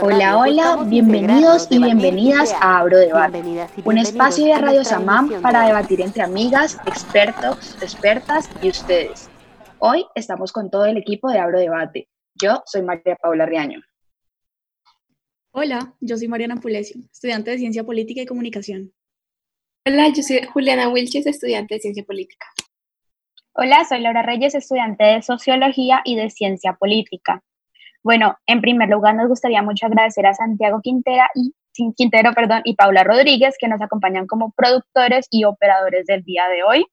Hola, 0.00 0.38
hola, 0.38 0.82
bienvenidos 0.86 1.68
y 1.70 1.78
bienvenidas 1.78 2.52
a 2.60 2.80
Abro 2.80 2.98
Debate, 2.98 3.44
un 3.84 3.96
espacio 3.96 4.46
de 4.46 4.58
Radio 4.58 4.82
Samam 4.82 5.40
para 5.40 5.64
debatir 5.64 6.00
entre 6.00 6.24
amigas, 6.24 6.80
expertos, 6.84 7.76
expertas 7.80 8.50
y 8.60 8.70
ustedes. 8.70 9.30
Hoy 9.78 10.04
estamos 10.16 10.50
con 10.50 10.68
todo 10.68 10.86
el 10.86 10.96
equipo 10.96 11.30
de 11.30 11.38
Abro 11.38 11.60
Debate. 11.60 12.08
Yo 12.34 12.60
soy 12.66 12.82
María 12.82 13.14
Paula 13.14 13.46
Riaño. 13.46 13.80
Hola, 15.52 15.94
yo 16.00 16.16
soy 16.16 16.26
Mariana 16.26 16.56
Pulesio, 16.56 17.00
estudiante 17.12 17.52
de 17.52 17.58
Ciencia 17.58 17.84
Política 17.84 18.20
y 18.20 18.26
Comunicación. 18.26 18.92
Hola, 19.86 20.08
yo 20.08 20.24
soy 20.24 20.42
Juliana 20.42 20.88
Wilches, 20.88 21.26
estudiante 21.26 21.76
de 21.76 21.80
Ciencia 21.80 22.04
Política. 22.04 22.46
Hola, 23.52 23.84
soy 23.88 24.00
Laura 24.00 24.22
Reyes, 24.22 24.56
estudiante 24.56 25.04
de 25.04 25.22
Sociología 25.22 26.00
y 26.04 26.16
de 26.16 26.30
Ciencia 26.30 26.72
Política. 26.72 27.44
Bueno, 28.02 28.36
en 28.46 28.60
primer 28.60 28.88
lugar 28.88 29.14
nos 29.14 29.28
gustaría 29.28 29.62
mucho 29.62 29.86
agradecer 29.86 30.26
a 30.26 30.34
Santiago 30.34 30.80
Quintera 30.82 31.28
y 31.34 31.54
Quintero, 31.96 32.34
perdón, 32.34 32.62
y 32.64 32.74
Paula 32.74 33.04
Rodríguez 33.04 33.56
que 33.58 33.68
nos 33.68 33.80
acompañan 33.80 34.26
como 34.26 34.52
productores 34.52 35.26
y 35.30 35.44
operadores 35.44 36.06
del 36.06 36.22
día 36.22 36.48
de 36.48 36.62
hoy. 36.62 36.86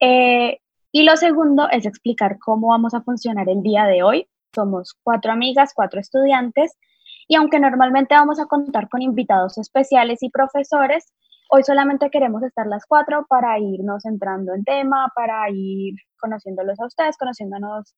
Eh, 0.00 0.58
y 0.92 1.02
lo 1.02 1.16
segundo 1.16 1.68
es 1.70 1.84
explicar 1.84 2.38
cómo 2.38 2.68
vamos 2.68 2.94
a 2.94 3.02
funcionar 3.02 3.48
el 3.48 3.62
día 3.62 3.84
de 3.84 4.02
hoy. 4.02 4.28
Somos 4.54 4.94
cuatro 5.02 5.32
amigas, 5.32 5.72
cuatro 5.74 6.00
estudiantes, 6.00 6.78
y 7.26 7.34
aunque 7.36 7.58
normalmente 7.58 8.14
vamos 8.14 8.38
a 8.38 8.46
contar 8.46 8.88
con 8.88 9.02
invitados 9.02 9.58
especiales 9.58 10.22
y 10.22 10.30
profesores, 10.30 11.12
Hoy 11.50 11.62
solamente 11.62 12.10
queremos 12.10 12.42
estar 12.42 12.66
las 12.66 12.86
cuatro 12.86 13.26
para 13.28 13.58
irnos 13.58 14.04
entrando 14.06 14.54
en 14.54 14.64
tema, 14.64 15.12
para 15.14 15.48
ir 15.50 15.94
conociéndolos 16.18 16.80
a 16.80 16.86
ustedes, 16.86 17.16
conociéndonos 17.16 17.94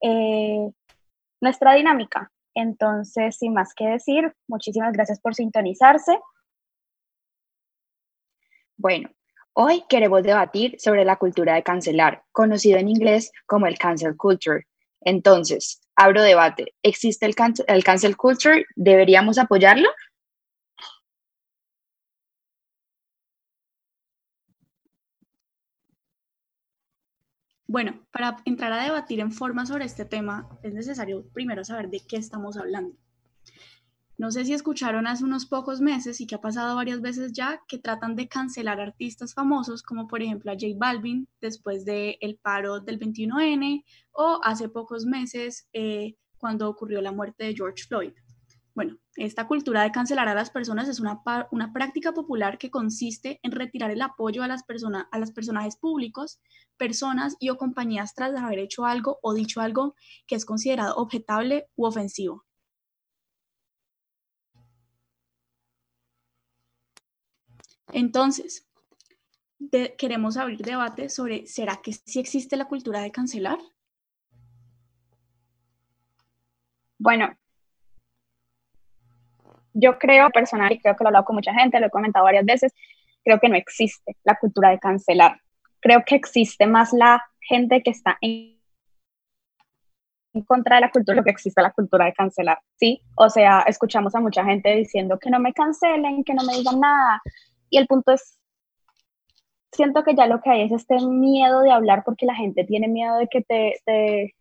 eh, 0.00 0.70
nuestra 1.40 1.74
dinámica. 1.74 2.30
Entonces, 2.54 3.36
sin 3.36 3.54
más 3.54 3.74
que 3.74 3.86
decir, 3.86 4.32
muchísimas 4.48 4.92
gracias 4.92 5.20
por 5.20 5.34
sintonizarse. 5.34 6.18
Bueno, 8.76 9.10
hoy 9.52 9.84
queremos 9.88 10.22
debatir 10.22 10.76
sobre 10.78 11.04
la 11.04 11.16
cultura 11.16 11.54
de 11.54 11.62
cancelar, 11.62 12.22
conocido 12.32 12.78
en 12.78 12.88
inglés 12.88 13.32
como 13.46 13.66
el 13.66 13.78
cancel 13.78 14.16
culture. 14.16 14.66
Entonces, 15.00 15.80
abro 15.96 16.22
debate. 16.22 16.74
¿Existe 16.82 17.26
el, 17.26 17.34
el 17.66 17.84
cancel 17.84 18.16
culture? 18.16 18.64
¿Deberíamos 18.76 19.38
apoyarlo? 19.38 19.88
Bueno, 27.70 28.00
para 28.12 28.38
entrar 28.46 28.72
a 28.72 28.82
debatir 28.82 29.20
en 29.20 29.30
forma 29.30 29.66
sobre 29.66 29.84
este 29.84 30.06
tema, 30.06 30.48
es 30.62 30.72
necesario 30.72 31.28
primero 31.34 31.62
saber 31.64 31.90
de 31.90 32.00
qué 32.00 32.16
estamos 32.16 32.56
hablando. 32.56 32.96
No 34.16 34.30
sé 34.30 34.46
si 34.46 34.54
escucharon 34.54 35.06
hace 35.06 35.22
unos 35.22 35.44
pocos 35.44 35.82
meses 35.82 36.18
y 36.22 36.26
que 36.26 36.34
ha 36.34 36.40
pasado 36.40 36.74
varias 36.74 37.02
veces 37.02 37.32
ya 37.34 37.60
que 37.68 37.78
tratan 37.78 38.16
de 38.16 38.26
cancelar 38.26 38.80
artistas 38.80 39.34
famosos 39.34 39.82
como 39.82 40.08
por 40.08 40.22
ejemplo 40.22 40.50
a 40.50 40.54
J 40.54 40.68
Balvin 40.78 41.28
después 41.42 41.84
del 41.84 42.16
el 42.20 42.38
paro 42.38 42.80
del 42.80 42.98
21N 42.98 43.84
o 44.12 44.40
hace 44.42 44.70
pocos 44.70 45.04
meses 45.04 45.68
eh, 45.74 46.16
cuando 46.38 46.70
ocurrió 46.70 47.02
la 47.02 47.12
muerte 47.12 47.44
de 47.44 47.54
George 47.54 47.84
Floyd. 47.86 48.14
Bueno, 48.78 48.96
esta 49.16 49.48
cultura 49.48 49.82
de 49.82 49.90
cancelar 49.90 50.28
a 50.28 50.34
las 50.34 50.50
personas 50.50 50.88
es 50.88 51.00
una, 51.00 51.20
una 51.50 51.72
práctica 51.72 52.12
popular 52.12 52.58
que 52.58 52.70
consiste 52.70 53.40
en 53.42 53.50
retirar 53.50 53.90
el 53.90 54.00
apoyo 54.00 54.44
a 54.44 54.46
las, 54.46 54.62
personas, 54.62 55.06
a 55.10 55.18
los 55.18 55.32
personajes 55.32 55.76
públicos, 55.76 56.38
personas 56.76 57.34
y 57.40 57.50
o 57.50 57.56
compañías 57.56 58.14
tras 58.14 58.36
haber 58.36 58.60
hecho 58.60 58.84
algo 58.84 59.18
o 59.20 59.34
dicho 59.34 59.60
algo 59.60 59.96
que 60.28 60.36
es 60.36 60.44
considerado 60.44 60.94
objetable 60.94 61.66
u 61.74 61.86
ofensivo. 61.86 62.46
Entonces, 67.92 68.68
queremos 69.98 70.36
abrir 70.36 70.62
debate 70.62 71.08
sobre, 71.08 71.48
¿será 71.48 71.80
que 71.82 71.94
sí 71.94 72.20
existe 72.20 72.56
la 72.56 72.66
cultura 72.66 73.00
de 73.00 73.10
cancelar? 73.10 73.58
Bueno, 76.96 77.36
yo 79.78 79.98
creo 79.98 80.30
personal, 80.30 80.72
y 80.72 80.80
creo 80.80 80.96
que 80.96 81.04
lo 81.04 81.08
he 81.08 81.10
hablado 81.10 81.24
con 81.24 81.36
mucha 81.36 81.54
gente, 81.54 81.78
lo 81.80 81.86
he 81.86 81.90
comentado 81.90 82.24
varias 82.24 82.44
veces, 82.44 82.72
creo 83.24 83.38
que 83.38 83.48
no 83.48 83.56
existe 83.56 84.16
la 84.24 84.36
cultura 84.36 84.70
de 84.70 84.78
cancelar. 84.78 85.40
Creo 85.80 86.02
que 86.04 86.16
existe 86.16 86.66
más 86.66 86.92
la 86.92 87.22
gente 87.40 87.82
que 87.82 87.90
está 87.90 88.18
en, 88.20 88.58
contra 90.46 90.76
de 90.76 90.82
la 90.82 90.90
cultura, 90.90 91.16
lo 91.16 91.24
que 91.24 91.30
existe 91.30 91.62
la 91.62 91.72
cultura 91.72 92.06
de 92.06 92.12
cancelar, 92.12 92.58
¿sí? 92.76 93.02
O 93.16 93.28
sea, 93.30 93.64
escuchamos 93.66 94.14
a 94.14 94.20
mucha 94.20 94.44
gente 94.44 94.74
diciendo 94.74 95.18
que 95.18 95.30
no 95.30 95.40
me 95.40 95.52
cancelen, 95.52 96.24
que 96.24 96.34
no 96.34 96.44
me 96.44 96.54
digan 96.54 96.80
nada, 96.80 97.22
y 97.70 97.78
el 97.78 97.86
punto 97.86 98.12
es, 98.12 98.38
siento 99.72 100.02
que 100.02 100.14
ya 100.14 100.26
lo 100.26 100.40
que 100.40 100.50
hay 100.50 100.62
es 100.62 100.72
este 100.72 100.96
miedo 101.06 101.62
de 101.62 101.72
hablar 101.72 102.02
porque 102.04 102.26
la 102.26 102.34
gente 102.34 102.64
tiene 102.64 102.88
miedo 102.88 103.16
de 103.16 103.28
que 103.28 103.42
te, 103.42 103.74
te 103.84 104.34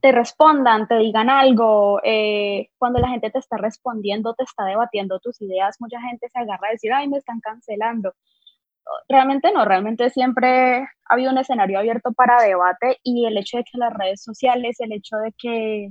te 0.00 0.12
respondan, 0.12 0.86
te 0.86 0.96
digan 0.96 1.28
algo, 1.28 2.00
eh, 2.04 2.68
cuando 2.78 3.00
la 3.00 3.08
gente 3.08 3.30
te 3.30 3.38
está 3.38 3.56
respondiendo, 3.56 4.34
te 4.34 4.44
está 4.44 4.64
debatiendo 4.64 5.18
tus 5.18 5.40
ideas, 5.42 5.76
mucha 5.80 6.00
gente 6.00 6.28
se 6.28 6.38
agarra 6.38 6.68
a 6.68 6.72
decir, 6.72 6.92
ay, 6.92 7.08
me 7.08 7.18
están 7.18 7.40
cancelando. 7.40 8.14
Realmente 9.08 9.52
no, 9.52 9.64
realmente 9.64 10.08
siempre 10.10 10.78
ha 10.82 10.88
habido 11.14 11.30
un 11.32 11.38
escenario 11.38 11.78
abierto 11.78 12.12
para 12.12 12.42
debate 12.42 12.98
y 13.02 13.26
el 13.26 13.36
hecho 13.36 13.58
de 13.58 13.64
que 13.64 13.78
las 13.78 13.92
redes 13.92 14.22
sociales, 14.22 14.80
el 14.80 14.92
hecho 14.92 15.16
de 15.16 15.34
que 15.36 15.90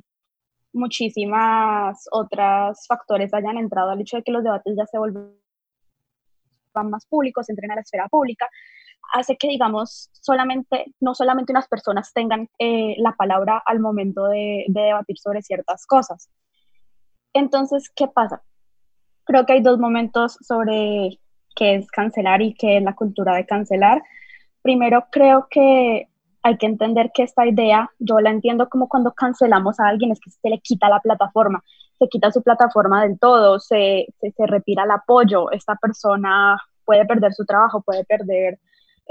muchísimas 0.74 2.08
otras 2.12 2.86
factores 2.88 3.34
hayan 3.34 3.58
entrado 3.58 3.92
al 3.92 4.02
hecho 4.02 4.18
de 4.18 4.24
que 4.24 4.32
los 4.32 4.44
debates 4.44 4.76
ya 4.76 4.86
se 4.86 4.98
vuelvan 4.98 5.34
más 6.86 7.06
públicos, 7.08 7.50
entren 7.50 7.72
a 7.72 7.76
la 7.76 7.82
esfera 7.82 8.08
pública, 8.08 8.48
hace 9.14 9.38
que, 9.38 9.48
digamos, 9.48 10.10
solamente, 10.14 10.94
no 11.00 11.16
solamente 11.16 11.52
unas 11.52 11.68
personas 11.68 12.14
tengan 12.14 12.50
eh, 12.60 12.96
la 13.00 13.14
palabra 13.14 13.62
al 13.66 13.80
momento 13.80 14.28
de, 14.28 14.66
debatir 14.68 15.18
sobre 15.18 15.42
ciertas 15.42 15.86
cosas. 15.86 16.30
Entonces, 17.34 17.90
¿qué 17.96 18.08
pasa? 18.08 18.42
Creo 19.26 19.46
que 19.46 19.54
hay 19.54 19.62
dos 19.62 19.80
momentos 19.80 20.38
sobre 20.42 21.20
qué 21.56 21.76
es 21.76 21.90
cancelar 21.92 22.42
y 22.42 22.54
qué 22.54 22.78
es 22.78 22.84
la 22.84 22.96
cultura 22.96 23.36
de 23.36 23.46
cancelar. 23.46 24.02
Primero, 24.62 25.08
creo 25.12 25.48
que 25.50 26.08
hay 26.44 26.58
que 26.58 26.66
entender 26.66 27.12
que 27.14 27.24
esta 27.24 27.46
idea, 27.46 27.90
yo 28.00 28.20
la 28.20 28.30
entiendo 28.30 28.70
como 28.70 28.88
cuando 28.88 29.14
cancelamos 29.14 29.80
a 29.80 29.88
alguien, 29.88 30.12
es 30.12 30.20
que 30.20 30.30
se 30.30 30.50
le 30.50 30.60
quita 30.60 30.88
la 30.90 31.02
plataforma, 31.02 31.64
se 32.00 32.08
quita 32.08 32.32
su 32.32 32.42
plataforma 32.42 33.04
del 33.04 33.20
todo, 33.20 33.60
se, 33.60 34.08
se, 34.20 34.32
se 34.32 34.48
retira 34.48 34.84
el 34.84 34.92
apoyo, 34.92 35.52
esta 35.52 35.76
persona 35.76 36.58
puede 36.86 37.06
perder 37.06 37.34
su 37.34 37.46
trabajo, 37.46 37.82
puede 37.82 38.06
perder 38.06 38.60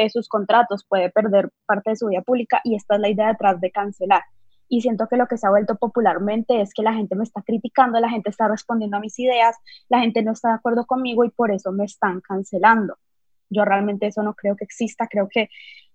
sus 0.09 0.29
contratos, 0.29 0.85
puede 0.89 1.11
perder 1.11 1.51
parte 1.67 1.91
de 1.91 1.97
su 1.97 2.07
vida 2.09 2.23
pública 2.23 2.61
y 2.65 2.77
esta 2.77 2.95
es 2.95 3.01
la 3.01 3.09
idea 3.09 3.29
detrás 3.29 3.61
de 3.61 3.71
cancelar. 3.71 4.23
Y 4.69 4.81
siento 4.81 5.07
que 5.09 5.17
lo 5.17 5.27
que 5.27 5.37
se 5.37 5.47
ha 5.47 5.51
vuelto 5.51 5.77
popularmente 5.77 6.61
es 6.61 6.75
que 6.75 6.83
la 6.83 6.93
gente 6.93 7.15
me 7.15 7.25
está 7.25 7.43
criticando, 7.43 8.01
la 8.01 8.11
gente 8.11 8.31
está 8.31 8.49
respondiendo 8.49 8.97
a 8.97 9.01
mis 9.01 9.19
ideas, 9.19 9.57
la 9.89 10.01
gente 10.01 10.23
no 10.23 10.33
está 10.33 10.49
de 10.49 10.55
acuerdo 10.55 10.87
conmigo 10.87 11.25
y 11.25 11.31
por 11.31 11.53
eso 11.53 11.71
me 11.73 11.85
están 11.85 12.21
cancelando. 12.21 12.99
Yo 13.49 13.65
realmente 13.65 14.07
eso 14.07 14.23
no 14.23 14.35
creo 14.35 14.57
que 14.57 14.65
exista, 14.65 15.07
creo 15.07 15.29
que 15.31 15.49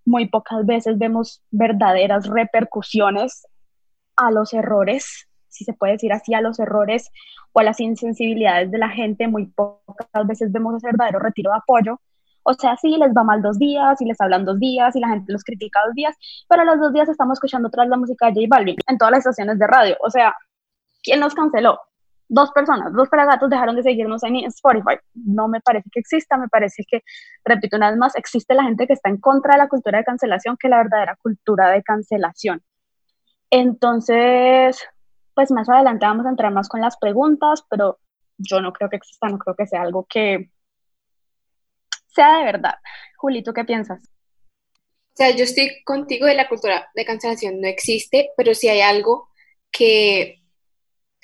muy 0.05 0.29
pocas 0.29 0.65
veces 0.65 0.97
vemos 0.97 1.43
verdaderas 1.51 2.27
repercusiones 2.27 3.45
a 4.15 4.31
los 4.31 4.53
errores, 4.53 5.27
si 5.49 5.65
se 5.65 5.73
puede 5.73 5.93
decir 5.93 6.13
así, 6.13 6.33
a 6.33 6.41
los 6.41 6.59
errores 6.59 7.11
o 7.51 7.59
a 7.59 7.63
las 7.63 7.79
insensibilidades 7.81 8.71
de 8.71 8.77
la 8.77 8.89
gente, 8.89 9.27
muy 9.27 9.47
pocas 9.47 10.27
veces 10.27 10.51
vemos 10.51 10.75
ese 10.75 10.87
verdadero 10.87 11.19
retiro 11.19 11.51
de 11.51 11.57
apoyo 11.57 11.99
o 12.43 12.53
sea, 12.53 12.75
sí, 12.77 12.97
les 12.97 13.11
va 13.11 13.23
mal 13.23 13.41
dos 13.41 13.57
días 13.59 14.01
y 14.01 14.05
les 14.05 14.19
hablan 14.19 14.45
dos 14.45 14.59
días 14.59 14.95
y 14.95 14.99
la 14.99 15.09
gente 15.09 15.31
los 15.31 15.43
critica 15.43 15.81
dos 15.85 15.95
días, 15.95 16.15
pero 16.49 16.63
los 16.63 16.79
dos 16.79 16.93
días 16.93 17.09
estamos 17.09 17.37
escuchando 17.37 17.67
otra 17.67 17.85
la 17.85 17.97
música 17.97 18.27
de 18.27 18.33
J 18.33 18.47
Balvin 18.49 18.77
en 18.87 18.97
todas 18.97 19.11
las 19.11 19.19
estaciones 19.19 19.59
de 19.59 19.67
radio. 19.67 19.95
O 20.01 20.09
sea, 20.09 20.33
¿quién 21.03 21.19
nos 21.19 21.35
canceló? 21.35 21.79
Dos 22.27 22.51
personas, 22.51 22.93
dos 22.93 23.09
pelagatos 23.09 23.49
dejaron 23.49 23.75
de 23.75 23.83
seguirnos 23.83 24.23
en 24.23 24.37
Spotify. 24.37 24.95
No 25.13 25.47
me 25.47 25.59
parece 25.59 25.89
que 25.91 25.99
exista, 25.99 26.37
me 26.37 26.47
parece 26.47 26.83
que, 26.89 27.03
repito 27.43 27.75
una 27.75 27.89
vez 27.89 27.99
más, 27.99 28.15
existe 28.15 28.53
la 28.53 28.63
gente 28.63 28.87
que 28.87 28.93
está 28.93 29.09
en 29.09 29.17
contra 29.17 29.55
de 29.55 29.59
la 29.59 29.67
cultura 29.67 29.97
de 29.97 30.05
cancelación 30.05 30.55
que 30.57 30.69
la 30.69 30.77
verdadera 30.77 31.17
cultura 31.21 31.69
de 31.69 31.83
cancelación. 31.83 32.61
Entonces, 33.49 34.81
pues 35.35 35.51
más 35.51 35.67
adelante 35.69 36.05
vamos 36.05 36.25
a 36.25 36.29
entrar 36.29 36.53
más 36.53 36.69
con 36.69 36.79
las 36.79 36.97
preguntas, 36.97 37.65
pero 37.69 37.99
yo 38.37 38.61
no 38.61 38.71
creo 38.71 38.89
que 38.89 38.95
exista, 38.95 39.27
no 39.27 39.37
creo 39.37 39.55
que 39.55 39.67
sea 39.67 39.81
algo 39.81 40.05
que 40.09 40.51
sea 42.13 42.39
de 42.39 42.45
verdad. 42.45 42.75
Juli, 43.17 43.43
¿tú 43.43 43.53
qué 43.53 43.63
piensas? 43.65 44.01
O 44.01 45.15
sea, 45.15 45.31
yo 45.31 45.43
estoy 45.43 45.83
contigo 45.83 46.25
de 46.25 46.35
la 46.35 46.47
cultura 46.47 46.89
de 46.95 47.05
cancelación 47.05 47.59
no 47.59 47.67
existe, 47.67 48.31
pero 48.37 48.55
sí 48.55 48.69
hay 48.69 48.81
algo 48.81 49.29
que 49.71 50.41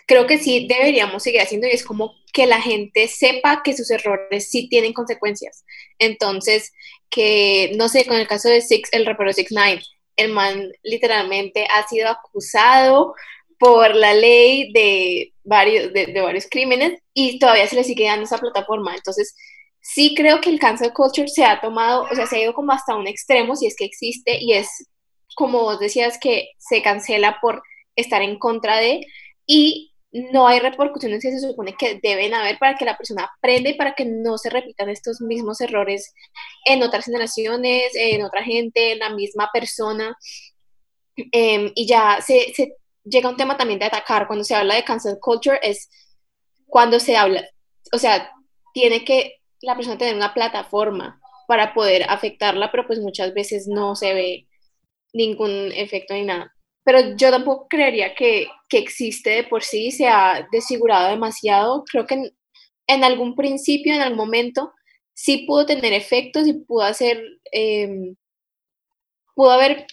creo 0.07 0.25
que 0.25 0.37
sí 0.37 0.67
deberíamos 0.67 1.23
seguir 1.23 1.41
haciendo 1.41 1.67
y 1.67 1.71
es 1.71 1.83
como 1.83 2.15
que 2.33 2.47
la 2.47 2.61
gente 2.61 3.07
sepa 3.07 3.61
que 3.63 3.75
sus 3.75 3.91
errores 3.91 4.49
sí 4.49 4.69
tienen 4.69 4.93
consecuencias. 4.93 5.65
Entonces, 5.99 6.71
que, 7.09 7.73
no 7.75 7.89
sé, 7.89 8.05
con 8.05 8.17
el 8.17 8.27
caso 8.27 8.49
de 8.49 8.61
Six, 8.61 8.89
el 8.93 9.05
rapero 9.05 9.33
Six 9.33 9.51
Nine, 9.51 9.81
el 10.15 10.31
man 10.31 10.71
literalmente 10.83 11.67
ha 11.69 11.87
sido 11.87 12.09
acusado 12.09 13.15
por 13.59 13.95
la 13.95 14.13
ley 14.13 14.71
de 14.71 15.33
varios, 15.43 15.91
de, 15.93 16.07
de 16.07 16.21
varios 16.21 16.47
crímenes 16.49 17.01
y 17.13 17.39
todavía 17.39 17.67
se 17.67 17.75
le 17.75 17.83
sigue 17.83 18.05
dando 18.05 18.25
esa 18.25 18.37
plataforma. 18.37 18.95
Entonces, 18.95 19.35
sí 19.93 20.13
creo 20.15 20.41
que 20.41 20.49
el 20.49 20.59
cancel 20.59 20.91
culture 20.91 21.29
se 21.29 21.45
ha 21.45 21.61
tomado, 21.61 22.03
o 22.11 22.15
sea, 22.15 22.27
se 22.27 22.35
ha 22.35 22.41
ido 22.43 22.53
como 22.53 22.73
hasta 22.73 22.95
un 22.95 23.07
extremo, 23.07 23.55
si 23.55 23.67
es 23.67 23.75
que 23.77 23.85
existe, 23.85 24.37
y 24.39 24.53
es 24.53 24.67
como 25.35 25.61
vos 25.61 25.79
decías, 25.79 26.17
que 26.19 26.49
se 26.57 26.81
cancela 26.81 27.37
por 27.41 27.61
estar 27.95 28.21
en 28.21 28.37
contra 28.37 28.77
de, 28.77 29.05
y 29.45 29.93
no 30.11 30.47
hay 30.47 30.59
repercusiones 30.59 31.21
que 31.21 31.31
se 31.31 31.39
supone 31.39 31.75
que 31.77 31.99
deben 32.03 32.33
haber 32.33 32.57
para 32.57 32.75
que 32.75 32.85
la 32.85 32.97
persona 32.97 33.29
aprenda 33.37 33.69
y 33.69 33.75
para 33.75 33.93
que 33.93 34.05
no 34.05 34.37
se 34.37 34.49
repitan 34.49 34.89
estos 34.89 35.21
mismos 35.21 35.61
errores 35.61 36.13
en 36.65 36.83
otras 36.83 37.05
generaciones, 37.05 37.91
en 37.95 38.23
otra 38.23 38.43
gente, 38.43 38.93
en 38.93 38.99
la 38.99 39.11
misma 39.11 39.49
persona. 39.53 40.17
Em, 41.31 41.71
y 41.75 41.87
ya 41.87 42.19
se, 42.21 42.53
se 42.53 42.75
llega 43.03 43.29
un 43.29 43.37
tema 43.37 43.57
también 43.57 43.79
de 43.79 43.85
atacar. 43.85 44.27
Cuando 44.27 44.43
se 44.43 44.55
habla 44.55 44.75
de 44.75 44.83
cancel 44.83 45.17
culture 45.19 45.59
es 45.61 45.89
cuando 46.65 46.99
se 46.99 47.15
habla, 47.15 47.47
o 47.93 47.97
sea, 47.99 48.31
tiene 48.73 49.05
que 49.05 49.37
la 49.61 49.75
persona 49.75 49.97
tener 49.97 50.15
una 50.15 50.33
plataforma 50.33 51.19
para 51.47 51.73
poder 51.73 52.03
afectarla, 52.09 52.71
pero 52.71 52.85
pues 52.85 52.99
muchas 52.99 53.33
veces 53.33 53.67
no 53.67 53.95
se 53.95 54.13
ve 54.13 54.47
ningún 55.13 55.71
efecto 55.73 56.13
ni 56.13 56.23
nada. 56.23 56.53
Pero 56.83 57.15
yo 57.15 57.31
tampoco 57.31 57.67
creería 57.67 58.15
que, 58.15 58.47
que 58.69 58.77
existe 58.77 59.29
de 59.31 59.43
por 59.43 59.63
sí, 59.63 59.91
se 59.91 60.07
ha 60.07 60.47
desfigurado 60.51 61.09
demasiado. 61.09 61.83
Creo 61.89 62.05
que 62.05 62.31
en, 62.87 63.03
algún 63.03 63.35
principio, 63.35 63.93
en 63.93 64.01
algún 64.01 64.17
momento, 64.17 64.73
sí 65.13 65.45
pudo 65.47 65.65
tener 65.65 65.93
efectos 65.93 66.47
y 66.47 66.53
pudo 66.53 66.83
hacer, 66.83 67.21
eh, 67.51 68.13
pudo 69.35 69.51
haber 69.51 69.87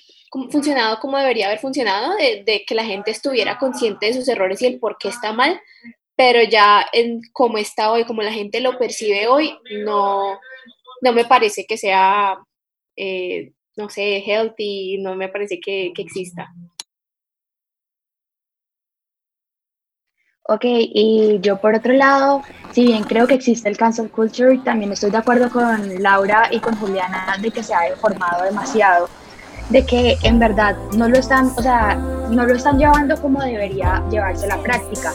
funcionado 0.50 0.98
como 1.00 1.18
debería 1.18 1.46
haber 1.46 1.58
funcionado, 1.60 2.16
de, 2.16 2.42
de, 2.44 2.64
que 2.66 2.74
la 2.74 2.84
gente 2.84 3.10
estuviera 3.12 3.58
consciente 3.58 4.06
de 4.06 4.14
sus 4.14 4.28
errores 4.28 4.60
y 4.62 4.66
el 4.66 4.78
por 4.80 4.96
qué 4.98 5.08
está 5.08 5.32
mal, 5.32 5.60
pero 6.16 6.42
ya 6.42 6.86
en 6.92 7.20
como 7.32 7.58
está 7.58 7.90
hoy, 7.90 8.04
como 8.04 8.22
la 8.22 8.32
gente 8.32 8.60
lo 8.60 8.78
percibe 8.78 9.26
hoy, 9.28 9.56
no, 9.84 10.38
no 11.00 11.12
me 11.12 11.24
parece 11.24 11.66
que 11.66 11.76
sea, 11.76 12.38
eh, 12.96 13.52
no 13.76 13.88
sé, 13.90 14.22
healthy, 14.24 14.98
no 14.98 15.16
me 15.16 15.28
parece 15.28 15.60
que, 15.60 15.92
que 15.94 16.02
exista. 16.02 16.52
Ok, 20.46 20.64
y 20.66 21.38
yo 21.40 21.58
por 21.58 21.74
otro 21.74 21.94
lado, 21.94 22.42
si 22.72 22.84
bien 22.84 23.02
creo 23.04 23.26
que 23.26 23.32
existe 23.32 23.66
el 23.66 23.78
cancel 23.78 24.10
culture, 24.10 24.58
también 24.58 24.92
estoy 24.92 25.10
de 25.10 25.16
acuerdo 25.16 25.50
con 25.50 26.02
Laura 26.02 26.48
y 26.50 26.60
con 26.60 26.76
Juliana 26.76 27.38
de 27.40 27.50
que 27.50 27.62
se 27.62 27.72
ha 27.72 27.80
deformado 27.80 28.44
demasiado 28.44 29.08
de 29.70 29.84
que 29.84 30.16
en 30.22 30.38
verdad 30.38 30.76
no 30.96 31.08
lo 31.08 31.18
están, 31.18 31.46
o 31.56 31.62
sea, 31.62 31.94
no 32.30 32.44
lo 32.44 32.54
están 32.54 32.78
llevando 32.78 33.20
como 33.20 33.42
debería 33.42 34.02
llevarse 34.10 34.46
la 34.46 34.58
práctica. 34.58 35.12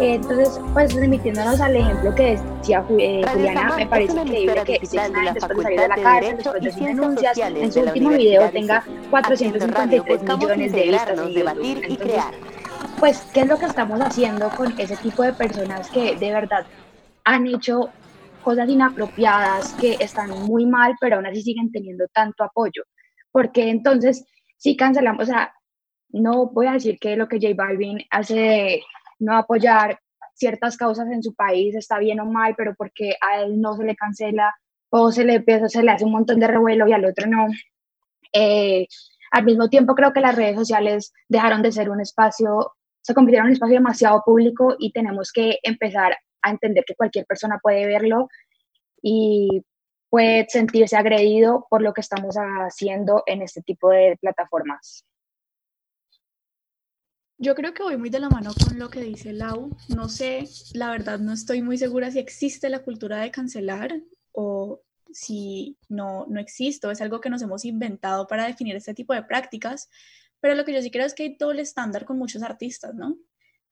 entonces, 0.00 0.60
pues 0.72 0.94
remitiéndonos 0.94 1.60
al 1.60 1.76
ejemplo 1.76 2.14
que 2.14 2.36
decía 2.58 2.84
eh, 2.98 3.22
Juliana, 3.32 3.74
me 3.76 3.86
parece 3.86 4.20
increíble 4.20 4.62
que 4.64 4.78
después 4.80 5.12
de 5.34 5.40
salir 5.40 5.80
de 5.80 5.88
la 5.88 5.96
cárcel, 5.96 6.36
después 6.36 6.62
de 6.62 6.72
sus 6.72 6.84
denuncias, 6.84 7.38
en 7.38 7.72
su 7.72 7.80
último 7.80 8.10
video 8.10 8.50
tenga 8.50 8.84
453 9.10 10.22
millones 10.22 10.72
de 10.72 10.82
vistas 10.82 11.18
en 11.18 11.28
YouTube. 11.28 11.84
Entonces, 11.84 12.24
pues, 12.98 13.20
¿qué 13.32 13.40
es 13.40 13.46
lo 13.46 13.58
que 13.58 13.66
estamos 13.66 14.00
haciendo 14.00 14.48
con 14.50 14.78
ese 14.78 14.96
tipo 14.96 15.22
de 15.22 15.32
personas 15.32 15.90
que 15.90 16.16
de 16.16 16.32
verdad 16.32 16.66
han 17.24 17.46
hecho 17.46 17.90
cosas 18.42 18.68
inapropiadas, 18.68 19.74
que 19.74 19.96
están 20.00 20.30
muy 20.30 20.66
mal, 20.66 20.94
pero 21.00 21.16
aún 21.16 21.26
así 21.26 21.42
siguen 21.42 21.70
teniendo 21.70 22.06
tanto 22.12 22.42
apoyo? 22.42 22.82
Porque 23.32 23.70
entonces 23.70 24.26
si 24.56 24.76
cancelamos, 24.76 25.24
o 25.24 25.26
sea, 25.26 25.54
no 26.10 26.46
voy 26.46 26.66
a 26.66 26.74
decir 26.74 26.98
que 27.00 27.16
lo 27.16 27.26
que 27.26 27.40
J 27.40 27.54
Balvin 27.56 27.98
hace 28.10 28.34
de 28.34 28.82
no 29.18 29.36
apoyar 29.36 29.98
ciertas 30.34 30.76
causas 30.76 31.08
en 31.08 31.22
su 31.22 31.34
país 31.34 31.74
está 31.74 31.98
bien 31.98 32.20
o 32.20 32.26
mal, 32.26 32.54
pero 32.56 32.74
porque 32.76 33.16
a 33.20 33.40
él 33.40 33.60
no 33.60 33.76
se 33.76 33.84
le 33.84 33.96
cancela 33.96 34.54
o 34.90 35.10
se 35.10 35.24
le, 35.24 35.42
se 35.68 35.82
le 35.82 35.90
hace 35.90 36.04
un 36.04 36.12
montón 36.12 36.38
de 36.38 36.46
revuelo 36.46 36.86
y 36.86 36.92
al 36.92 37.04
otro 37.04 37.26
no. 37.26 37.46
Eh, 38.32 38.86
al 39.30 39.44
mismo 39.44 39.68
tiempo 39.68 39.94
creo 39.94 40.12
que 40.12 40.20
las 40.20 40.36
redes 40.36 40.56
sociales 40.56 41.12
dejaron 41.28 41.62
de 41.62 41.72
ser 41.72 41.90
un 41.90 42.00
espacio, 42.00 42.72
se 43.00 43.14
convirtieron 43.14 43.46
en 43.46 43.50
un 43.50 43.54
espacio 43.54 43.76
demasiado 43.76 44.22
público 44.24 44.76
y 44.78 44.92
tenemos 44.92 45.32
que 45.32 45.58
empezar 45.62 46.16
a 46.42 46.50
entender 46.50 46.84
que 46.86 46.94
cualquier 46.94 47.24
persona 47.24 47.58
puede 47.62 47.86
verlo 47.86 48.28
y 49.00 49.64
puede 50.12 50.46
sentirse 50.50 50.94
agredido 50.94 51.66
por 51.70 51.80
lo 51.80 51.94
que 51.94 52.02
estamos 52.02 52.36
haciendo 52.36 53.22
en 53.24 53.40
este 53.40 53.62
tipo 53.62 53.88
de 53.88 54.18
plataformas. 54.20 55.06
Yo 57.38 57.54
creo 57.54 57.72
que 57.72 57.82
voy 57.82 57.96
muy 57.96 58.10
de 58.10 58.20
la 58.20 58.28
mano 58.28 58.50
con 58.62 58.78
lo 58.78 58.90
que 58.90 59.00
dice 59.00 59.32
Lau. 59.32 59.74
No 59.88 60.10
sé, 60.10 60.44
la 60.74 60.90
verdad 60.90 61.18
no 61.18 61.32
estoy 61.32 61.62
muy 61.62 61.78
segura 61.78 62.10
si 62.10 62.18
existe 62.18 62.68
la 62.68 62.82
cultura 62.82 63.22
de 63.22 63.30
cancelar 63.30 64.02
o 64.32 64.82
si 65.10 65.78
no, 65.88 66.26
no 66.28 66.40
existe, 66.40 66.90
es 66.92 67.00
algo 67.00 67.22
que 67.22 67.30
nos 67.30 67.40
hemos 67.40 67.64
inventado 67.64 68.26
para 68.26 68.46
definir 68.46 68.76
este 68.76 68.92
tipo 68.92 69.14
de 69.14 69.22
prácticas, 69.22 69.88
pero 70.40 70.54
lo 70.54 70.66
que 70.66 70.74
yo 70.74 70.82
sí 70.82 70.90
creo 70.90 71.06
es 71.06 71.14
que 71.14 71.22
hay 71.22 71.36
doble 71.38 71.62
estándar 71.62 72.04
con 72.04 72.18
muchos 72.18 72.42
artistas, 72.42 72.94
¿no? 72.94 73.16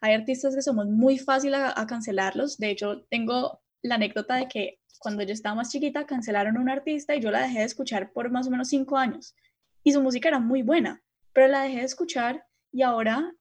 Hay 0.00 0.14
artistas 0.14 0.54
que 0.54 0.62
somos 0.62 0.86
muy 0.86 1.18
fácil 1.18 1.52
a, 1.52 1.78
a 1.78 1.86
cancelarlos, 1.86 2.56
de 2.56 2.70
hecho 2.70 3.02
tengo 3.10 3.60
la 3.82 3.96
anécdota 3.96 4.36
de 4.36 4.48
que 4.48 4.80
cuando 4.98 5.22
yo 5.22 5.32
estaba 5.32 5.54
más 5.54 5.70
chiquita 5.70 6.06
cancelaron 6.06 6.56
a 6.56 6.60
un 6.60 6.68
artista 6.68 7.14
y 7.14 7.20
yo 7.20 7.30
la 7.30 7.42
dejé 7.42 7.60
de 7.60 7.64
escuchar 7.64 8.12
por 8.12 8.30
más 8.30 8.46
o 8.46 8.50
menos 8.50 8.68
cinco 8.68 8.96
años. 8.96 9.34
Y 9.82 9.92
su 9.92 10.02
música 10.02 10.28
era 10.28 10.38
muy 10.38 10.62
buena, 10.62 11.02
pero 11.32 11.48
la 11.48 11.62
dejé 11.62 11.78
de 11.78 11.84
escuchar 11.84 12.44
y 12.70 12.82
ahora 12.82 13.32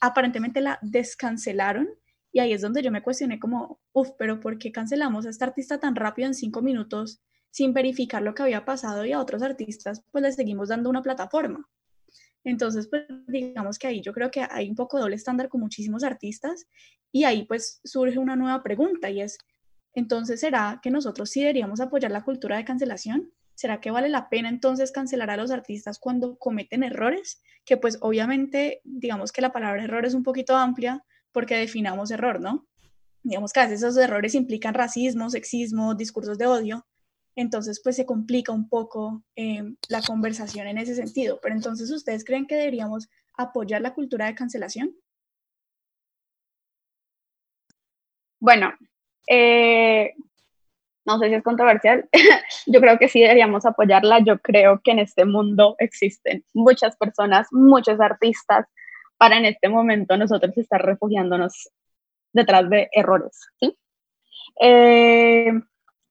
aparentemente 0.00 0.60
la 0.60 0.78
descancelaron. 0.82 1.88
Y 2.32 2.38
ahí 2.38 2.52
es 2.52 2.62
donde 2.62 2.82
yo 2.82 2.92
me 2.92 3.02
cuestioné 3.02 3.40
como, 3.40 3.80
uff, 3.92 4.10
pero 4.16 4.38
¿por 4.38 4.58
qué 4.58 4.70
cancelamos 4.70 5.26
a 5.26 5.30
esta 5.30 5.46
artista 5.46 5.80
tan 5.80 5.96
rápido 5.96 6.28
en 6.28 6.34
cinco 6.34 6.62
minutos 6.62 7.20
sin 7.50 7.74
verificar 7.74 8.22
lo 8.22 8.34
que 8.34 8.42
había 8.44 8.64
pasado 8.64 9.04
y 9.04 9.10
a 9.10 9.18
otros 9.18 9.42
artistas 9.42 10.04
pues 10.12 10.22
les 10.22 10.36
seguimos 10.36 10.68
dando 10.68 10.88
una 10.90 11.02
plataforma? 11.02 11.68
Entonces, 12.44 12.88
pues 12.88 13.04
digamos 13.26 13.78
que 13.78 13.88
ahí 13.88 14.00
yo 14.00 14.12
creo 14.12 14.30
que 14.30 14.46
hay 14.48 14.68
un 14.68 14.76
poco 14.76 14.98
doble 14.98 15.16
estándar 15.16 15.48
con 15.48 15.60
muchísimos 15.60 16.04
artistas 16.04 16.66
y 17.12 17.24
ahí 17.24 17.44
pues 17.44 17.80
surge 17.84 18.18
una 18.18 18.36
nueva 18.36 18.62
pregunta 18.62 19.10
y 19.10 19.20
es, 19.20 19.38
entonces, 19.94 20.40
¿será 20.40 20.80
que 20.82 20.90
nosotros 20.90 21.30
sí 21.30 21.40
deberíamos 21.40 21.80
apoyar 21.80 22.10
la 22.10 22.24
cultura 22.24 22.56
de 22.56 22.64
cancelación? 22.64 23.32
¿Será 23.54 23.80
que 23.80 23.90
vale 23.90 24.08
la 24.08 24.28
pena 24.28 24.48
entonces 24.48 24.92
cancelar 24.92 25.30
a 25.30 25.36
los 25.36 25.50
artistas 25.50 25.98
cuando 25.98 26.38
cometen 26.38 26.82
errores? 26.82 27.42
Que 27.64 27.76
pues 27.76 27.98
obviamente, 28.00 28.80
digamos 28.84 29.32
que 29.32 29.42
la 29.42 29.52
palabra 29.52 29.84
error 29.84 30.06
es 30.06 30.14
un 30.14 30.22
poquito 30.22 30.56
amplia 30.56 31.04
porque 31.32 31.56
definamos 31.56 32.10
error, 32.10 32.40
¿no? 32.40 32.66
Digamos 33.22 33.52
que 33.52 33.60
a 33.60 33.64
veces 33.64 33.82
esos 33.82 33.96
errores 33.98 34.34
implican 34.34 34.74
racismo, 34.74 35.28
sexismo, 35.28 35.94
discursos 35.94 36.38
de 36.38 36.46
odio. 36.46 36.86
Entonces, 37.36 37.80
pues 37.82 37.96
se 37.96 38.06
complica 38.06 38.52
un 38.52 38.68
poco 38.68 39.24
eh, 39.36 39.62
la 39.88 40.02
conversación 40.02 40.66
en 40.66 40.78
ese 40.78 40.94
sentido. 40.94 41.38
Pero 41.42 41.54
entonces, 41.54 41.90
¿ustedes 41.90 42.24
creen 42.24 42.46
que 42.46 42.56
deberíamos 42.56 43.08
apoyar 43.36 43.82
la 43.82 43.94
cultura 43.94 44.26
de 44.26 44.34
cancelación? 44.34 44.96
Bueno, 48.40 48.72
eh, 49.30 50.14
no 51.06 51.18
sé 51.18 51.28
si 51.28 51.34
es 51.34 51.42
controversial, 51.42 52.08
yo 52.66 52.80
creo 52.80 52.98
que 52.98 53.08
sí 53.08 53.20
deberíamos 53.20 53.64
apoyarla. 53.64 54.18
Yo 54.18 54.38
creo 54.40 54.80
que 54.82 54.90
en 54.90 54.98
este 54.98 55.24
mundo 55.24 55.76
existen 55.78 56.44
muchas 56.52 56.96
personas, 56.96 57.46
muchos 57.52 58.00
artistas, 58.00 58.66
para 59.16 59.36
en 59.36 59.44
este 59.44 59.68
momento 59.68 60.16
nosotros 60.16 60.56
estar 60.58 60.84
refugiándonos 60.84 61.70
detrás 62.32 62.68
de 62.70 62.88
errores. 62.92 63.38
¿sí? 63.60 63.76
Eh, 64.60 65.52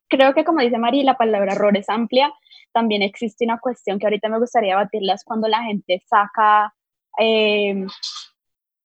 creo 0.08 0.34
que 0.34 0.46
como 0.46 0.62
dice 0.62 0.78
Mari, 0.78 1.04
la 1.04 1.18
palabra 1.18 1.54
error 1.54 1.76
es 1.76 1.90
amplia. 1.90 2.32
También 2.72 3.02
existe 3.02 3.46
una 3.46 3.60
cuestión 3.60 4.00
que 4.00 4.06
ahorita 4.06 4.30
me 4.30 4.40
gustaría 4.40 4.76
batirlas 4.76 5.24
cuando 5.26 5.48
la 5.48 5.64
gente 5.64 6.02
saca 6.08 6.74
eh, 7.20 7.86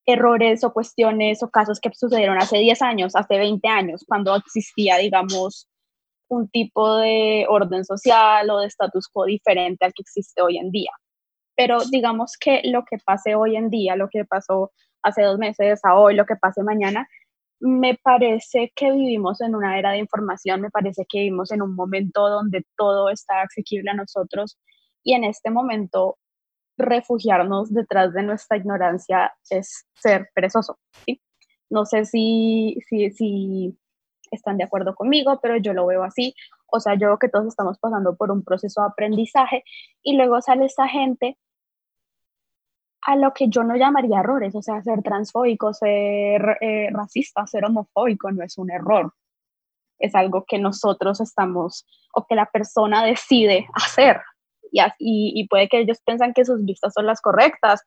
errores 0.07 0.65
o 0.65 0.73
cuestiones 0.73 1.43
o 1.43 1.51
casos 1.51 1.81
que 1.81 1.91
sucedieron 1.95 2.39
hace 2.39 2.59
10 2.59 2.83
años, 2.83 3.17
hace 3.17 3.39
20 3.39 3.67
años, 3.69 4.05
cuando 4.07 4.35
existía, 4.37 4.99
digamos, 4.99 5.69
un 6.29 6.49
tipo 6.49 6.97
de 6.97 7.47
orden 7.49 7.85
social 7.85 8.49
o 8.51 8.61
de 8.61 8.67
status 8.67 9.09
quo 9.09 9.25
diferente 9.27 9.85
al 9.85 9.93
que 9.93 10.03
existe 10.03 10.43
hoy 10.43 10.59
en 10.59 10.71
día. 10.71 10.91
Pero 11.57 11.79
digamos 11.91 12.33
que 12.39 12.63
lo 12.65 12.85
que 12.85 12.99
pase 13.05 13.35
hoy 13.35 13.57
en 13.57 13.71
día, 13.71 13.97
lo 13.97 14.09
que 14.09 14.25
pasó 14.25 14.73
hace 15.03 15.23
dos 15.23 15.39
meses 15.39 15.81
a 15.85 15.97
hoy, 15.97 16.15
lo 16.15 16.27
que 16.27 16.37
pase 16.37 16.63
mañana, 16.63 17.07
me 17.61 17.97
parece 18.03 18.73
que 18.75 18.91
vivimos 18.91 19.41
en 19.41 19.55
una 19.55 19.79
era 19.79 19.93
de 19.93 19.99
información, 19.99 20.61
me 20.61 20.71
parece 20.71 21.05
que 21.09 21.21
vivimos 21.21 21.53
en 21.53 21.63
un 21.63 21.75
momento 21.75 22.29
donde 22.29 22.65
todo 22.77 23.11
está 23.11 23.43
asequible 23.43 23.91
a 23.91 23.95
nosotros 23.95 24.59
y 25.03 25.15
en 25.15 25.25
este 25.25 25.51
momento 25.51 26.19
refugiarnos 26.77 27.73
detrás 27.73 28.13
de 28.13 28.23
nuestra 28.23 28.57
ignorancia 28.57 29.33
es 29.51 29.87
ser 29.95 30.31
perezoso. 30.35 30.79
No 31.71 31.87
sé 31.87 32.05
si, 32.05 32.77
si, 32.89 33.79
están 34.31 34.59
de 34.59 34.65
acuerdo 34.65 34.95
conmigo, 34.95 35.39
pero 35.41 35.57
yo 35.57 35.73
lo 35.73 35.87
veo 35.87 36.03
así. 36.03 36.35
O 36.71 36.81
sea, 36.81 36.95
yo 36.95 37.07
creo 37.07 37.19
que 37.19 37.29
todos 37.29 37.47
estamos 37.47 37.79
pasando 37.79 38.17
por 38.17 38.31
un 38.31 38.45
proceso 38.45 38.81
de 38.81 38.89
aprendizaje 38.89 39.65
y 40.03 40.17
luego 40.17 40.41
sale 40.41 40.67
esta 40.67 40.89
gente 40.89 41.39
a 43.07 43.17
lo 43.17 43.33
que 43.35 43.49
yo 43.49 43.63
no 43.65 43.77
llamaría 43.77 44.21
errores, 44.21 44.55
o 44.55 44.63
sea, 44.63 44.83
ser 44.83 45.03
transfóbico, 45.03 45.75
ser 45.75 46.57
eh, 46.61 46.89
racista, 46.91 47.47
ser 47.47 47.67
homofóbico 47.67 48.33
no 48.33 48.43
es 48.43 48.57
un 48.57 48.71
error, 48.71 49.13
es 49.99 50.15
algo 50.15 50.45
que 50.49 50.59
nosotros 50.59 51.21
estamos 51.21 51.87
o 52.15 52.27
que 52.27 52.35
la 52.35 52.47
persona 52.47 53.05
decide 53.05 53.67
hacer 53.75 54.21
y, 54.99 55.47
puede 55.49 55.69
que 55.69 55.81
ellos 55.81 56.01
piensan 56.05 56.33
que 56.33 56.45
sus 56.45 56.65
vistas 56.65 56.93
son 56.95 57.07
las 57.07 57.21
correctas, 57.21 57.83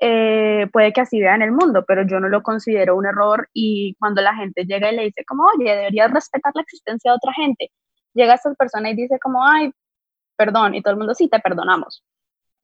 eh, 0.00 0.68
puede 0.72 0.92
que 0.92 1.00
así 1.00 1.20
vean 1.20 1.42
el 1.42 1.52
mundo, 1.52 1.84
pero 1.86 2.06
yo 2.06 2.20
no 2.20 2.28
lo 2.28 2.42
considero 2.42 2.96
un 2.96 3.06
error 3.06 3.48
y 3.52 3.96
cuando 3.98 4.22
la 4.22 4.34
gente 4.34 4.64
llega 4.64 4.92
y 4.92 4.96
le 4.96 5.04
dice 5.04 5.24
como, 5.26 5.44
oye, 5.44 5.74
deberías 5.74 6.10
respetar 6.12 6.52
la 6.54 6.62
existencia 6.62 7.10
de 7.10 7.16
otra 7.16 7.32
gente, 7.32 7.72
llega 8.14 8.34
esa 8.34 8.54
persona 8.54 8.90
y 8.90 8.94
dice 8.94 9.18
como, 9.20 9.44
ay, 9.44 9.72
perdón, 10.36 10.74
y 10.74 10.82
todo 10.82 10.92
el 10.92 10.98
mundo 10.98 11.14
sí, 11.14 11.28
te 11.28 11.40
perdonamos. 11.40 12.04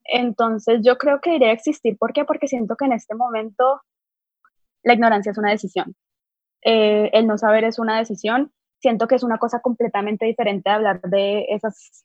Entonces 0.04 0.80
yo 0.84 0.98
creo 0.98 1.20
que 1.20 1.30
debería 1.30 1.52
existir. 1.52 1.96
¿Por 1.98 2.12
qué? 2.12 2.24
Porque 2.24 2.48
siento 2.48 2.76
que 2.76 2.84
en 2.86 2.92
este 2.92 3.14
momento 3.14 3.82
la 4.82 4.94
ignorancia 4.94 5.32
es 5.32 5.38
una 5.38 5.50
decisión. 5.50 5.94
Eh, 6.62 7.10
el 7.12 7.26
no 7.26 7.38
saber 7.38 7.64
es 7.64 7.78
una 7.78 7.98
decisión. 7.98 8.52
Siento 8.80 9.08
que 9.08 9.16
es 9.16 9.22
una 9.22 9.38
cosa 9.38 9.60
completamente 9.60 10.26
diferente 10.26 10.70
de 10.70 10.76
hablar 10.76 11.00
de 11.02 11.46
esas 11.48 12.04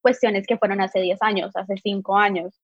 cuestiones 0.00 0.46
que 0.46 0.58
fueron 0.58 0.80
hace 0.80 1.00
10 1.00 1.22
años, 1.22 1.50
hace 1.54 1.74
5 1.82 2.16
años. 2.16 2.60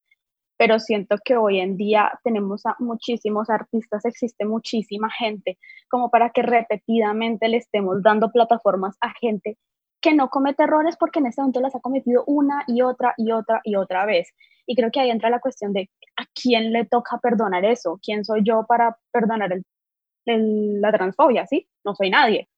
Pero 0.59 0.79
siento 0.79 1.17
que 1.25 1.37
hoy 1.37 1.61
en 1.61 1.77
día 1.77 2.13
tenemos 2.25 2.65
a 2.65 2.77
muchísimos 2.79 3.51
artistas, 3.51 4.05
existe 4.05 4.47
muchísima 4.47 5.11
gente, 5.11 5.59
como 5.91 6.11
para 6.11 6.31
que 6.31 6.43
repetidamente 6.43 7.49
le 7.49 7.59
estemos 7.59 8.03
dando 8.03 8.31
plataformas 8.31 8.97
a 9.01 9.13
gente 9.21 9.59
que 10.01 10.15
no 10.15 10.29
comete 10.31 10.63
errores 10.63 10.97
porque 10.97 11.19
en 11.19 11.27
este 11.27 11.41
momento 11.41 11.61
las 11.61 11.75
ha 11.75 11.81
cometido 11.81 12.23
una 12.27 12.63
y 12.69 12.83
otra 12.83 13.15
y 13.17 13.33
otra 13.33 13.61
y 13.65 13.77
otra 13.77 14.07
vez. 14.07 14.33
Y 14.67 14.77
creo 14.77 14.91
que 14.91 15.01
ahí 15.01 15.11
entra 15.11 15.31
la 15.31 15.41
cuestión 15.41 15.73
de 15.73 15.91
a 16.17 16.25
quién 16.35 16.73
le 16.73 16.85
toca 16.85 17.19
perdonar 17.19 17.65
eso, 17.65 17.99
quién 18.03 18.25
soy 18.25 18.43
yo 18.45 18.65
para 18.69 18.97
perdonar 19.11 19.53
el, 19.53 20.81
la 20.81 20.93
transfobia, 20.93 21.47
¿sí? 21.47 21.69
No 21.85 21.95
soy 21.95 22.11
nadie. 22.11 22.49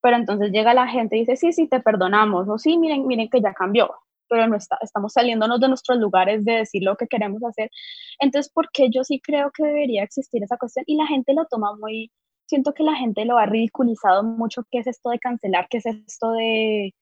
Pero 0.00 0.16
entonces 0.16 0.50
llega 0.50 0.74
la 0.74 0.88
gente 0.88 1.16
y 1.16 1.20
dice, 1.20 1.36
sí, 1.36 1.52
sí, 1.52 1.68
te 1.68 1.80
perdonamos, 1.80 2.48
o 2.48 2.58
sí, 2.58 2.76
miren, 2.76 3.06
miren 3.06 3.28
que 3.28 3.40
ya 3.40 3.54
cambió, 3.54 3.94
pero 4.32 4.48
no 4.48 4.56
está, 4.56 4.78
estamos 4.80 5.12
saliéndonos 5.12 5.60
de 5.60 5.68
nuestros 5.68 5.98
lugares 5.98 6.42
de 6.42 6.52
decir 6.52 6.82
lo 6.82 6.96
que 6.96 7.06
queremos 7.06 7.44
hacer. 7.44 7.70
Entonces, 8.18 8.50
¿por 8.50 8.70
qué 8.72 8.88
yo 8.90 9.04
sí 9.04 9.20
creo 9.22 9.50
que 9.52 9.62
debería 9.62 10.02
existir 10.04 10.42
esa 10.42 10.56
cuestión? 10.56 10.84
Y 10.88 10.96
la 10.96 11.06
gente 11.06 11.34
lo 11.34 11.44
toma 11.44 11.76
muy, 11.76 12.10
siento 12.46 12.72
que 12.72 12.82
la 12.82 12.94
gente 12.94 13.26
lo 13.26 13.36
ha 13.36 13.44
ridiculizado 13.44 14.22
mucho, 14.22 14.62
¿qué 14.70 14.78
es 14.78 14.86
esto 14.86 15.10
de 15.10 15.18
cancelar? 15.18 15.68
¿Qué 15.68 15.78
es 15.78 15.84
esto 15.86 16.32
de... 16.32 16.94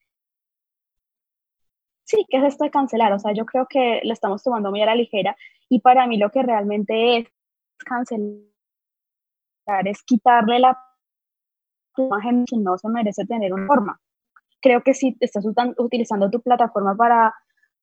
Sí, 2.03 2.25
¿qué 2.29 2.39
es 2.39 2.43
esto 2.43 2.65
de 2.65 2.71
cancelar? 2.71 3.13
O 3.13 3.19
sea, 3.19 3.33
yo 3.33 3.45
creo 3.45 3.65
que 3.69 4.01
lo 4.03 4.11
estamos 4.11 4.43
tomando 4.43 4.69
muy 4.69 4.81
a 4.81 4.87
la 4.87 4.95
ligera 4.95 5.37
y 5.69 5.79
para 5.79 6.07
mí 6.07 6.17
lo 6.17 6.31
que 6.31 6.43
realmente 6.43 7.19
es 7.19 7.27
cancelar 7.85 8.41
es 9.85 10.03
quitarle 10.03 10.59
la 10.59 10.77
imagen 11.95 12.43
que 12.45 12.57
no 12.57 12.77
se 12.77 12.89
merece 12.89 13.25
tener 13.25 13.53
una 13.53 13.67
forma. 13.67 14.01
Creo 14.61 14.83
que 14.83 14.93
si 14.93 15.17
estás 15.19 15.45
utilizando 15.77 16.29
tu 16.29 16.41
plataforma 16.41 16.95
para 16.95 17.33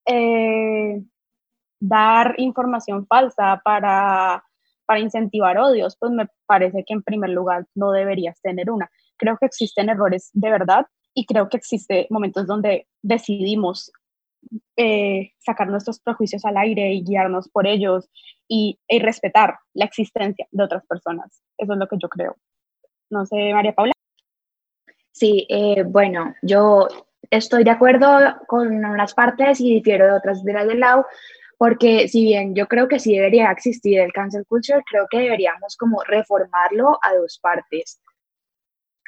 eh, 0.07 1.03
dar 1.81 2.35
información 2.39 3.07
falsa, 3.07 3.61
para 3.65 4.45
para 4.89 5.01
incentivar 5.01 5.59
odios, 5.59 5.99
pues 6.01 6.13
me 6.13 6.29
parece 6.47 6.83
que 6.83 6.95
en 6.95 7.03
primer 7.03 7.29
lugar 7.29 7.67
no 7.75 7.91
deberías 7.91 8.41
tener 8.41 8.71
una. 8.71 8.91
Creo 9.19 9.37
que 9.37 9.45
existen 9.45 9.91
errores 9.91 10.31
de 10.33 10.51
verdad 10.51 10.87
y 11.13 11.27
creo 11.27 11.51
que 11.51 11.59
existen 11.59 12.07
momentos 12.09 12.47
donde 12.47 12.89
decidimos 13.03 13.93
eh, 14.77 15.33
sacar 15.41 15.69
nuestros 15.69 16.01
prejuicios 16.01 16.43
al 16.47 16.57
aire 16.57 16.95
y 16.95 17.05
guiarnos 17.05 17.51
por 17.51 17.67
ellos 17.67 18.09
y, 18.49 18.79
respetar 18.89 19.59
la 19.75 19.85
existencia 19.85 20.49
de 20.51 20.65
otras 20.65 20.87
personas. 20.87 21.43
Eso 21.59 21.75
es 21.75 21.79
lo 21.79 21.87
que 21.87 21.97
yo 22.01 22.09
creo. 22.09 22.37
No 23.11 23.27
sé, 23.27 23.53
María 23.53 23.75
Paula. 23.75 23.98
Sí, 25.19 25.47
eh, 25.49 25.83
bueno, 25.83 26.35
yo 26.43 26.87
estoy 27.29 27.65
de 27.65 27.71
acuerdo 27.71 28.07
con 28.47 28.69
unas 28.85 29.15
partes 29.15 29.61
y 29.61 29.75
difiero 29.75 30.07
de 30.07 30.13
otras 30.13 30.45
de 30.45 30.53
las 30.53 30.69
del 30.69 30.81
lado 30.81 31.07
porque 31.59 32.07
si 32.07 32.23
bien 32.23 32.55
yo 32.55 32.69
creo 32.69 32.87
que 32.87 33.01
sí 33.01 33.15
debería 33.15 33.51
existir 33.51 33.99
el 33.99 34.13
cancel 34.13 34.47
culture, 34.47 34.81
creo 34.89 35.07
que 35.11 35.19
deberíamos 35.19 35.77
como 35.77 36.05
reformarlo 36.05 37.01
a 37.03 37.15
dos 37.17 37.41
partes. 37.43 38.01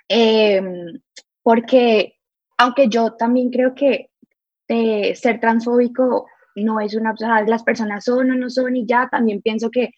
Em, 0.09 1.00
porque 1.45 2.17
aunque 2.59 2.88
yo 2.88 3.12
también 3.12 3.50
creo 3.50 3.73
que 3.75 4.11
eh, 4.67 5.14
ser 5.14 5.38
transfóbico 5.38 6.26
no 6.57 6.81
es 6.81 6.95
una, 6.97 7.12
opción, 7.12 7.31
las 7.47 7.62
personas 7.62 8.05
son 8.05 8.33
o 8.33 8.35
no 8.35 8.50
son 8.50 8.75
y 8.76 8.85
ya, 8.85 9.09
también 9.09 9.40
pienso 9.40 9.71
que 9.71 9.90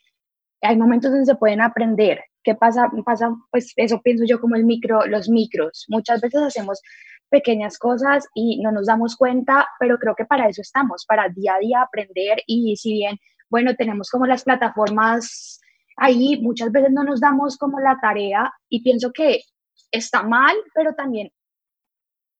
hay 0.62 0.76
momentos 0.76 1.10
donde 1.10 1.26
se 1.26 1.34
pueden 1.34 1.60
aprender. 1.60 2.24
¿Qué 2.42 2.54
pasa? 2.54 2.90
Pasa, 3.04 3.30
pues 3.50 3.72
eso 3.76 4.00
pienso 4.02 4.24
yo 4.26 4.40
como 4.40 4.56
el 4.56 4.64
micro, 4.64 5.06
los 5.06 5.28
micros. 5.28 5.86
Muchas 5.88 6.20
veces 6.20 6.42
hacemos 6.42 6.80
pequeñas 7.28 7.78
cosas 7.78 8.26
y 8.34 8.60
no 8.60 8.72
nos 8.72 8.86
damos 8.86 9.16
cuenta, 9.16 9.66
pero 9.80 9.98
creo 9.98 10.14
que 10.14 10.24
para 10.24 10.48
eso 10.48 10.60
estamos, 10.60 11.06
para 11.06 11.28
día 11.28 11.54
a 11.54 11.58
día 11.58 11.82
aprender 11.82 12.42
y 12.46 12.76
si 12.76 12.92
bien, 12.92 13.18
bueno, 13.48 13.74
tenemos 13.74 14.10
como 14.10 14.26
las 14.26 14.44
plataformas 14.44 15.60
ahí, 15.96 16.40
muchas 16.42 16.70
veces 16.72 16.90
no 16.92 17.04
nos 17.04 17.20
damos 17.20 17.56
como 17.56 17.80
la 17.80 17.98
tarea 18.00 18.52
y 18.68 18.82
pienso 18.82 19.12
que 19.12 19.42
está 19.90 20.22
mal, 20.22 20.54
pero 20.74 20.94
también, 20.94 21.30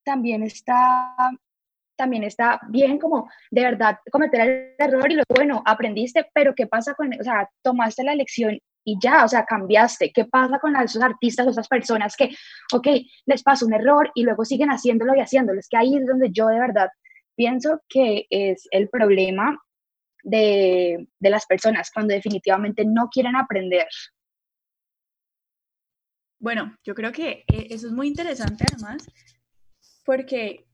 también 0.05 0.43
está 0.43 1.17
también 1.97 2.25
está 2.25 2.61
bien 2.69 2.99
como 2.99 3.29
de 3.51 3.63
verdad 3.63 3.99
cometer 4.11 4.41
el 4.41 4.75
error 4.79 5.11
y 5.11 5.15
lo 5.15 5.23
bueno, 5.29 5.63
aprendiste, 5.65 6.27
pero 6.35 6.55
¿qué 6.55 6.67
pasa 6.67 6.95
con, 6.95 7.13
o 7.19 7.23
sea, 7.23 7.49
tomaste 7.63 8.05
la 8.05 8.15
lección 8.15 8.59
y 8.85 8.99
ya, 9.01 9.25
o 9.25 9.29
sea, 9.29 9.45
cambiaste. 9.45 10.13
¿Qué 10.13 10.25
pasa 10.25 10.59
con 10.59 10.75
esos 10.77 11.03
artistas 11.03 11.47
o 11.47 11.51
esas 11.51 11.69
personas 11.69 12.17
que, 12.17 12.31
ok, 12.73 12.89
les 13.27 13.43
pasa 13.43 13.65
un 13.65 13.75
error 13.75 14.11
y 14.15 14.25
luego 14.25 14.45
siguen 14.45 14.71
haciéndolo 14.71 15.15
y 15.15 15.21
haciéndolo? 15.21 15.61
Es 15.61 15.69
que 15.69 15.77
ahí 15.77 15.97
es 15.97 16.07
donde 16.07 16.31
yo 16.33 16.49
de 16.49 16.59
verdad 16.59 16.89
pienso 17.37 17.81
que 17.89 18.27
es 18.31 18.67
el 18.71 18.89
problema 18.89 19.59
de, 20.25 21.07
de 21.19 21.31
las 21.31 21.47
personas 21.47 21.91
cuando 21.93 22.15
definitivamente 22.15 22.85
no 22.85 23.09
quieren 23.09 23.37
aprender. 23.37 23.87
Bueno, 26.41 26.77
yo 26.85 26.95
creo 26.95 27.13
que 27.13 27.45
eh, 27.47 27.69
eso 27.71 27.87
es 27.87 27.93
muy 27.93 28.09
interesante 28.09 28.65
además, 28.69 29.09
porque 30.05 30.67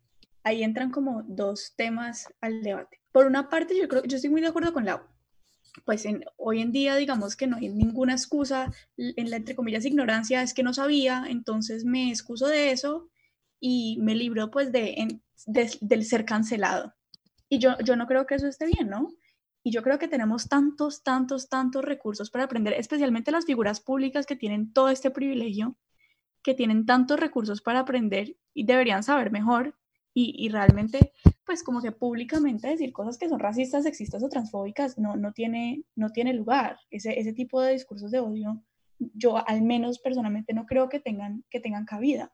ahí 0.48 0.62
entran 0.62 0.90
como 0.90 1.22
dos 1.26 1.74
temas 1.76 2.26
al 2.40 2.62
debate. 2.62 3.00
Por 3.12 3.26
una 3.26 3.48
parte, 3.48 3.76
yo 3.78 3.88
creo, 3.88 4.04
yo 4.04 4.16
estoy 4.16 4.30
muy 4.30 4.40
de 4.40 4.48
acuerdo 4.48 4.72
con 4.72 4.84
Lau 4.84 5.00
pues 5.84 6.04
en, 6.04 6.24
hoy 6.36 6.60
en 6.60 6.72
día 6.72 6.96
digamos 6.96 7.36
que 7.36 7.46
no 7.46 7.56
hay 7.56 7.68
ninguna 7.68 8.12
excusa, 8.12 8.72
en 8.96 9.30
la 9.30 9.36
entre 9.36 9.54
comillas 9.54 9.84
ignorancia 9.84 10.42
es 10.42 10.54
que 10.54 10.62
no 10.62 10.74
sabía, 10.74 11.24
entonces 11.28 11.84
me 11.84 12.08
excuso 12.08 12.46
de 12.46 12.70
eso 12.70 13.08
y 13.60 13.98
me 14.00 14.14
libro 14.14 14.50
pues 14.50 14.72
de, 14.72 15.20
del 15.46 16.04
ser 16.04 16.24
cancelado. 16.24 16.94
Y 17.48 17.58
yo, 17.58 17.78
yo 17.84 17.96
no 17.96 18.06
creo 18.06 18.26
que 18.26 18.34
eso 18.34 18.46
esté 18.46 18.66
bien, 18.66 18.88
¿no? 18.88 19.08
Y 19.62 19.72
yo 19.72 19.82
creo 19.82 19.98
que 19.98 20.08
tenemos 20.08 20.48
tantos, 20.48 21.02
tantos, 21.02 21.48
tantos 21.48 21.84
recursos 21.84 22.30
para 22.30 22.44
aprender, 22.44 22.74
especialmente 22.74 23.30
las 23.30 23.46
figuras 23.46 23.80
públicas 23.80 24.26
que 24.26 24.36
tienen 24.36 24.72
todo 24.72 24.90
este 24.90 25.10
privilegio, 25.10 25.76
que 26.42 26.54
tienen 26.54 26.86
tantos 26.86 27.18
recursos 27.18 27.60
para 27.60 27.80
aprender 27.80 28.36
y 28.54 28.64
deberían 28.64 29.02
saber 29.02 29.30
mejor 29.30 29.76
y, 30.20 30.48
realmente, 30.48 31.12
pues 31.44 31.62
como 31.62 31.80
que 31.80 31.92
públicamente 31.92 32.66
decir 32.66 32.92
cosas 32.92 33.18
que 33.18 33.28
son 33.28 33.38
racistas, 33.38 33.84
sexistas 33.84 34.22
o 34.24 34.28
transfóbicas 34.28 34.98
no, 34.98 35.16
no, 35.16 35.32
tiene, 35.32 35.84
no 35.94 36.10
tiene 36.10 36.32
lugar. 36.32 36.76
Ese, 36.90 37.20
ese 37.20 37.32
tipo 37.32 37.60
de 37.60 37.72
discursos 37.72 38.10
de 38.10 38.18
odio, 38.18 38.64
yo 38.98 39.46
al 39.46 39.62
menos 39.62 40.00
personalmente 40.00 40.54
no 40.54 40.66
creo 40.66 40.88
que 40.88 40.98
tengan, 40.98 41.44
que 41.50 41.60
tengan 41.60 41.84
cabida. 41.84 42.32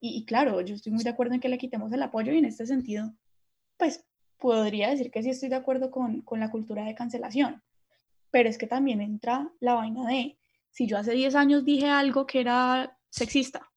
Y, 0.00 0.24
claro, 0.24 0.60
yo 0.62 0.74
estoy 0.74 0.92
muy 0.92 1.04
de 1.04 1.10
acuerdo 1.10 1.34
en 1.34 1.40
que 1.40 1.48
le 1.48 1.58
quitemos 1.58 1.92
el 1.92 2.02
apoyo 2.02 2.32
y 2.32 2.38
en 2.38 2.46
este 2.46 2.66
sentido, 2.66 3.14
pues 3.76 4.04
podría 4.38 4.90
decir 4.90 5.12
que 5.12 5.22
sí 5.22 5.30
estoy 5.30 5.50
de 5.50 5.56
acuerdo 5.56 5.92
con, 5.92 6.22
con 6.22 6.40
la 6.40 6.50
cultura 6.50 6.84
de 6.84 6.96
cancelación. 6.96 7.62
Pero 8.32 8.48
es 8.48 8.58
que 8.58 8.66
también 8.66 9.00
entra 9.00 9.52
la 9.60 9.74
vaina 9.74 10.04
de, 10.08 10.36
si 10.70 10.88
yo 10.88 10.98
hace 10.98 11.12
10 11.12 11.36
años 11.36 11.64
dije 11.64 11.88
algo 11.88 12.26
que 12.26 12.40
era 12.40 12.98
sexista, 13.10 13.69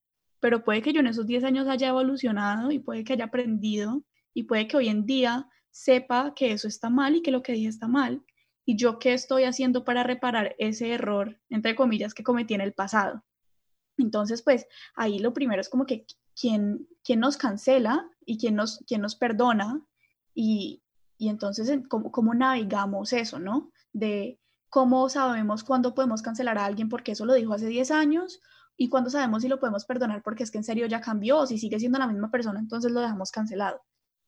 pero 0.43 0.61
puede 0.65 0.81
que 0.81 0.91
yo 0.91 0.99
en 0.99 1.07
esos 1.07 1.25
10 1.25 1.45
años 1.45 1.69
haya 1.69 1.87
evolucionado 1.87 2.69
y 2.69 2.77
puede 2.77 3.05
que 3.05 3.13
haya 3.13 3.23
aprendido 3.23 4.03
y 4.33 4.43
puede 4.43 4.67
que 4.67 4.75
hoy 4.75 4.89
en 4.89 5.05
día 5.05 5.47
sepa 5.71 6.33
que 6.35 6.51
eso 6.51 6.67
está 6.67 6.89
mal 6.89 7.15
y 7.15 7.21
que 7.21 7.31
lo 7.31 7.41
que 7.41 7.53
dije 7.53 7.69
está 7.69 7.87
mal. 7.87 8.25
Y 8.65 8.75
yo 8.75 8.99
qué 8.99 9.13
estoy 9.13 9.45
haciendo 9.45 9.85
para 9.85 10.03
reparar 10.03 10.53
ese 10.59 10.91
error, 10.91 11.39
entre 11.49 11.77
comillas, 11.77 12.13
que 12.13 12.25
cometí 12.25 12.55
en 12.55 12.59
el 12.59 12.73
pasado. 12.73 13.23
Entonces, 13.97 14.41
pues 14.41 14.67
ahí 14.95 15.17
lo 15.17 15.33
primero 15.33 15.61
es 15.61 15.69
como 15.69 15.85
que 15.85 16.05
quién, 16.35 16.89
quién 17.05 17.21
nos 17.21 17.37
cancela 17.37 18.05
y 18.25 18.37
quién 18.37 18.55
nos, 18.55 18.83
quién 18.85 18.99
nos 18.99 19.15
perdona 19.15 19.81
y, 20.35 20.83
y 21.17 21.29
entonces 21.29 21.71
¿cómo, 21.87 22.11
cómo 22.11 22.33
navegamos 22.33 23.13
eso, 23.13 23.39
¿no? 23.39 23.71
De 23.93 24.41
cómo 24.67 25.07
sabemos 25.07 25.63
cuándo 25.63 25.95
podemos 25.95 26.21
cancelar 26.21 26.57
a 26.57 26.65
alguien 26.65 26.89
porque 26.89 27.13
eso 27.13 27.25
lo 27.25 27.33
dijo 27.33 27.53
hace 27.53 27.67
10 27.67 27.91
años 27.91 28.41
y 28.77 28.89
cuando 28.89 29.09
sabemos 29.09 29.43
si 29.43 29.47
lo 29.47 29.59
podemos 29.59 29.85
perdonar 29.85 30.23
porque 30.23 30.43
es 30.43 30.51
que 30.51 30.57
en 30.57 30.63
serio 30.63 30.87
ya 30.87 31.01
cambió 31.01 31.39
o 31.39 31.47
si 31.47 31.57
sigue 31.57 31.79
siendo 31.79 31.99
la 31.99 32.07
misma 32.07 32.31
persona, 32.31 32.59
entonces 32.59 32.91
lo 32.91 33.01
dejamos 33.01 33.31
cancelado. 33.31 33.81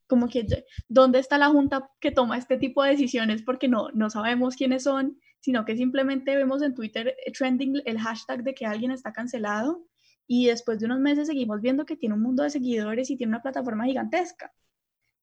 como 0.08 0.28
que 0.28 0.46
dónde 0.88 1.20
está 1.20 1.38
la 1.38 1.50
junta 1.50 1.90
que 2.00 2.12
toma 2.12 2.38
este 2.38 2.58
tipo 2.58 2.84
de 2.84 2.92
decisiones 2.92 3.42
porque 3.42 3.68
no, 3.68 3.90
no 3.94 4.10
sabemos 4.10 4.56
quiénes 4.56 4.84
son, 4.84 5.20
sino 5.40 5.66
que 5.66 5.76
simplemente 5.78 6.36
vemos 6.36 6.62
en 6.62 6.76
Twitter 6.76 7.16
trending 7.38 7.82
el 7.86 8.00
hashtag 8.00 8.44
de 8.44 8.54
que 8.54 8.66
alguien 8.66 8.92
está 8.92 9.14
cancelado 9.14 9.86
y 10.28 10.48
después 10.48 10.80
de 10.80 10.86
unos 10.88 11.00
meses 11.00 11.28
seguimos 11.28 11.62
viendo 11.62 11.86
que 11.86 11.98
tiene 11.98 12.16
un 12.16 12.22
mundo 12.22 12.44
de 12.44 12.50
seguidores 12.50 13.10
y 13.10 13.18
tiene 13.18 13.32
una 13.32 13.42
plataforma 13.42 13.86
gigantesca. 13.86 14.52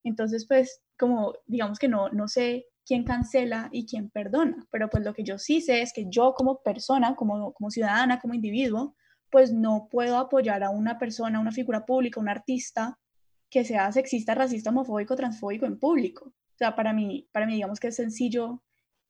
Entonces, 0.05 0.47
pues, 0.47 0.83
como 0.99 1.35
digamos 1.47 1.79
que 1.79 1.89
no, 1.89 2.09
no 2.11 2.29
sé 2.29 2.67
quién 2.85 3.05
cancela 3.05 3.69
y 3.73 3.87
quién 3.87 4.11
perdona, 4.11 4.67
pero 4.71 4.89
pues 4.91 5.05
lo 5.05 5.15
que 5.15 5.25
yo 5.25 5.39
sí 5.39 5.61
sé 5.61 5.83
es 5.83 5.93
que 5.93 6.07
yo 6.09 6.35
como 6.35 6.63
persona, 6.63 7.15
como, 7.15 7.53
como 7.53 7.71
ciudadana, 7.71 8.19
como 8.21 8.35
individuo, 8.35 8.97
pues 9.33 9.51
no 9.51 9.89
puedo 9.91 10.19
apoyar 10.19 10.63
a 10.63 10.69
una 10.69 10.99
persona, 10.99 11.41
una 11.41 11.53
figura 11.53 11.87
pública, 11.87 12.21
un 12.21 12.29
artista 12.29 12.99
que 13.49 13.65
sea 13.65 13.91
sexista, 13.91 14.35
racista, 14.35 14.69
homofóbico, 14.69 15.17
transfóbico 15.17 15.65
en 15.65 15.79
público. 15.79 16.27
O 16.27 16.59
sea, 16.59 16.77
para 16.77 16.93
mí, 16.93 17.31
para 17.33 17.47
mí 17.47 17.55
digamos 17.55 17.81
que 17.81 17.89
es 17.89 17.97
sencillo 17.97 18.63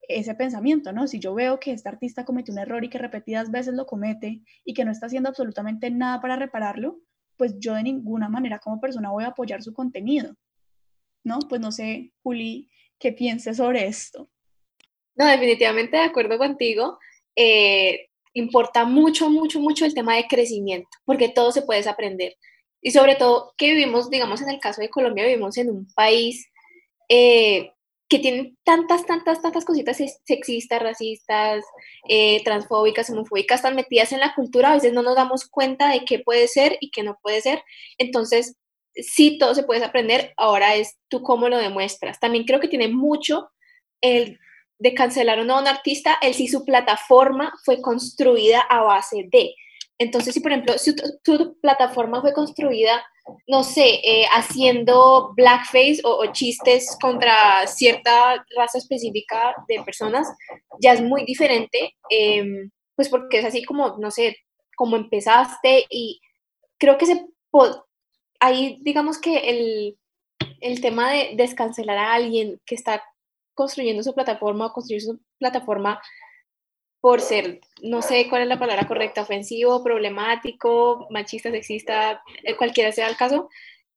ese 0.02 0.36
pensamiento, 0.36 0.92
¿no? 0.92 1.08
Si 1.08 1.18
yo 1.18 1.34
veo 1.34 1.58
que 1.58 1.72
este 1.72 1.88
artista 1.88 2.24
comete 2.24 2.52
un 2.52 2.58
error 2.58 2.84
y 2.84 2.88
que 2.88 2.98
repetidas 2.98 3.50
veces 3.50 3.74
lo 3.74 3.84
comete 3.84 4.42
y 4.64 4.74
que 4.74 4.84
no 4.84 4.92
está 4.92 5.06
haciendo 5.06 5.28
absolutamente 5.28 5.90
nada 5.90 6.20
para 6.20 6.36
repararlo, 6.36 7.00
pues 7.36 7.58
yo 7.58 7.74
de 7.74 7.82
ninguna 7.82 8.28
manera 8.28 8.60
como 8.60 8.80
persona 8.80 9.10
voy 9.10 9.24
a 9.24 9.28
apoyar 9.28 9.60
su 9.60 9.72
contenido, 9.72 10.36
¿no? 11.24 11.40
Pues 11.48 11.60
no 11.60 11.72
sé, 11.72 12.12
Juli, 12.22 12.70
qué 12.96 13.10
pienses 13.10 13.56
sobre 13.56 13.86
esto. 13.88 14.30
No, 15.16 15.26
definitivamente 15.26 15.96
de 15.96 16.04
acuerdo 16.04 16.38
contigo. 16.38 17.00
Eh, 17.34 18.08
importa 18.34 18.84
mucho, 18.84 19.30
mucho, 19.30 19.60
mucho 19.60 19.84
el 19.84 19.94
tema 19.94 20.16
de 20.16 20.26
crecimiento, 20.26 20.88
porque 21.04 21.28
todo 21.28 21.52
se 21.52 21.62
puede 21.62 21.88
aprender. 21.88 22.36
Y 22.80 22.90
sobre 22.90 23.14
todo 23.14 23.54
que 23.56 23.70
vivimos, 23.70 24.10
digamos, 24.10 24.42
en 24.42 24.50
el 24.50 24.60
caso 24.60 24.80
de 24.80 24.90
Colombia, 24.90 25.26
vivimos 25.26 25.56
en 25.56 25.70
un 25.70 25.86
país 25.94 26.48
eh, 27.08 27.72
que 28.08 28.18
tiene 28.18 28.56
tantas, 28.64 29.06
tantas, 29.06 29.40
tantas 29.40 29.64
cositas 29.64 29.98
sexistas, 30.24 30.82
racistas, 30.82 31.64
eh, 32.08 32.42
transfóbicas, 32.44 33.08
homofóbicas, 33.08 33.62
tan 33.62 33.74
metidas 33.74 34.12
en 34.12 34.20
la 34.20 34.34
cultura, 34.34 34.70
a 34.70 34.74
veces 34.74 34.92
no 34.92 35.02
nos 35.02 35.16
damos 35.16 35.48
cuenta 35.48 35.90
de 35.90 36.04
qué 36.04 36.18
puede 36.18 36.46
ser 36.48 36.76
y 36.80 36.90
qué 36.90 37.02
no 37.02 37.18
puede 37.22 37.40
ser. 37.40 37.62
Entonces, 37.96 38.56
sí, 38.94 39.38
todo 39.38 39.54
se 39.54 39.62
puede 39.62 39.84
aprender, 39.84 40.34
ahora 40.36 40.74
es 40.74 40.98
tú 41.08 41.22
cómo 41.22 41.48
lo 41.48 41.56
demuestras. 41.56 42.20
También 42.20 42.44
creo 42.44 42.60
que 42.60 42.68
tiene 42.68 42.88
mucho 42.88 43.48
el 44.02 44.38
de 44.82 44.94
cancelar 44.94 45.38
o 45.38 45.44
no 45.44 45.54
a 45.56 45.60
un 45.60 45.68
artista, 45.68 46.18
el 46.20 46.34
si 46.34 46.48
su 46.48 46.64
plataforma 46.64 47.52
fue 47.64 47.80
construida 47.80 48.60
a 48.62 48.82
base 48.82 49.28
de. 49.30 49.54
Entonces, 49.96 50.34
si 50.34 50.40
por 50.40 50.50
ejemplo, 50.50 50.76
si 50.76 50.92
tu, 51.22 51.56
plataforma 51.60 52.20
fue 52.20 52.32
construida, 52.32 53.04
no 53.46 53.62
sé, 53.62 54.00
eh, 54.02 54.24
haciendo 54.34 55.32
blackface 55.36 56.00
o, 56.02 56.26
chistes 56.32 56.96
contra 57.00 57.64
cierta 57.68 58.44
raza 58.56 58.78
específica 58.78 59.54
de 59.68 59.84
personas, 59.84 60.26
ya 60.80 60.94
es 60.94 61.00
muy 61.00 61.24
diferente, 61.24 61.94
em, 62.10 62.68
pues 62.96 63.08
porque 63.08 63.38
es 63.38 63.44
así 63.44 63.64
como, 63.64 63.96
no 63.98 64.10
sé, 64.10 64.36
como 64.76 64.96
empezaste 64.96 65.86
y 65.90 66.20
creo 66.76 66.98
que 66.98 67.06
se 67.06 67.24
ahí 68.40 68.78
digamos 68.80 69.20
que 69.20 69.36
el, 69.50 69.98
el 70.60 70.80
tema 70.80 71.12
de 71.12 71.34
descancelar 71.36 71.98
a 71.98 72.14
alguien 72.14 72.60
que 72.66 72.74
está 72.74 73.04
construyendo 73.54 74.02
su 74.02 74.14
plataforma 74.14 74.66
o 74.66 74.72
construir 74.72 75.02
su 75.02 75.20
plataforma 75.38 76.00
por 77.02 77.20
ser, 77.20 77.60
no 77.82 78.00
sé 78.00 78.28
cuál 78.28 78.42
es 78.42 78.48
la 78.48 78.60
palabra 78.60 78.86
correcta, 78.86 79.22
ofensivo, 79.22 79.82
problemático, 79.82 81.08
machista, 81.10 81.50
sexista, 81.50 82.22
eh, 82.44 82.56
cualquiera 82.56 82.92
sea 82.92 83.08
el 83.08 83.16
caso, 83.16 83.48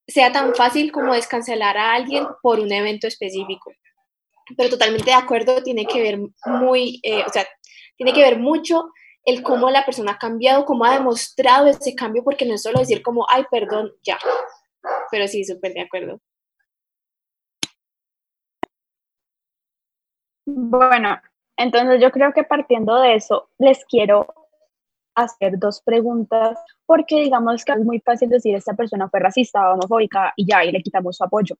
sea 0.07 0.31
tan 0.31 0.55
fácil 0.55 0.91
como 0.91 1.13
descancelar 1.13 1.77
a 1.77 1.93
alguien 1.93 2.25
por 2.41 2.59
un 2.59 2.71
evento 2.71 3.05
específico. 3.05 3.71
Pero 4.57 4.71
totalmente 4.71 5.05
de 5.05 5.13
acuerdo, 5.13 5.61
tiene 5.61 5.85
que 5.85 6.01
ver 6.01 6.17
muy, 6.45 6.99
eh, 7.03 7.23
o 7.25 7.29
sea, 7.31 7.47
tiene 7.95 8.11
que 8.11 8.21
ver 8.21 8.39
mucho 8.39 8.89
el 9.23 9.43
cómo 9.43 9.69
la 9.69 9.85
persona 9.85 10.13
ha 10.13 10.17
cambiado, 10.17 10.65
cómo 10.65 10.85
ha 10.85 10.93
demostrado 10.93 11.67
ese 11.67 11.93
cambio, 11.93 12.23
porque 12.23 12.45
no 12.45 12.55
es 12.55 12.63
solo 12.63 12.79
decir 12.79 13.03
como, 13.03 13.27
ay, 13.29 13.43
perdón, 13.51 13.91
ya. 14.03 14.17
Pero 15.11 15.27
sí, 15.27 15.43
súper 15.43 15.73
de 15.73 15.81
acuerdo. 15.81 16.21
Bueno, 20.45 21.19
entonces 21.57 22.01
yo 22.01 22.11
creo 22.11 22.33
que 22.33 22.43
partiendo 22.43 22.99
de 22.99 23.15
eso, 23.15 23.49
les 23.57 23.83
quiero 23.85 24.27
hacer 25.15 25.57
dos 25.57 25.81
preguntas, 25.81 26.59
porque 26.85 27.21
digamos 27.21 27.63
que 27.63 27.71
es 27.71 27.79
muy 27.79 27.99
fácil 27.99 28.29
decir 28.29 28.53
esta 28.55 28.73
persona 28.73 29.09
fue 29.09 29.21
racista 29.21 29.69
o 29.69 29.73
homofóbica 29.73 30.33
y 30.35 30.45
ya, 30.45 30.63
y 30.63 30.71
le 30.71 30.81
quitamos 30.81 31.17
su 31.17 31.23
apoyo. 31.23 31.55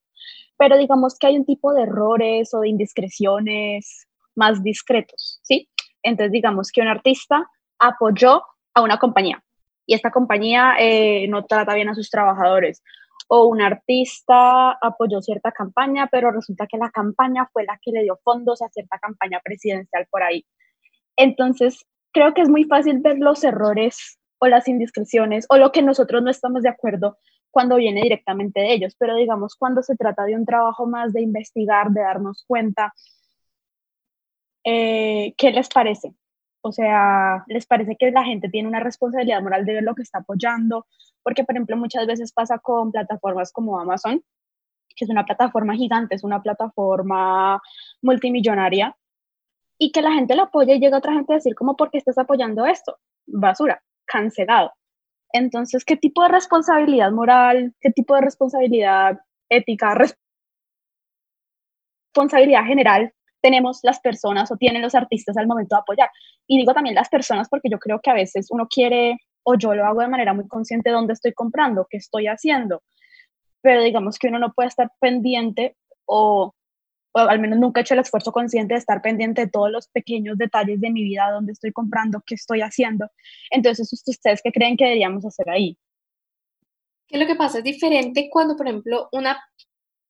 Pero 0.58 0.76
digamos 0.76 1.18
que 1.18 1.26
hay 1.26 1.36
un 1.38 1.46
tipo 1.46 1.72
de 1.72 1.82
errores 1.82 2.52
o 2.54 2.60
de 2.60 2.68
indiscreciones 2.68 4.06
más 4.34 4.62
discretos, 4.62 5.40
¿sí? 5.42 5.68
Entonces 6.02 6.32
digamos 6.32 6.70
que 6.70 6.82
un 6.82 6.88
artista 6.88 7.50
apoyó 7.78 8.42
a 8.74 8.82
una 8.82 8.98
compañía 8.98 9.42
y 9.86 9.94
esta 9.94 10.10
compañía 10.10 10.74
eh, 10.78 11.26
no 11.28 11.44
trata 11.46 11.74
bien 11.74 11.88
a 11.88 11.94
sus 11.94 12.10
trabajadores 12.10 12.82
o 13.28 13.46
un 13.46 13.60
artista 13.60 14.72
apoyó 14.72 15.20
cierta 15.20 15.52
campaña, 15.52 16.08
pero 16.10 16.30
resulta 16.30 16.66
que 16.66 16.78
la 16.78 16.90
campaña 16.90 17.48
fue 17.52 17.64
la 17.64 17.78
que 17.82 17.90
le 17.90 18.02
dio 18.02 18.18
fondos 18.22 18.62
a 18.62 18.68
cierta 18.68 18.98
campaña 18.98 19.40
presidencial 19.42 20.06
por 20.10 20.22
ahí. 20.22 20.46
Entonces, 21.16 21.86
creo 22.12 22.34
que 22.34 22.42
es 22.42 22.48
muy 22.48 22.64
fácil 22.64 23.00
ver 23.00 23.18
los 23.18 23.42
errores 23.44 24.18
o 24.38 24.46
las 24.46 24.68
indiscreciones 24.68 25.46
o 25.48 25.56
lo 25.56 25.72
que 25.72 25.82
nosotros 25.82 26.22
no 26.22 26.30
estamos 26.30 26.62
de 26.62 26.68
acuerdo 26.68 27.18
cuando 27.50 27.76
viene 27.76 28.02
directamente 28.02 28.60
de 28.60 28.74
ellos, 28.74 28.94
pero 28.98 29.16
digamos 29.16 29.56
cuando 29.56 29.82
se 29.82 29.96
trata 29.96 30.24
de 30.24 30.34
un 30.34 30.44
trabajo 30.44 30.86
más 30.86 31.12
de 31.12 31.22
investigar, 31.22 31.90
de 31.90 32.02
darnos 32.02 32.44
cuenta, 32.46 32.92
eh, 34.64 35.34
¿qué 35.38 35.52
les 35.52 35.68
parece? 35.68 36.14
O 36.66 36.72
sea, 36.72 37.44
¿les 37.46 37.64
parece 37.64 37.94
que 37.96 38.10
la 38.10 38.24
gente 38.24 38.48
tiene 38.48 38.66
una 38.66 38.80
responsabilidad 38.80 39.40
moral 39.40 39.64
de 39.64 39.74
ver 39.74 39.84
lo 39.84 39.94
que 39.94 40.02
está 40.02 40.18
apoyando? 40.18 40.84
Porque, 41.22 41.44
por 41.44 41.54
ejemplo, 41.54 41.76
muchas 41.76 42.08
veces 42.08 42.32
pasa 42.32 42.58
con 42.58 42.90
plataformas 42.90 43.52
como 43.52 43.78
Amazon, 43.78 44.20
que 44.96 45.04
es 45.04 45.10
una 45.10 45.24
plataforma 45.24 45.76
gigante, 45.76 46.16
es 46.16 46.24
una 46.24 46.42
plataforma 46.42 47.62
multimillonaria, 48.02 48.96
y 49.78 49.92
que 49.92 50.02
la 50.02 50.10
gente 50.10 50.34
la 50.34 50.44
apoya 50.44 50.74
y 50.74 50.80
llega 50.80 50.98
otra 50.98 51.12
gente 51.12 51.34
a 51.34 51.36
decir, 51.36 51.54
¿cómo 51.54 51.76
por 51.76 51.90
qué 51.90 51.98
estás 51.98 52.18
apoyando 52.18 52.66
esto? 52.66 52.98
Basura, 53.26 53.80
cancelado. 54.04 54.72
Entonces, 55.32 55.84
¿qué 55.84 55.96
tipo 55.96 56.24
de 56.24 56.30
responsabilidad 56.30 57.12
moral, 57.12 57.74
qué 57.80 57.92
tipo 57.92 58.16
de 58.16 58.22
responsabilidad 58.22 59.20
ética, 59.48 59.96
responsabilidad 62.12 62.64
general 62.64 63.12
tenemos 63.46 63.78
las 63.84 64.00
personas 64.00 64.50
o 64.50 64.56
tienen 64.56 64.82
los 64.82 64.96
artistas 64.96 65.36
al 65.36 65.46
momento 65.46 65.76
de 65.76 65.80
apoyar. 65.80 66.10
Y 66.48 66.58
digo 66.58 66.74
también 66.74 66.96
las 66.96 67.08
personas 67.08 67.48
porque 67.48 67.68
yo 67.70 67.78
creo 67.78 68.00
que 68.02 68.10
a 68.10 68.14
veces 68.14 68.48
uno 68.50 68.66
quiere, 68.66 69.18
o 69.44 69.54
yo 69.54 69.72
lo 69.72 69.86
hago 69.86 70.00
de 70.00 70.08
manera 70.08 70.34
muy 70.34 70.48
consciente, 70.48 70.90
dónde 70.90 71.12
estoy 71.12 71.32
comprando, 71.32 71.86
qué 71.88 71.98
estoy 71.98 72.26
haciendo, 72.26 72.82
pero 73.62 73.82
digamos 73.82 74.18
que 74.18 74.26
uno 74.26 74.40
no 74.40 74.52
puede 74.52 74.68
estar 74.68 74.90
pendiente 75.00 75.76
o, 76.06 76.52
o 77.12 77.18
al 77.20 77.38
menos 77.38 77.60
nunca 77.60 77.78
he 77.78 77.82
hecho 77.82 77.94
el 77.94 78.00
esfuerzo 78.00 78.32
consciente 78.32 78.74
de 78.74 78.80
estar 78.80 79.00
pendiente 79.00 79.42
de 79.42 79.48
todos 79.48 79.70
los 79.70 79.86
pequeños 79.90 80.36
detalles 80.38 80.80
de 80.80 80.90
mi 80.90 81.04
vida, 81.04 81.30
dónde 81.30 81.52
estoy 81.52 81.70
comprando, 81.70 82.24
qué 82.26 82.34
estoy 82.34 82.62
haciendo. 82.62 83.08
Entonces, 83.52 83.92
¿ustedes 83.92 84.40
qué 84.42 84.50
creen 84.50 84.76
que 84.76 84.86
deberíamos 84.86 85.24
hacer 85.24 85.48
ahí? 85.50 85.78
¿Qué 87.06 87.16
lo 87.16 87.28
que 87.28 87.36
pasa? 87.36 87.58
Es 87.58 87.64
diferente 87.64 88.28
cuando, 88.28 88.56
por 88.56 88.66
ejemplo, 88.66 89.08
una 89.12 89.40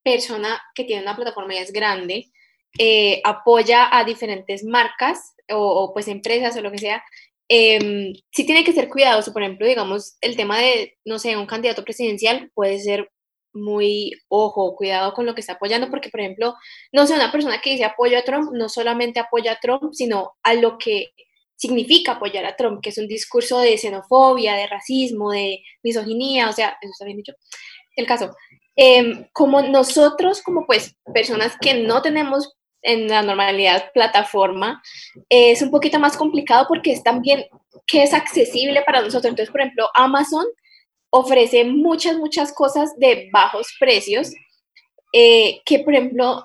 persona 0.03 0.59
que 0.75 0.85
tiene 0.85 1.03
una 1.03 1.17
plataforma 1.17 1.55
y 1.55 1.59
es 1.59 1.71
grande, 1.71 2.31
eh, 2.79 3.21
apoya 3.25 3.89
a 3.97 4.05
diferentes 4.05 4.65
marcas 4.65 5.35
o, 5.51 5.93
pues 5.95 6.09
empresas 6.09 6.57
o 6.57 6.63
lo 6.63 6.71
que 6.71 6.79
sea, 6.79 7.03
eh, 7.49 8.13
sí 8.31 8.45
tiene 8.45 8.65
que 8.65 8.73
ser 8.73 8.89
cuidadoso. 8.89 9.33
Por 9.33 9.43
ejemplo, 9.43 9.67
digamos, 9.67 10.17
el 10.21 10.37
tema 10.37 10.59
de, 10.59 10.97
no 11.05 11.19
sé, 11.19 11.37
un 11.37 11.47
candidato 11.47 11.85
presidencial 11.85 12.51
puede 12.55 12.81
ser 12.81 13.11
muy, 13.53 14.13
ojo, 14.29 14.77
cuidado 14.77 15.15
con 15.15 15.27
lo 15.27 15.35
que 15.35 15.41
está 15.41 15.55
apoyando, 15.55 15.91
porque, 15.91 16.11
por 16.11 16.21
ejemplo, 16.21 16.55
no 16.93 17.07
sé, 17.07 17.15
una 17.15 17.33
persona 17.33 17.61
que 17.61 17.71
dice 17.71 17.85
apoyo 17.85 18.19
a 18.19 18.23
Trump, 18.23 18.51
no 18.53 18.69
solamente 18.69 19.21
apoya 19.21 19.53
a 19.53 19.61
Trump, 19.61 19.93
sino 19.95 20.33
a 20.43 20.55
lo 20.55 20.79
que 20.79 21.13
significa 21.57 22.13
apoyar 22.13 22.45
a 22.45 22.55
Trump, 22.55 22.81
que 22.83 22.91
es 22.91 22.99
un 22.99 23.09
discurso 23.09 23.59
de 23.61 23.79
xenofobia, 23.79 24.55
de 24.55 24.67
racismo, 24.67 25.31
de 25.31 25.63
misoginia, 25.83 26.51
o 26.51 26.53
sea, 26.53 26.77
eso 26.81 26.93
está 26.93 27.05
bien 27.07 27.17
dicho. 27.19 27.33
El 27.97 28.07
caso, 28.07 28.31
em, 28.77 29.27
como 29.33 29.63
nosotros, 29.63 30.43
como 30.43 30.67
pues 30.67 30.95
personas 31.13 31.57
que 31.61 31.75
no 31.75 32.03
tenemos 32.03 32.57
en 32.83 33.09
la 33.09 33.23
normalidad 33.23 33.91
plataforma, 33.93 34.83
es 35.29 35.61
un 35.63 35.71
poquito 35.71 35.99
más 35.99 36.17
complicado 36.17 36.67
porque 36.69 36.93
es 36.93 37.03
también 37.03 37.47
que 37.87 38.03
es 38.03 38.15
accesible 38.15 38.83
para 38.83 39.01
nosotros. 39.01 39.31
Entonces, 39.31 39.51
por 39.51 39.61
ejemplo, 39.61 39.89
Amazon 39.95 40.45
ofrece 41.11 41.65
muchas, 41.65 42.17
muchas 42.17 42.53
cosas 42.53 42.97
de 42.97 43.29
bajos 43.33 43.75
precios 43.79 44.33
eh, 45.13 45.61
que, 45.65 45.81
por 45.81 45.95
ejemplo, 45.95 46.45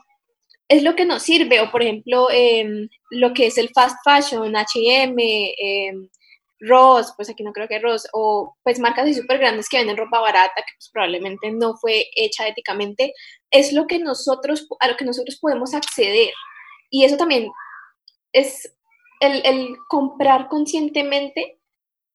es 0.67 0.84
lo 0.84 0.96
que 0.96 1.06
nos 1.06 1.24
sirve. 1.24 1.60
O, 1.62 1.72
por 1.72 1.84
ejemplo, 1.84 2.30
em, 2.32 2.88
lo 3.10 3.34
que 3.34 3.48
es 3.48 3.58
el 3.58 3.70
fast 3.70 3.98
fashion, 4.04 4.56
HM, 4.56 5.17
Ross, 6.62 7.13
pues 7.15 7.30
aquí 7.30 7.43
no 7.43 7.54
creo 7.54 7.67
que 7.67 7.80
Ross, 7.80 8.08
o 8.13 8.56
pues 8.63 8.80
marcas 8.80 9.04
así 9.04 9.13
súper 9.15 9.39
grandes 9.39 9.67
que 9.67 9.78
venden 9.78 9.97
ropa 9.97 10.19
barata, 10.19 10.54
que 10.56 10.74
pues 10.78 10.89
probablemente 10.93 11.52
no 11.52 11.76
fue 11.76 12.06
hecha 12.15 12.47
éticamente, 12.47 13.13
es 13.50 13.74
lo 13.74 13.88
que 13.88 14.00
nosotros, 14.00 14.67
a 14.80 14.88
lo 14.88 14.95
que 14.95 15.06
nosotros 15.06 15.38
podemos 15.41 15.74
acceder. 15.74 16.30
Y 16.89 17.04
eso 17.06 17.17
también 17.17 17.50
es 18.34 18.74
el, 19.19 19.76
comprar 19.89 20.47
conscientemente, 20.47 21.60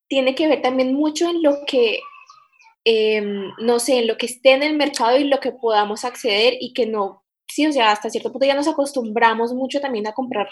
tiene 0.09 0.35
que 0.35 0.48
ver 0.48 0.62
también 0.62 0.94
mucho 0.94 1.28
en 1.28 1.42
lo 1.42 1.64
que 1.66 2.00
Em, 2.88 3.50
no 3.59 3.80
sé, 3.80 3.98
en 3.98 4.06
lo 4.06 4.16
que 4.16 4.26
esté 4.26 4.52
en 4.52 4.62
el 4.62 4.76
mercado 4.76 5.18
y 5.18 5.24
lo 5.24 5.40
que 5.40 5.50
podamos 5.50 6.04
acceder 6.04 6.54
y 6.61 6.72
que 6.72 6.87
no, 6.87 7.24
sí, 7.48 7.66
o 7.66 7.72
sea, 7.72 7.90
hasta 7.90 8.11
cierto 8.11 8.30
punto 8.30 8.46
ya 8.46 8.54
nos 8.54 8.68
acostumbramos 8.68 9.52
mucho 9.54 9.80
también 9.80 10.06
a 10.06 10.12
comprar 10.12 10.48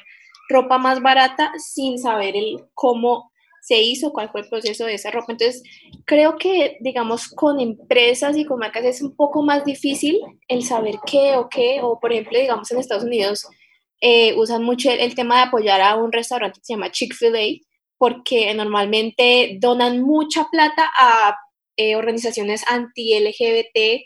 ropa 0.49 0.79
más 0.79 1.01
barata 1.01 1.53
sin 1.59 1.97
saber 1.97 2.37
el 2.37 2.57
cómo 2.75 3.31
se 3.65 3.81
hizo, 3.81 4.13
cuál 4.13 4.29
fue 4.29 4.43
el 4.43 4.49
proceso 4.51 4.85
de 4.85 4.93
esa 4.93 5.11
ropa. 5.11 5.33
Entonces, 5.33 5.63
creo 6.05 6.37
que, 6.37 6.77
digamos, 6.81 7.29
con 7.29 7.61
empresas 7.61 8.37
y 8.37 8.45
con 8.45 8.59
marcas 8.59 8.85
es 8.85 9.01
un 9.01 9.17
poco 9.17 9.43
más 9.43 9.65
difícil 9.65 10.21
el 10.49 10.63
saber 10.63 10.97
qué 11.07 11.37
o 11.37 11.49
qué, 11.49 11.81
o 11.81 11.99
por 11.99 12.13
ejemplo, 12.13 12.39
digamos, 12.39 12.71
en 12.71 12.79
Estados 12.79 13.05
Unidos 13.05 13.47
eh, 14.03 14.35
usan 14.37 14.63
mucho 14.65 14.91
el, 14.91 15.01
el, 15.01 15.15
tema 15.15 15.37
de 15.37 15.43
apoyar 15.45 15.81
a 15.81 15.97
un 15.97 16.13
restaurante 16.13 16.61
que 16.61 16.67
se 16.67 16.75
llama 16.75 16.91
Chick-fil-A, 16.91 17.65
porque 17.97 18.53
normalmente 18.53 19.57
donan 19.59 20.03
mucha 20.03 20.47
plata 20.51 20.91
a 20.99 21.35
eh, 21.79 21.97
organizaciones 21.97 22.65
anti-LGBT 22.69 24.05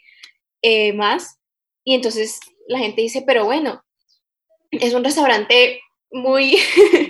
eh, 0.62 0.92
más. 0.92 1.40
Y 1.82 1.96
entonces 1.96 2.38
la 2.68 2.78
gente 2.78 3.02
dice, 3.02 3.24
pero 3.26 3.44
bueno, 3.44 3.82
es 4.70 4.94
un 4.94 5.02
restaurante 5.02 5.80
muy, 6.12 6.58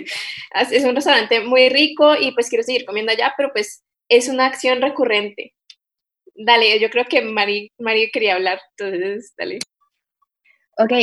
es 0.53 0.83
un 0.83 0.95
restaurante 0.95 1.41
muy 1.41 1.69
rico 1.69 2.15
y 2.15 2.31
pues 2.31 2.49
quiero 2.49 2.63
seguir 2.63 2.85
comiendo 2.85 3.11
allá, 3.11 3.33
pero 3.37 3.51
pues 3.53 3.83
es 4.09 4.29
una 4.29 4.45
acción 4.47 4.81
recurrente. 4.81 5.53
Dale, 6.35 6.79
yo 6.79 6.89
creo 6.89 7.05
que 7.05 7.21
Mari, 7.21 7.71
Mari 7.79 8.09
quería 8.11 8.35
hablar, 8.35 8.59
entonces 8.77 9.33
dale. 9.37 9.59
Ok, 10.77 10.93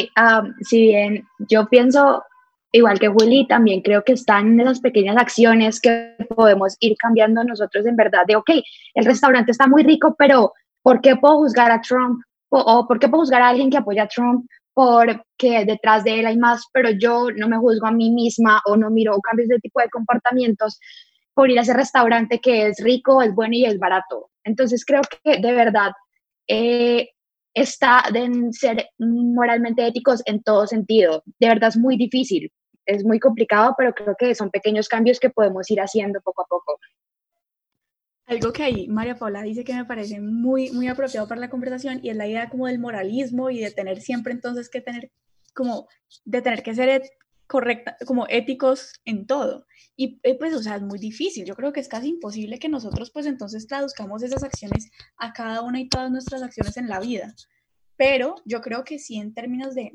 si 0.63 0.89
bien 0.89 1.27
yo 1.51 1.69
pienso 1.69 2.25
igual 2.73 2.99
que 2.99 3.09
Willy, 3.09 3.47
también 3.47 3.83
creo 3.83 4.03
que 4.05 4.13
están 4.13 4.59
esas 4.61 4.81
pequeñas 4.81 5.17
acciones 5.17 5.81
que 5.81 6.15
podemos 6.35 6.77
ir 6.81 6.97
cambiando 6.99 7.45
nosotros 7.45 7.87
en 7.87 7.97
verdad 7.97 8.23
de, 8.27 8.37
ok, 8.37 8.51
el 8.95 9.05
restaurante 9.05 9.53
está 9.53 9.67
muy 9.67 9.83
rico, 9.83 10.15
pero 10.19 10.53
¿por 10.83 11.01
qué 11.01 11.17
puedo 11.17 11.37
juzgar 11.39 11.71
a 11.71 11.81
Trump? 11.81 12.23
O, 12.49 12.87
¿por 12.87 12.99
qué 12.99 13.09
puedo 13.09 13.23
juzgar 13.23 13.43
a 13.43 13.49
alguien 13.49 13.71
que 13.71 13.77
apoya 13.77 14.05
a 14.05 14.09
Trump? 14.09 14.47
Porque 14.77 15.65
detrás 15.65 16.05
de 16.05 16.21
él 16.21 16.27
hay 16.27 16.37
más, 16.37 16.67
pero 16.71 16.91
yo 16.91 17.29
no 17.35 17.49
me 17.49 17.57
juzgo 17.57 17.87
a 17.87 17.93
mí 17.93 18.11
misma 18.11 18.61
o 18.67 18.77
no 18.77 18.91
miro 18.91 19.19
cambios 19.23 19.49
de 19.49 19.59
tipo 19.59 19.81
de 19.81 19.89
comportamientos 19.89 20.79
por 21.33 21.51
ir 21.51 21.59
a 21.59 21.63
ese 21.63 21.73
restaurante 21.73 22.41
que 22.41 22.67
es 22.67 22.77
rico, 22.85 23.23
es 23.23 23.35
bueno 23.35 23.55
y 23.55 23.65
es 23.65 23.79
barato. 23.79 24.29
Entonces 24.45 24.85
creo 24.85 25.01
que 25.23 25.39
de 25.39 25.53
verdad 25.53 25.93
eh, 26.47 27.09
está 27.55 28.05
de 28.13 28.53
ser 28.53 28.91
moralmente 28.99 29.87
éticos 29.87 30.23
en 30.27 30.43
todo 30.43 30.67
sentido. 30.67 31.23
De 31.41 31.49
verdad 31.49 31.71
es 31.71 31.79
muy 31.79 31.97
difícil, 31.97 32.53
es 32.85 33.03
muy 33.03 33.19
complicado, 33.19 33.75
pero 33.79 33.95
creo 33.95 34.15
que 34.19 34.35
son 34.35 34.51
pequeños 34.51 34.89
cambios 34.89 35.19
que 35.19 35.31
podemos 35.31 35.71
ir 35.71 35.81
haciendo 35.81 36.21
poco 36.21 36.43
a 36.43 36.47
poco. 36.47 36.79
Algo 38.27 38.53
que 38.53 38.65
ahí 38.65 38.89
María 38.89 39.17
Paula 39.17 39.43
dice 39.43 39.63
que 39.63 39.75
me 39.75 39.85
parece 39.85 40.21
muy, 40.21 40.71
muy 40.73 40.89
apropiado 40.89 41.29
para 41.29 41.41
la 41.41 41.51
conversación 41.51 42.01
y 42.03 42.11
es 42.11 42.17
la 42.17 42.27
idea 42.27 42.51
como 42.51 42.67
del 42.67 42.81
moralismo 42.81 43.51
y 43.51 43.61
de 43.61 43.71
tener 43.71 44.01
siempre 44.01 44.33
entonces 44.33 44.69
que 44.69 44.81
tener 44.81 45.13
como, 45.55 45.89
de 46.25 46.43
tener 46.43 46.63
que 46.63 46.75
ser 46.75 47.03
correcta, 47.47 47.97
como 48.05 48.27
éticos 48.29 48.93
en 49.05 49.27
todo. 49.27 49.67
Y 49.95 50.19
pues, 50.39 50.55
o 50.55 50.63
sea, 50.63 50.77
es 50.77 50.83
muy 50.83 50.99
difícil. 50.99 51.47
Yo 51.47 51.55
creo 51.55 51.73
que 51.73 51.81
es 51.81 51.89
casi 51.89 52.09
imposible 52.09 52.59
que 52.59 52.69
nosotros 52.69 53.11
pues 53.11 53.27
entonces 53.27 53.67
traduzcamos 53.67 54.23
esas 54.23 54.43
acciones 54.43 54.91
a 55.17 55.33
cada 55.33 55.63
una 55.63 55.81
y 55.81 55.89
todas 55.89 56.11
nuestras 56.11 56.43
acciones 56.43 56.77
en 56.77 56.89
la 56.89 57.01
vida. 57.01 57.35
Pero 57.97 58.35
yo 58.45 58.61
creo 58.61 58.85
que 58.85 58.99
sí 58.99 59.17
en 59.17 59.33
términos 59.33 59.75
de 59.75 59.93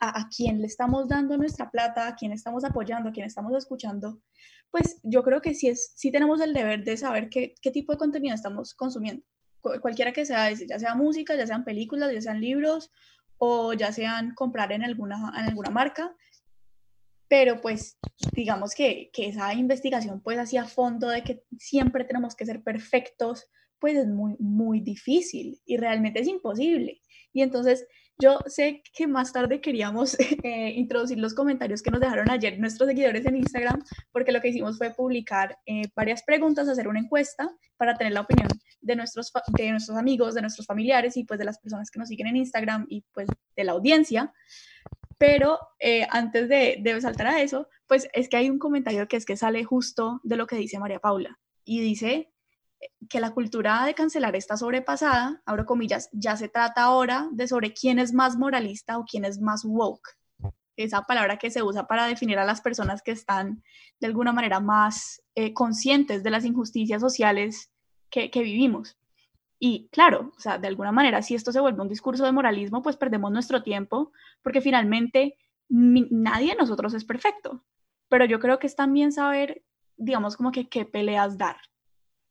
a, 0.00 0.28
quién 0.28 0.60
le 0.60 0.66
estamos 0.66 1.08
dando 1.08 1.36
nuestra 1.36 1.70
plata, 1.70 2.08
a 2.08 2.14
quién 2.14 2.32
estamos 2.32 2.64
apoyando, 2.64 3.08
a 3.08 3.12
quién 3.12 3.26
estamos 3.26 3.56
escuchando, 3.56 4.20
pues 4.70 5.00
yo 5.02 5.22
creo 5.22 5.40
que 5.40 5.54
sí, 5.54 5.68
es, 5.68 5.92
sí 5.96 6.10
tenemos 6.10 6.40
el 6.40 6.52
deber 6.52 6.84
de 6.84 6.96
saber 6.96 7.28
qué, 7.28 7.54
qué 7.60 7.70
tipo 7.70 7.92
de 7.92 7.98
contenido 7.98 8.34
estamos 8.34 8.74
consumiendo. 8.74 9.24
Cualquiera 9.60 10.12
que 10.12 10.24
sea, 10.24 10.50
ya 10.52 10.78
sea 10.78 10.94
música, 10.94 11.34
ya 11.34 11.46
sean 11.46 11.64
películas, 11.64 12.12
ya 12.12 12.20
sean 12.20 12.40
libros 12.40 12.90
o 13.38 13.72
ya 13.72 13.92
sean 13.92 14.34
comprar 14.34 14.72
en 14.72 14.84
alguna, 14.84 15.32
en 15.36 15.44
alguna 15.46 15.70
marca, 15.70 16.14
pero 17.28 17.60
pues 17.60 17.98
digamos 18.32 18.74
que, 18.74 19.10
que, 19.12 19.28
esa 19.28 19.52
investigación 19.54 20.22
pues 20.22 20.38
así 20.38 20.56
a 20.56 20.64
fondo 20.64 21.08
de 21.08 21.22
que 21.22 21.42
siempre 21.58 22.04
tenemos 22.04 22.34
que 22.34 22.46
ser 22.46 22.62
perfectos, 22.62 23.48
pues 23.78 23.96
es 23.96 24.06
muy, 24.06 24.36
muy 24.38 24.80
difícil 24.80 25.60
y 25.64 25.76
realmente 25.76 26.20
es 26.20 26.28
imposible. 26.28 27.00
Y 27.32 27.42
entonces 27.42 27.86
yo 28.20 28.40
sé 28.46 28.82
que 28.92 29.06
más 29.06 29.32
tarde 29.32 29.60
queríamos 29.60 30.16
eh, 30.42 30.72
introducir 30.76 31.18
los 31.18 31.34
comentarios 31.34 31.82
que 31.82 31.90
nos 31.90 32.00
dejaron 32.00 32.30
ayer 32.30 32.58
nuestros 32.58 32.88
seguidores 32.88 33.24
en 33.26 33.36
Instagram, 33.36 33.82
porque 34.12 34.32
lo 34.32 34.40
que 34.40 34.48
hicimos 34.48 34.76
fue 34.78 34.92
publicar 34.92 35.58
eh, 35.66 35.82
varias 35.94 36.22
preguntas, 36.24 36.68
hacer 36.68 36.88
una 36.88 37.00
encuesta 37.00 37.50
para 37.76 37.94
tener 37.94 38.12
la 38.12 38.22
opinión 38.22 38.48
de 38.80 38.96
nuestros, 38.96 39.32
de 39.56 39.70
nuestros 39.70 39.96
amigos, 39.96 40.34
de 40.34 40.42
nuestros 40.42 40.66
familiares 40.66 41.16
y 41.16 41.24
pues 41.24 41.38
de 41.38 41.44
las 41.44 41.58
personas 41.58 41.90
que 41.90 41.98
nos 41.98 42.08
siguen 42.08 42.26
en 42.26 42.36
Instagram 42.36 42.86
y 42.88 43.04
pues 43.12 43.28
de 43.56 43.64
la 43.64 43.72
audiencia. 43.72 44.32
Pero 45.16 45.58
eh, 45.78 46.06
antes 46.10 46.48
de, 46.48 46.78
de 46.80 47.00
saltar 47.00 47.28
a 47.28 47.40
eso, 47.40 47.68
pues 47.86 48.08
es 48.12 48.28
que 48.28 48.36
hay 48.36 48.50
un 48.50 48.58
comentario 48.58 49.08
que 49.08 49.16
es 49.16 49.24
que 49.24 49.36
sale 49.36 49.64
justo 49.64 50.20
de 50.22 50.36
lo 50.36 50.46
que 50.46 50.56
dice 50.56 50.78
María 50.78 51.00
Paula 51.00 51.38
y 51.64 51.80
dice, 51.80 52.32
que 53.08 53.20
la 53.20 53.30
cultura 53.30 53.84
de 53.84 53.94
cancelar 53.94 54.36
está 54.36 54.56
sobrepasada, 54.56 55.42
abro 55.46 55.66
comillas, 55.66 56.08
ya 56.12 56.36
se 56.36 56.48
trata 56.48 56.82
ahora 56.82 57.28
de 57.32 57.48
sobre 57.48 57.72
quién 57.72 57.98
es 57.98 58.12
más 58.12 58.36
moralista 58.36 58.98
o 58.98 59.04
quién 59.04 59.24
es 59.24 59.40
más 59.40 59.64
woke. 59.64 60.16
Esa 60.76 61.02
palabra 61.02 61.38
que 61.38 61.50
se 61.50 61.62
usa 61.62 61.86
para 61.88 62.06
definir 62.06 62.38
a 62.38 62.44
las 62.44 62.60
personas 62.60 63.02
que 63.02 63.10
están 63.10 63.62
de 64.00 64.06
alguna 64.06 64.32
manera 64.32 64.60
más 64.60 65.22
eh, 65.34 65.52
conscientes 65.52 66.22
de 66.22 66.30
las 66.30 66.44
injusticias 66.44 67.00
sociales 67.00 67.70
que, 68.10 68.30
vivimos. 68.34 68.96
Y 69.58 69.88
claro, 69.90 70.32
o 70.36 70.40
sea, 70.40 70.58
de 70.58 70.68
alguna 70.68 70.92
manera, 70.92 71.20
si 71.22 71.34
esto 71.34 71.50
se 71.50 71.60
vuelve 71.60 71.82
un 71.82 71.88
discurso 71.88 72.24
de 72.24 72.32
moralismo, 72.32 72.82
pues 72.82 72.96
perdemos 72.96 73.32
nuestro 73.32 73.62
tiempo, 73.62 74.12
porque 74.42 74.60
finalmente 74.60 75.36
nadie 75.68 76.50
de 76.50 76.56
nosotros 76.56 76.94
es 76.94 77.04
perfecto. 77.04 77.64
Pero 78.08 78.24
yo 78.24 78.38
creo 78.38 78.60
que 78.60 78.68
es 78.68 78.76
también 78.76 79.10
saber, 79.12 79.64
digamos, 79.96 80.36
como 80.36 80.52
que 80.52 80.68
qué 80.68 80.84
peleas 80.84 81.36
dar. 81.38 81.56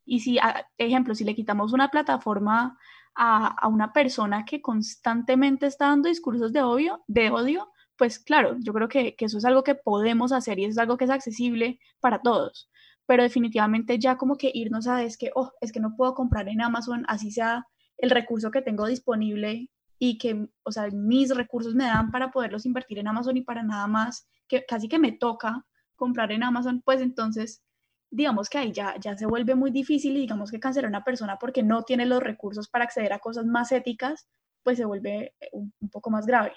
Y 0.07 0.21
si, 0.21 0.39
ejemplo, 0.77 1.13
si 1.13 1.25
le 1.25 1.35
quitamos 1.35 1.73
una 1.73 1.89
plataforma 1.89 2.77
a, 3.13 3.67
una 3.67 3.91
persona 3.91 4.45
que 4.45 4.61
constantemente 4.61 5.65
está 5.67 5.87
dando 5.87 6.07
discursos 6.07 6.53
de 6.53 6.61
odio, 6.61 7.03
de 7.07 7.29
odio 7.29 7.69
pues 7.97 8.19
claro, 8.19 8.57
yo 8.59 8.73
creo 8.73 8.87
que, 8.87 9.15
eso 9.17 9.37
es 9.39 9.45
algo 9.45 9.63
que 9.63 9.75
podemos 9.75 10.31
hacer 10.31 10.59
y 10.59 10.65
es 10.65 10.77
algo 10.77 10.97
que 10.97 11.05
es 11.05 11.09
accesible 11.09 11.79
para 11.99 12.21
todos. 12.21 12.69
Pero 13.07 13.23
definitivamente 13.23 13.97
ya 13.99 14.17
como 14.17 14.37
que 14.37 14.51
irnos 14.53 14.87
a 14.87 15.03
es 15.03 15.17
que, 15.17 15.31
oh, 15.35 15.51
es 15.61 15.71
que 15.71 15.79
no 15.79 15.95
puedo 15.95 16.13
comprar 16.13 16.47
en 16.47 16.61
Amazon, 16.61 17.05
así 17.07 17.31
sea 17.31 17.65
el 17.97 18.11
recurso 18.11 18.51
que 18.51 18.61
tengo 18.61 18.85
disponible 18.85 19.71
y 19.97 20.19
que, 20.19 20.47
o 20.63 20.71
sea, 20.71 20.89
mis 20.91 21.35
recursos 21.35 21.73
me 21.73 21.85
dan 21.85 22.11
para 22.11 22.31
poderlos 22.31 22.65
invertir 22.67 22.99
en 22.99 23.07
Amazon 23.07 23.35
y 23.35 23.41
para 23.41 23.63
nada 23.63 23.87
más, 23.87 24.27
que 24.47 24.63
casi 24.65 24.87
que 24.87 24.99
me 24.99 25.11
toca 25.11 25.65
comprar 25.95 26.31
en 26.31 26.43
Amazon, 26.43 26.81
pues 26.85 27.01
entonces 27.01 27.63
digamos 28.09 28.49
que 28.49 28.57
ahí 28.57 28.71
ya, 28.71 28.95
ya 28.99 29.17
se 29.17 29.25
vuelve 29.25 29.55
muy 29.55 29.71
difícil 29.71 30.15
y 30.15 30.21
digamos 30.21 30.51
que 30.51 30.59
cancelar 30.59 30.85
a 30.85 30.89
una 30.89 31.03
persona 31.03 31.37
porque 31.39 31.63
no 31.63 31.83
tiene 31.83 32.05
los 32.05 32.21
recursos 32.21 32.69
para 32.69 32.85
acceder 32.85 33.13
a 33.13 33.19
cosas 33.19 33.45
más 33.45 33.71
éticas, 33.71 34.27
pues 34.63 34.77
se 34.77 34.85
vuelve 34.85 35.33
eh, 35.39 35.49
un, 35.51 35.71
poco 35.91 36.09
más 36.09 36.25
grave. 36.25 36.53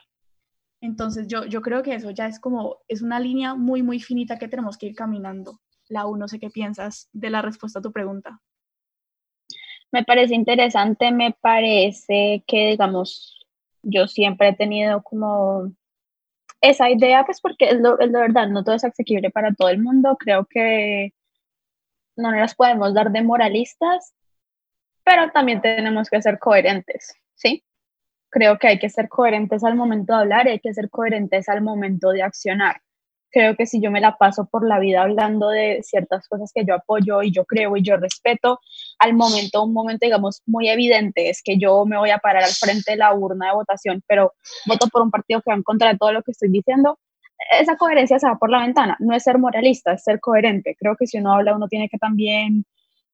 Entonces 0.80 1.26
yo, 1.28 1.44
yo 1.44 1.60
creo 1.60 1.82
que 1.82 1.94
eso 1.94 2.10
ya 2.10 2.26
es 2.26 2.40
como, 2.40 2.78
es 2.88 3.02
una 3.02 3.20
línea 3.20 3.54
muy, 3.54 3.82
muy 3.82 4.00
finita 4.00 4.38
que 4.38 4.48
tenemos 4.48 4.78
que 4.78 4.86
ir 4.86 4.94
caminando. 4.94 5.60
La 5.88 6.04
no 6.04 6.28
sé 6.28 6.38
qué 6.38 6.50
piensas 6.50 7.08
de 7.12 7.30
la 7.30 7.42
respuesta 7.42 7.80
a 7.80 7.82
tu 7.82 7.92
pregunta. 7.92 8.40
Me 9.92 10.04
parece 10.04 10.34
interesante, 10.36 11.10
me 11.10 11.36
parece 11.40 12.44
que, 12.46 12.68
digamos, 12.68 13.44
yo 13.82 14.06
siempre 14.06 14.48
he 14.48 14.54
tenido 14.54 15.02
como 15.02 15.72
esa 16.60 16.88
idea, 16.90 17.24
pues 17.24 17.40
porque 17.40 17.70
es, 17.70 17.80
lo, 17.80 17.98
es 17.98 18.10
la 18.10 18.20
verdad, 18.20 18.48
no 18.48 18.62
todo 18.62 18.76
es 18.76 18.84
asequible 18.84 19.30
para 19.30 19.52
todo 19.52 19.68
el 19.68 19.82
mundo. 19.82 20.16
Creo 20.18 20.46
que 20.46 21.12
no 22.20 22.32
nos 22.32 22.54
podemos 22.54 22.94
dar 22.94 23.10
de 23.10 23.22
moralistas, 23.22 24.14
pero 25.04 25.30
también 25.32 25.60
tenemos 25.60 26.08
que 26.08 26.22
ser 26.22 26.38
coherentes, 26.38 27.14
¿sí? 27.34 27.64
Creo 28.30 28.58
que 28.58 28.68
hay 28.68 28.78
que 28.78 28.90
ser 28.90 29.08
coherentes 29.08 29.64
al 29.64 29.74
momento 29.74 30.12
de 30.12 30.20
hablar 30.20 30.46
y 30.46 30.50
hay 30.50 30.60
que 30.60 30.74
ser 30.74 30.88
coherentes 30.90 31.48
al 31.48 31.62
momento 31.62 32.10
de 32.10 32.22
accionar. 32.22 32.80
Creo 33.32 33.56
que 33.56 33.66
si 33.66 33.80
yo 33.80 33.90
me 33.90 34.00
la 34.00 34.18
paso 34.18 34.48
por 34.50 34.66
la 34.66 34.80
vida 34.80 35.02
hablando 35.02 35.50
de 35.50 35.80
ciertas 35.82 36.28
cosas 36.28 36.50
que 36.52 36.64
yo 36.64 36.74
apoyo 36.74 37.22
y 37.22 37.32
yo 37.32 37.44
creo 37.44 37.76
y 37.76 37.82
yo 37.82 37.96
respeto, 37.96 38.60
al 38.98 39.14
momento, 39.14 39.64
un 39.64 39.72
momento, 39.72 40.06
digamos, 40.06 40.42
muy 40.46 40.68
evidente 40.68 41.30
es 41.30 41.40
que 41.42 41.56
yo 41.56 41.84
me 41.86 41.96
voy 41.96 42.10
a 42.10 42.18
parar 42.18 42.42
al 42.42 42.50
frente 42.50 42.92
de 42.92 42.96
la 42.98 43.14
urna 43.14 43.48
de 43.48 43.54
votación, 43.54 44.02
pero 44.06 44.34
voto 44.66 44.88
por 44.88 45.02
un 45.02 45.10
partido 45.10 45.40
que 45.42 45.50
va 45.50 45.56
en 45.56 45.62
contra 45.62 45.92
de 45.92 45.98
todo 45.98 46.12
lo 46.12 46.22
que 46.22 46.32
estoy 46.32 46.50
diciendo, 46.50 46.98
esa 47.58 47.76
coherencia 47.76 48.18
se 48.18 48.26
va 48.26 48.36
por 48.38 48.50
la 48.50 48.60
ventana. 48.60 48.96
No 49.00 49.14
es 49.14 49.22
ser 49.22 49.38
moralista, 49.38 49.92
es 49.92 50.04
ser 50.04 50.20
coherente. 50.20 50.76
Creo 50.78 50.96
que 50.96 51.06
si 51.06 51.18
uno 51.18 51.34
habla, 51.34 51.56
uno 51.56 51.68
tiene 51.68 51.88
que 51.88 51.98
también 51.98 52.64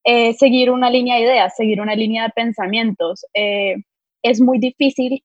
eh, 0.05 0.35
seguir 0.35 0.71
una 0.71 0.91
línea 0.91 1.17
de 1.17 1.23
ideas, 1.23 1.57
seguir 1.57 1.81
una 1.81 1.95
línea 1.95 2.25
de 2.25 2.31
pensamientos. 2.31 3.27
Eh, 3.35 3.77
es 4.23 4.41
muy 4.41 4.59
difícil 4.59 5.23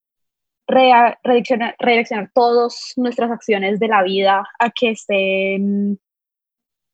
redireccionar, 0.67 2.31
todas 2.33 2.93
nuestras 2.95 3.31
acciones 3.31 3.79
de 3.79 3.87
la 3.87 4.03
vida 4.03 4.43
a 4.59 4.69
que 4.69 4.91
estén 4.91 5.99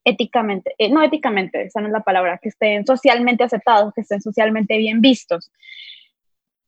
éticamente, 0.03 0.73
eh, 0.77 0.89
no 0.89 1.03
éticamente, 1.03 1.63
esa 1.63 1.81
no 1.81 1.87
es 1.87 1.93
la 1.93 2.01
palabra, 2.01 2.39
que 2.41 2.49
estén 2.49 2.85
socialmente 2.85 3.43
aceptados, 3.43 3.93
que 3.93 4.01
estén 4.01 4.21
socialmente 4.21 4.77
bien 4.77 5.01
vistos. 5.01 5.51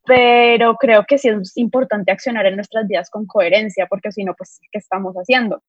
Pero 0.09 0.73
creo 0.73 1.05
que 1.07 1.19
sí 1.19 1.29
es 1.29 1.55
importante 1.55 2.11
accionar 2.11 2.47
en 2.47 2.55
nuestras 2.55 2.87
vidas 2.87 3.11
con 3.11 3.27
coherencia, 3.27 3.85
porque 3.85 4.11
si 4.11 4.23
no, 4.23 4.33
pues, 4.33 4.59
¿qué 4.71 4.79
estamos 4.79 5.13
haciendo? 5.13 5.61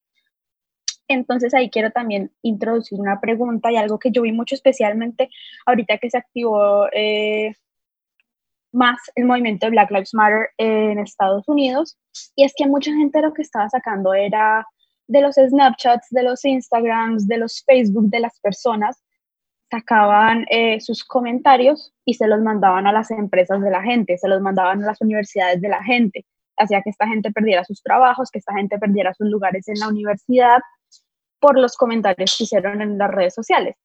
Entonces 1.09 1.53
ahí 1.53 1.68
quiero 1.68 1.90
también 1.90 2.33
introducir 2.40 2.98
una 2.98 3.20
pregunta 3.20 3.70
y 3.70 3.76
algo 3.76 3.98
que 3.98 4.11
yo 4.11 4.22
vi 4.22 4.33
mucho 4.33 4.55
especialmente 4.55 5.29
ahorita 5.66 5.98
que 5.98 6.09
se 6.09 6.16
activó 6.16 6.87
eh, 6.94 7.53
más 8.72 8.98
el 9.14 9.26
movimiento 9.26 9.66
de 9.66 9.72
Black 9.72 9.90
Lives 9.90 10.14
Matter 10.14 10.48
en 10.57 10.98
Estados 11.00 11.46
Unidos, 11.46 11.98
y 12.35 12.44
es 12.44 12.55
que 12.57 12.66
mucha 12.66 12.92
gente 12.92 13.20
lo 13.20 13.35
que 13.35 13.42
estaba 13.42 13.68
sacando 13.68 14.14
era 14.14 14.66
de 15.07 15.20
los 15.20 15.35
Snapchats, 15.35 16.07
de 16.09 16.22
los 16.22 16.42
Instagrams, 16.46 17.29
de 17.29 17.37
los 17.37 17.62
Facebook 17.66 18.09
de 18.09 18.20
las 18.20 18.40
personas, 18.40 19.03
sacaban 19.70 20.46
eh, 20.50 20.80
sus 20.80 21.04
comentarios 21.04 21.92
y 22.04 22.14
se 22.14 22.26
los 22.26 22.40
mandaban 22.40 22.87
a 22.87 22.92
las 22.92 23.11
empresas 23.11 23.61
de 23.62 23.70
la 23.70 23.83
gente, 23.83 24.18
se 24.18 24.28
los 24.28 24.40
mandaban 24.40 24.83
a 24.83 24.87
las 24.87 25.00
universidades 25.00 25.61
de 25.61 25.68
la 25.68 25.83
gente, 25.83 26.26
hacía 26.56 26.83
que 26.83 26.90
esta 26.90 27.06
gente 27.06 27.30
perdiera 27.30 27.64
sus 27.64 27.83
trabajos, 27.83 28.30
que 28.30 28.40
esta 28.40 28.54
gente 28.54 28.78
perdiera 28.78 29.14
sus 29.14 29.28
lugares 29.28 29.68
en 29.68 29.78
la 29.78 29.88
universidad 29.88 30.59
por 31.38 31.59
los 31.59 31.76
comentarios 31.76 32.35
que 32.37 32.44
hicieron 32.44 32.83
en 32.83 32.98
las 32.98 33.11
redes 33.11 33.35
sociales. 33.35 33.76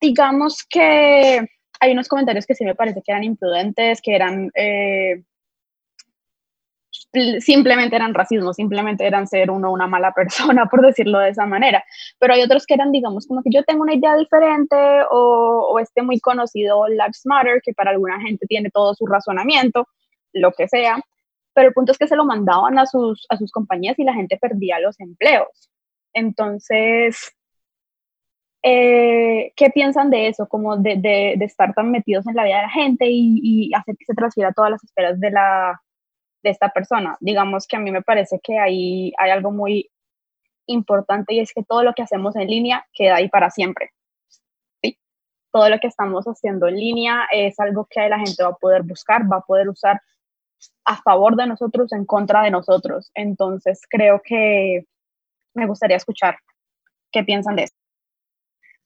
Digamos 0.00 0.64
que 0.68 1.46
hay 1.80 1.92
unos 1.92 2.08
comentarios 2.08 2.46
que 2.46 2.54
sí 2.54 2.64
me 2.64 2.74
parece 2.74 3.02
que 3.04 3.12
eran 3.12 3.24
imprudentes, 3.24 4.00
que 4.00 4.14
eran 4.14 4.50
eh, 4.54 5.22
simplemente 7.40 7.96
eran 7.96 8.14
racismo, 8.14 8.52
simplemente 8.52 9.06
eran 9.06 9.26
ser 9.26 9.50
uno 9.50 9.72
una 9.72 9.86
mala 9.86 10.12
persona, 10.16 10.66
por 10.66 10.82
decirlo 10.82 11.18
de 11.18 11.30
esa 11.30 11.46
manera. 11.46 11.84
Pero 12.18 12.34
hay 12.34 12.42
otros 12.42 12.66
que 12.66 12.74
eran, 12.74 12.92
digamos, 12.92 13.26
como 13.26 13.42
que 13.42 13.50
yo 13.52 13.62
tengo 13.64 13.82
una 13.82 13.94
idea 13.94 14.16
diferente 14.16 14.76
o, 15.10 15.68
o 15.72 15.78
este 15.78 16.02
muy 16.02 16.20
conocido 16.20 16.86
Lives 16.88 17.22
Matter, 17.24 17.60
que 17.62 17.72
para 17.72 17.90
alguna 17.90 18.20
gente 18.20 18.46
tiene 18.46 18.70
todo 18.70 18.94
su 18.94 19.06
razonamiento, 19.06 19.88
lo 20.32 20.52
que 20.52 20.68
sea. 20.68 20.98
Pero 21.54 21.68
el 21.68 21.74
punto 21.74 21.92
es 21.92 21.98
que 21.98 22.08
se 22.08 22.16
lo 22.16 22.24
mandaban 22.24 22.78
a 22.78 22.86
sus, 22.86 23.26
a 23.28 23.36
sus 23.36 23.52
compañías 23.52 23.98
y 23.98 24.04
la 24.04 24.14
gente 24.14 24.36
perdía 24.36 24.80
los 24.80 24.98
empleos. 25.00 25.70
Entonces, 26.12 27.34
eh, 28.62 29.52
¿qué 29.56 29.70
piensan 29.70 30.10
de 30.10 30.28
eso? 30.28 30.48
Como 30.48 30.76
de, 30.78 30.96
de, 30.96 31.34
de, 31.36 31.44
estar 31.44 31.74
tan 31.74 31.90
metidos 31.90 32.26
en 32.26 32.34
la 32.34 32.44
vida 32.44 32.56
de 32.56 32.62
la 32.62 32.70
gente 32.70 33.06
y, 33.08 33.70
hacer 33.74 33.94
que 33.96 34.06
se 34.06 34.14
transfiera 34.14 34.52
todas 34.52 34.70
las 34.70 34.82
esferas 34.82 35.20
de 35.20 35.30
la, 35.30 35.82
de 36.44 36.50
esta 36.50 36.68
persona. 36.68 37.16
Digamos 37.20 37.66
que 37.66 37.76
a 37.76 37.80
mí 37.80 37.90
me 37.90 38.02
parece 38.02 38.38
que 38.40 38.58
ahí 38.58 39.12
hay 39.18 39.30
algo 39.30 39.50
muy 39.50 39.90
importante 40.66 41.34
y 41.34 41.40
es 41.40 41.52
que 41.52 41.64
todo 41.64 41.82
lo 41.82 41.94
que 41.94 42.02
hacemos 42.02 42.36
en 42.36 42.46
línea 42.46 42.86
queda 42.92 43.16
ahí 43.16 43.28
para 43.28 43.50
siempre. 43.50 43.90
¿sí? 44.82 44.98
Todo 45.50 45.68
lo 45.70 45.78
que 45.80 45.88
estamos 45.88 46.26
haciendo 46.26 46.68
en 46.68 46.76
línea 46.76 47.26
es 47.32 47.58
algo 47.58 47.86
que 47.90 48.08
la 48.08 48.18
gente 48.18 48.42
va 48.42 48.50
a 48.50 48.56
poder 48.56 48.82
buscar, 48.82 49.22
va 49.30 49.38
a 49.38 49.40
poder 49.40 49.68
usar 49.68 50.00
a 50.84 50.96
favor 51.02 51.34
de 51.34 51.46
nosotros, 51.46 51.92
en 51.92 52.04
contra 52.04 52.42
de 52.42 52.50
nosotros. 52.50 53.10
Entonces 53.14 53.80
creo 53.88 54.20
que 54.22 54.84
me 55.54 55.66
gustaría 55.66 55.96
escuchar 55.96 56.36
qué 57.10 57.24
piensan 57.24 57.56
de 57.56 57.64
eso. 57.64 57.74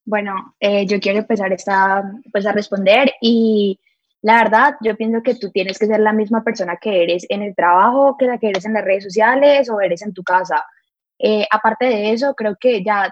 Bueno, 0.04 0.54
eh, 0.60 0.86
yo 0.86 1.00
quiero 1.00 1.18
empezar 1.18 1.52
esta, 1.52 2.02
pues, 2.32 2.46
a 2.46 2.52
responder 2.52 3.12
y 3.20 3.78
la 4.22 4.42
verdad, 4.42 4.74
yo 4.80 4.96
pienso 4.96 5.22
que 5.22 5.36
tú 5.36 5.50
tienes 5.50 5.78
que 5.78 5.86
ser 5.86 6.00
la 6.00 6.12
misma 6.12 6.42
persona 6.42 6.76
que 6.76 7.02
eres 7.04 7.24
en 7.28 7.42
el 7.42 7.54
trabajo, 7.54 8.16
que 8.18 8.26
la 8.26 8.38
que 8.38 8.48
eres 8.48 8.64
en 8.64 8.72
las 8.72 8.84
redes 8.84 9.04
sociales 9.04 9.70
o 9.70 9.80
eres 9.80 10.02
en 10.02 10.12
tu 10.12 10.24
casa. 10.24 10.64
Eh, 11.18 11.46
aparte 11.50 11.86
de 11.86 12.12
eso, 12.12 12.34
creo 12.34 12.56
que 12.60 12.82
ya 12.82 13.10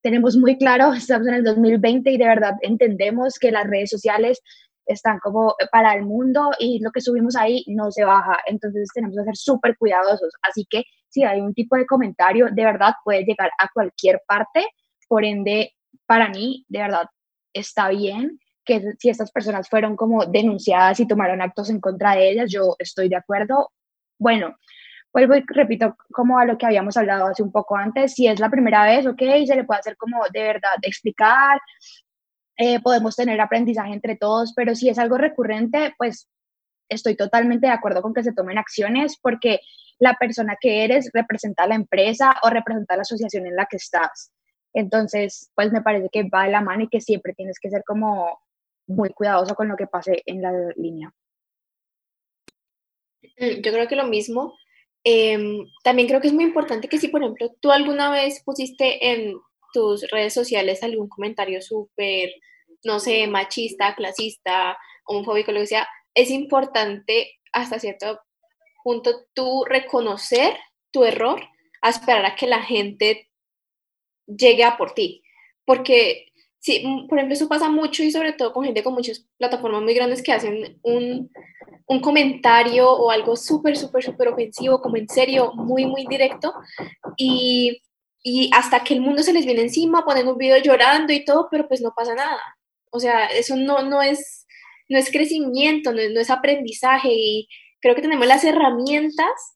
tenemos 0.00 0.36
muy 0.36 0.56
claro, 0.56 0.92
estamos 0.94 1.26
en 1.28 1.34
el 1.34 1.44
2020 1.44 2.10
y 2.10 2.18
de 2.18 2.26
verdad 2.26 2.54
entendemos 2.62 3.38
que 3.38 3.50
las 3.50 3.66
redes 3.66 3.90
sociales 3.90 4.40
están 4.86 5.18
como 5.18 5.54
para 5.72 5.94
el 5.94 6.04
mundo 6.04 6.50
y 6.58 6.78
lo 6.80 6.90
que 6.92 7.00
subimos 7.00 7.36
ahí 7.36 7.64
no 7.68 7.90
se 7.90 8.04
baja. 8.04 8.38
Entonces 8.46 8.88
tenemos 8.94 9.16
que 9.16 9.24
ser 9.24 9.36
súper 9.36 9.76
cuidadosos. 9.76 10.32
Así 10.42 10.66
que 10.70 10.84
si 11.08 11.24
hay 11.24 11.40
un 11.40 11.54
tipo 11.54 11.76
de 11.76 11.86
comentario, 11.86 12.46
de 12.52 12.64
verdad 12.64 12.92
puede 13.02 13.24
llegar 13.24 13.50
a 13.58 13.68
cualquier 13.72 14.20
parte. 14.26 14.66
Por 15.08 15.24
ende, 15.24 15.72
para 16.06 16.28
mí, 16.28 16.64
de 16.68 16.80
verdad, 16.80 17.06
está 17.52 17.88
bien 17.88 18.38
que 18.64 18.94
si 18.98 19.10
estas 19.10 19.30
personas 19.30 19.68
fueron 19.68 19.96
como 19.96 20.24
denunciadas 20.26 21.00
y 21.00 21.06
tomaron 21.06 21.42
actos 21.42 21.70
en 21.70 21.80
contra 21.80 22.14
de 22.14 22.30
ellas, 22.30 22.50
yo 22.50 22.76
estoy 22.78 23.08
de 23.08 23.16
acuerdo. 23.16 23.70
Bueno, 24.18 24.56
vuelvo 25.12 25.36
y 25.36 25.44
repito 25.46 25.96
como 26.12 26.38
a 26.38 26.44
lo 26.44 26.58
que 26.58 26.66
habíamos 26.66 26.96
hablado 26.96 27.26
hace 27.26 27.42
un 27.42 27.52
poco 27.52 27.76
antes, 27.76 28.14
si 28.14 28.26
es 28.26 28.40
la 28.40 28.50
primera 28.50 28.84
vez, 28.84 29.06
ok, 29.06 29.20
se 29.46 29.56
le 29.56 29.64
puede 29.64 29.80
hacer 29.80 29.96
como 29.96 30.22
de 30.32 30.42
verdad 30.42 30.72
explicar, 30.82 31.60
eh, 32.56 32.80
podemos 32.80 33.16
tener 33.16 33.40
aprendizaje 33.40 33.92
entre 33.92 34.16
todos, 34.16 34.52
pero 34.54 34.74
si 34.74 34.88
es 34.88 34.98
algo 34.98 35.18
recurrente, 35.18 35.94
pues 35.98 36.28
estoy 36.88 37.16
totalmente 37.16 37.66
de 37.66 37.72
acuerdo 37.72 38.02
con 38.02 38.14
que 38.14 38.22
se 38.22 38.32
tomen 38.32 38.58
acciones 38.58 39.18
porque 39.20 39.60
la 39.98 40.14
persona 40.14 40.56
que 40.60 40.84
eres 40.84 41.10
representa 41.12 41.64
a 41.64 41.68
la 41.68 41.74
empresa 41.76 42.36
o 42.42 42.50
representa 42.50 42.94
a 42.94 42.96
la 42.98 43.02
asociación 43.02 43.46
en 43.46 43.56
la 43.56 43.66
que 43.66 43.76
estás. 43.76 44.32
Entonces, 44.72 45.50
pues 45.54 45.72
me 45.72 45.82
parece 45.82 46.08
que 46.12 46.28
va 46.28 46.44
de 46.44 46.50
la 46.50 46.60
mano 46.60 46.84
y 46.84 46.88
que 46.88 47.00
siempre 47.00 47.32
tienes 47.34 47.58
que 47.60 47.70
ser 47.70 47.82
como 47.86 48.40
muy 48.86 49.10
cuidadoso 49.10 49.54
con 49.54 49.68
lo 49.68 49.76
que 49.76 49.86
pase 49.86 50.22
en 50.26 50.42
la 50.42 50.52
línea. 50.76 51.12
Mm, 53.38 53.62
yo 53.62 53.72
creo 53.72 53.88
que 53.88 53.96
lo 53.96 54.06
mismo. 54.06 54.56
Em, 55.04 55.66
también 55.82 56.08
creo 56.08 56.20
que 56.20 56.28
es 56.28 56.32
muy 56.32 56.44
importante 56.44 56.88
que 56.88 56.98
si, 56.98 57.08
por 57.08 57.22
ejemplo, 57.22 57.54
tú 57.60 57.70
alguna 57.70 58.10
vez 58.10 58.42
pusiste 58.44 59.12
en 59.12 59.36
tus 59.72 60.08
redes 60.10 60.32
sociales 60.32 60.82
algún 60.82 61.08
comentario 61.08 61.60
súper, 61.60 62.30
no 62.84 63.00
sé, 63.00 63.26
machista, 63.26 63.94
clasista, 63.94 64.78
homofóbico, 65.04 65.52
lo 65.52 65.60
que 65.60 65.66
sea, 65.66 65.88
es 66.14 66.30
importante 66.30 67.40
hasta 67.52 67.78
cierto 67.78 68.20
punto 68.82 69.26
tú 69.34 69.64
reconocer 69.64 70.56
tu 70.90 71.04
error 71.04 71.40
a 71.82 71.90
esperar 71.90 72.24
a 72.24 72.36
que 72.36 72.46
la 72.46 72.62
gente 72.62 73.30
llegue 74.26 74.64
a 74.64 74.76
por 74.76 74.92
ti. 74.92 75.22
Porque 75.64 76.26
Sí, 76.64 76.82
mm, 76.82 77.08
por 77.08 77.18
ejemplo, 77.18 77.34
eso 77.34 77.46
pasa 77.46 77.68
mucho 77.68 78.02
y 78.02 78.10
sobre 78.10 78.32
todo 78.32 78.54
con 78.54 78.64
gente 78.64 78.82
con 78.82 78.94
muchas 78.94 79.26
plataformas 79.36 79.82
muy 79.82 79.92
grandes 79.92 80.22
que 80.22 80.32
hacen 80.32 80.78
un, 80.82 81.30
un 81.86 82.00
comentario 82.00 82.90
o 82.90 83.10
algo 83.10 83.36
súper, 83.36 83.76
súper, 83.76 84.02
súper 84.02 84.28
ofensivo, 84.28 84.80
como 84.80 84.96
en 84.96 85.06
serio, 85.06 85.52
muy, 85.54 85.84
muy 85.84 86.06
directo. 86.06 86.54
Y, 87.18 87.82
y, 88.22 88.50
hasta 88.54 88.82
que 88.82 88.94
el 88.94 89.02
mundo 89.02 89.22
se 89.22 89.34
les 89.34 89.44
viene 89.44 89.60
encima, 89.60 90.06
ponen 90.06 90.26
un 90.26 90.38
video 90.38 90.56
llorando 90.56 91.12
y 91.12 91.24
todo, 91.26 91.48
pero 91.50 91.68
pues 91.68 91.82
no 91.82 91.92
pasa 91.94 92.14
nada. 92.14 92.40
O 92.90 92.98
sea, 92.98 93.26
eso 93.26 93.56
no, 93.56 93.82
no, 93.82 94.00
es, 94.00 94.46
no 94.88 94.98
es 94.98 95.10
crecimiento, 95.12 95.92
no, 95.92 96.00
no 96.14 96.20
es 96.20 96.30
aprendizaje 96.30 97.10
y 97.12 97.48
creo 97.80 97.94
que 97.94 98.02
tenemos 98.02 98.26
las 98.26 98.42
herramientas 98.42 99.54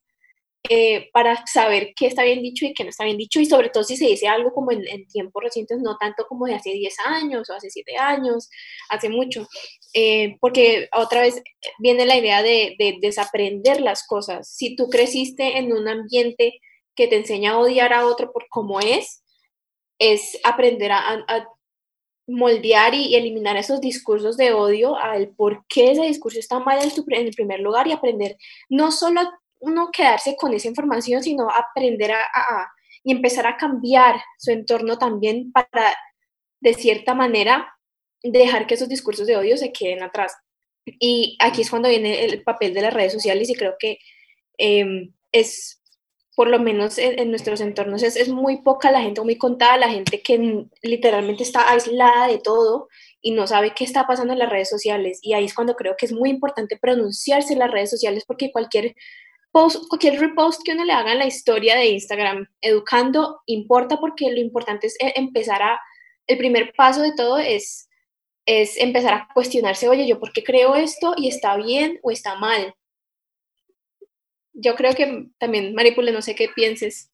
eh, 0.64 1.08
para 1.12 1.46
saber 1.46 1.92
qué 1.96 2.06
está 2.06 2.24
bien 2.24 2.42
dicho 2.42 2.66
y 2.66 2.74
qué 2.74 2.84
no 2.84 2.90
está 2.90 3.04
bien 3.04 3.16
dicho, 3.16 3.40
y 3.40 3.46
sobre 3.46 3.70
todo 3.70 3.84
si 3.84 3.96
se 3.96 4.06
dice 4.06 4.28
algo 4.28 4.52
como 4.52 4.72
en, 4.72 5.06
tiempos 5.06 5.42
recientes, 5.42 5.78
no 5.80 5.96
tanto 5.96 6.26
como 6.28 6.46
de 6.46 6.54
hace 6.56 6.70
10 6.70 6.94
años 7.06 7.48
o 7.48 7.54
hace 7.54 7.70
7 7.70 7.96
años, 7.96 8.50
hace 8.90 9.08
mucho, 9.08 9.46
eh, 9.94 10.36
porque 10.40 10.88
otra 10.94 11.22
vez 11.22 11.42
viene 11.78 12.04
la 12.04 12.18
idea 12.18 12.42
de, 12.42 12.76
desaprender 13.00 13.80
las 13.80 14.06
cosas. 14.06 14.50
Si 14.54 14.76
tú 14.76 14.90
creciste 14.90 15.58
en 15.58 15.72
un 15.72 15.88
ambiente 15.88 16.60
que 16.94 17.06
te 17.08 17.16
enseña 17.16 17.52
a 17.52 17.58
odiar 17.58 17.92
a 17.94 18.06
otro 18.06 18.32
por 18.32 18.46
cómo 18.50 18.80
es, 18.80 19.22
es 19.98 20.38
aprender 20.44 20.92
a, 20.92 21.24
moldear 22.26 22.94
y, 22.94 23.14
eliminar 23.16 23.56
esos 23.56 23.80
discursos 23.80 24.36
de 24.36 24.52
odio 24.52 24.96
al 24.96 25.30
por 25.30 25.64
qué 25.66 25.92
ese 25.92 26.02
discurso 26.02 26.38
está 26.38 26.58
mal 26.58 26.78
en, 26.82 26.92
en 27.14 27.26
el 27.26 27.32
primer 27.32 27.60
lugar 27.60 27.86
y 27.86 27.92
aprender 27.92 28.36
no 28.68 28.92
solo 28.92 29.22
uno 29.60 29.90
quedarse 29.92 30.36
con 30.36 30.54
esa 30.54 30.68
información, 30.68 31.22
sino 31.22 31.48
aprender 31.50 32.12
a, 32.12 32.70
y 33.02 33.12
empezar 33.12 33.46
a 33.46 33.56
cambiar 33.56 34.20
su 34.38 34.50
entorno 34.50 34.98
también 34.98 35.52
para, 35.52 35.94
de 36.60 36.74
cierta 36.74 37.14
manera, 37.14 37.74
dejar 38.22 38.66
que 38.66 38.74
esos 38.74 38.88
discursos 38.88 39.26
de 39.26 39.36
odio 39.36 39.56
se 39.56 39.72
queden 39.72 40.02
atrás. 40.02 40.36
Y 40.98 41.36
aquí 41.40 41.62
es 41.62 41.70
cuando 41.70 41.88
viene 41.88 42.24
el 42.24 42.42
papel 42.42 42.74
de 42.74 42.82
las 42.82 42.94
redes 42.94 43.12
sociales 43.12 43.50
y 43.50 43.54
creo 43.54 43.74
que 43.78 43.98
em, 44.58 45.12
es, 45.32 45.82
por 46.34 46.48
lo 46.48 46.58
menos 46.58 46.98
en, 46.98 47.30
nuestros 47.30 47.60
entornos, 47.60 48.02
es, 48.02 48.16
es, 48.16 48.28
muy 48.28 48.62
poca 48.62 48.90
la 48.90 49.02
gente, 49.02 49.20
muy 49.20 49.36
contada 49.36 49.76
la 49.76 49.90
gente 49.90 50.22
que 50.22 50.66
literalmente 50.82 51.42
está 51.42 51.70
aislada 51.70 52.28
de 52.28 52.38
todo 52.38 52.88
y 53.20 53.32
no 53.32 53.46
sabe 53.46 53.74
qué 53.74 53.84
está 53.84 54.06
pasando 54.06 54.32
en 54.32 54.38
las 54.38 54.50
redes 54.50 54.70
sociales. 54.70 55.18
Y 55.22 55.34
ahí 55.34 55.44
es 55.44 55.54
cuando 55.54 55.74
creo 55.74 55.96
que 55.96 56.06
es 56.06 56.12
muy 56.12 56.30
importante 56.30 56.78
pronunciarse 56.78 57.52
en 57.52 57.58
las 57.58 57.70
redes 57.70 57.90
sociales 57.90 58.24
porque 58.26 58.52
cualquier 58.52 58.94
post, 59.58 59.88
cualquier 59.88 60.20
repost 60.20 60.62
que 60.64 60.72
uno 60.72 60.84
le 60.84 60.92
haga 60.92 61.12
en 61.12 61.18
la 61.18 61.26
historia 61.26 61.74
de 61.74 61.86
Instagram 61.86 62.46
educando 62.60 63.42
importa 63.46 63.96
porque 63.98 64.30
lo 64.30 64.38
importante 64.38 64.86
es 64.86 64.94
eh, 65.00 65.14
empezar 65.16 65.60
a, 65.62 65.80
el 66.28 66.38
primer 66.38 66.72
paso 66.76 67.02
de 67.02 67.12
todo 67.12 67.38
es, 67.38 67.88
es 68.46 68.76
empezar 68.76 69.14
a 69.14 69.28
cuestionarse, 69.34 69.88
oye, 69.88 70.06
¿yo 70.06 70.20
por 70.20 70.32
qué 70.32 70.44
creo 70.44 70.76
esto 70.76 71.14
y 71.16 71.26
está 71.26 71.56
bien 71.56 71.98
o 72.02 72.12
está 72.12 72.36
mal? 72.36 72.72
Yo 74.52 74.76
creo 74.76 74.94
que 74.94 75.26
también, 75.38 75.74
Maripule, 75.74 76.12
no 76.12 76.22
sé 76.22 76.36
qué 76.36 76.48
pienses. 76.48 77.10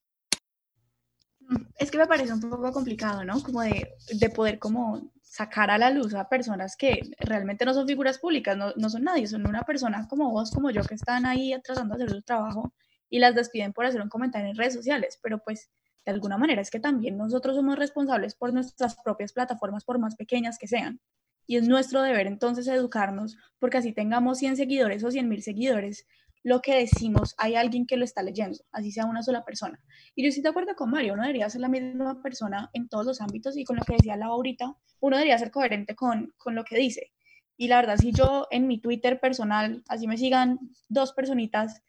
Es 1.79 1.91
que 1.91 1.99
me 1.99 2.07
parece 2.07 2.33
un 2.33 2.41
poco 2.41 2.73
complicado, 2.73 3.25
¿no? 3.25 3.43
Como 3.43 3.63
de, 3.63 3.93
de 4.13 4.31
poder 4.31 4.59
como 4.59 5.13
sacar 5.23 5.71
a 5.71 5.79
la 5.79 5.91
luz 5.91 6.15
a 6.15 6.29
personas 6.29 6.77
que 6.77 7.01
realmente 7.19 7.65
no 7.65 7.75
son 7.75 7.89
figuras 7.89 8.19
públicas, 8.19 8.57
no, 8.57 8.73
no, 8.77 8.89
son 8.89 9.03
nadie, 9.03 9.27
son 9.27 9.47
una 9.47 9.63
persona 9.63 10.07
como 10.09 10.31
vos, 10.31 10.51
como 10.53 10.71
yo, 10.71 10.83
que 10.83 10.95
están 10.95 11.27
ahí 11.27 11.55
tratando 11.65 11.97
de 11.97 12.05
hacer 12.05 12.17
su 12.17 12.23
trabajo 12.23 12.73
y 13.11 13.19
las 13.19 13.35
despiden 13.35 13.73
por 13.73 13.85
hacer 13.85 14.01
un 14.01 14.09
comentario 14.09 14.49
en 14.49 14.57
redes 14.57 14.75
sociales, 14.75 15.19
pero 15.23 15.39
pues 15.39 15.71
de 16.05 16.13
alguna 16.13 16.39
manera 16.39 16.63
es 16.63 16.71
que 16.71 16.81
también 16.81 17.17
nosotros 17.17 17.57
somos 17.57 17.77
responsables 17.77 18.35
por 18.35 18.53
nuestras 18.53 18.97
propias 19.03 19.33
plataformas, 19.33 19.85
por 19.85 19.99
más 19.99 20.17
pequeñas 20.17 20.59
que 20.59 20.69
sean. 20.69 21.01
Y 21.47 21.57
es 21.57 21.69
nuestro 21.69 22.03
deber 22.03 22.27
entonces 22.27 22.69
educarnos, 22.69 23.37
porque 23.59 23.79
así 23.79 23.93
tengamos 23.93 24.39
100 24.39 24.57
seguidores 24.57 25.05
o 25.05 25.11
100 25.11 25.29
mil 25.29 25.43
seguidores, 25.43 26.07
lo 26.45 26.61
que 26.61 26.75
decimos, 26.75 27.35
hay 27.39 27.55
alguien 27.55 27.87
que 27.87 27.97
lo 27.97 28.05
está 28.05 28.23
leyendo, 28.23 28.59
así 28.71 28.93
sea 28.93 29.07
una 29.07 29.23
sola 29.23 29.45
persona. 29.45 29.81
Y 30.15 30.23
yo 30.23 30.29
estoy 30.29 30.43
de 30.43 30.51
acuerdo 30.51 30.77
con 30.77 30.91
Mario, 30.91 31.15
uno 31.15 31.23
debería 31.23 31.49
ser 31.49 31.63
la 31.63 31.69
misma 31.69 32.23
persona 32.23 32.71
en 32.75 32.87
todos 32.89 33.07
los 33.07 33.23
ámbitos 33.23 33.57
y 33.57 33.65
con 33.65 33.77
lo 33.77 33.83
que 33.83 33.95
decía 33.95 34.17
la 34.17 34.27
ahorita, 34.27 34.77
uno 35.01 35.17
debería 35.17 35.39
ser 35.39 35.51
coherente 35.51 35.97
con, 35.97 36.35
con 36.37 36.55
lo 36.55 36.65
que 36.65 36.77
dice. 36.77 37.13
Y 37.57 37.69
la 37.69 37.77
verdad, 37.77 37.97
si 37.97 38.13
yo 38.13 38.47
en 38.51 38.67
mi 38.67 38.79
Twitter 38.79 39.21
personal, 39.21 39.83
así 39.89 40.07
me 40.07 40.19
sigan 40.19 40.61
dos 40.89 41.15
personitas, 41.15 41.83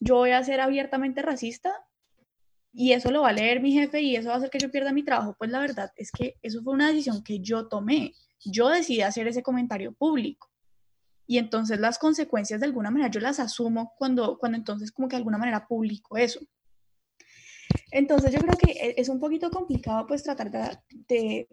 yo 0.00 0.16
voy 0.16 0.32
a 0.32 0.42
ser 0.42 0.60
abiertamente 0.60 1.22
racista 1.22 1.72
y 2.72 2.94
eso 2.94 3.12
lo 3.12 3.22
va 3.22 3.28
a 3.28 3.32
leer 3.32 3.60
mi 3.60 3.72
jefe 3.72 4.00
y 4.00 4.16
eso 4.16 4.30
va 4.30 4.34
a 4.34 4.38
hacer 4.38 4.50
que 4.50 4.58
yo 4.58 4.72
pierda 4.72 4.92
mi 4.92 5.04
trabajo, 5.04 5.36
pues 5.38 5.50
la 5.50 5.60
verdad 5.60 5.92
es 5.94 6.10
que 6.10 6.38
eso 6.42 6.60
fue 6.62 6.72
una 6.72 6.88
decisión 6.88 7.22
que 7.22 7.38
yo 7.38 7.68
tomé. 7.68 8.14
Yo 8.44 8.68
decidí 8.68 9.02
hacer 9.02 9.28
ese 9.28 9.44
comentario 9.44 9.92
público 9.92 10.51
y 11.26 11.38
entonces 11.38 11.80
las 11.80 11.98
consecuencias 11.98 12.60
de 12.60 12.66
alguna 12.66 12.90
manera 12.90 13.10
yo 13.10 13.20
las 13.20 13.40
asumo 13.40 13.94
cuando, 13.96 14.38
cuando 14.38 14.58
entonces 14.58 14.92
como 14.92 15.08
que 15.08 15.16
de 15.16 15.18
alguna 15.18 15.38
manera 15.38 15.66
publico 15.66 16.16
eso. 16.16 16.40
Entonces 17.90 18.32
yo 18.32 18.40
creo 18.40 18.56
que 18.58 18.72
e, 18.72 18.94
es 18.96 19.08
un 19.08 19.20
poquito 19.20 19.50
complicado 19.50 20.06
pues 20.06 20.22
tratar 20.22 20.50
de, 20.50 21.48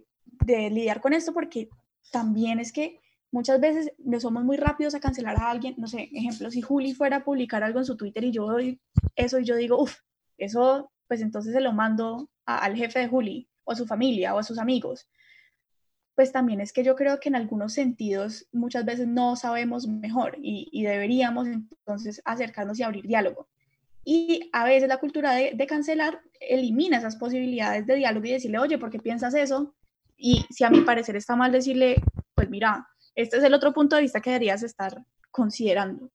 de, 0.45 0.69
lidiar 0.69 1.01
con 1.01 1.13
esto 1.13 1.33
porque 1.33 1.69
también 2.11 2.59
es 2.59 2.71
que 2.71 2.99
muchas 3.31 3.59
veces 3.59 3.91
somos 4.19 4.43
muy 4.43 4.57
rápidos 4.57 4.95
a 4.95 4.99
cancelar 4.99 5.37
a 5.37 5.51
alguien, 5.51 5.75
no 5.77 5.87
sé, 5.87 6.09
ejemplo, 6.13 6.49
si 6.49 6.61
Juli 6.61 6.93
fuera 6.93 7.17
a 7.17 7.23
publicar 7.23 7.63
algo 7.63 7.79
en 7.79 7.85
su 7.85 7.95
Twitter 7.95 8.23
y 8.23 8.31
yo 8.31 8.47
doy 8.47 8.81
eso 9.15 9.39
y 9.39 9.45
yo 9.45 9.55
digo, 9.55 9.81
uff, 9.81 9.99
eso 10.37 10.91
pues 11.07 11.21
entonces 11.21 11.53
se 11.53 11.61
lo 11.61 11.73
mando 11.73 12.29
al 12.45 12.75
jefe 12.75 12.99
de 12.99 13.07
Juli 13.07 13.49
o 13.63 13.71
a 13.71 13.75
su 13.75 13.85
familia 13.85 14.33
o 14.33 14.39
a 14.39 14.43
sus 14.43 14.57
amigos 14.57 15.07
pues 16.19 16.33
también 16.33 16.59
es 16.59 16.73
que 16.73 16.83
yo 16.83 16.97
creo 16.97 17.17
que 17.21 17.29
en 17.29 17.37
algunos 17.37 17.71
sentidos 17.71 18.45
muchas 18.51 18.83
veces 18.83 19.07
no 19.07 19.37
sabemos 19.37 19.87
mejor 19.87 20.35
y, 20.41 20.83
deberíamos 20.83 21.47
entonces 21.47 22.21
acercarnos 22.25 22.77
y 22.77 22.83
abrir 22.83 23.07
diálogo. 23.07 23.47
Y 24.03 24.49
a 24.51 24.65
veces 24.65 24.89
la 24.89 24.97
cultura 24.97 25.31
de, 25.31 25.65
cancelar 25.65 26.19
elimina 26.41 26.97
esas 26.97 27.15
posibilidades 27.15 27.87
de 27.87 27.95
diálogo 27.95 28.25
y 28.25 28.31
decirle, 28.31 28.59
oye, 28.59 28.77
¿por 28.77 28.89
qué 28.89 28.99
piensas 28.99 29.33
eso? 29.33 29.73
Y 30.17 30.45
si 30.49 30.65
a 30.65 30.69
mi 30.69 30.81
parecer 30.81 31.15
está 31.15 31.37
mal 31.37 31.53
decirle, 31.53 32.01
pues 32.35 32.49
mira, 32.49 32.85
este 33.15 33.37
es 33.37 33.43
el 33.45 33.53
otro 33.53 33.73
punto 33.73 33.95
de 33.95 34.01
vista 34.01 34.19
que 34.19 34.31
deberías 34.31 34.61
estar 34.61 35.01
considerando. 35.31 36.11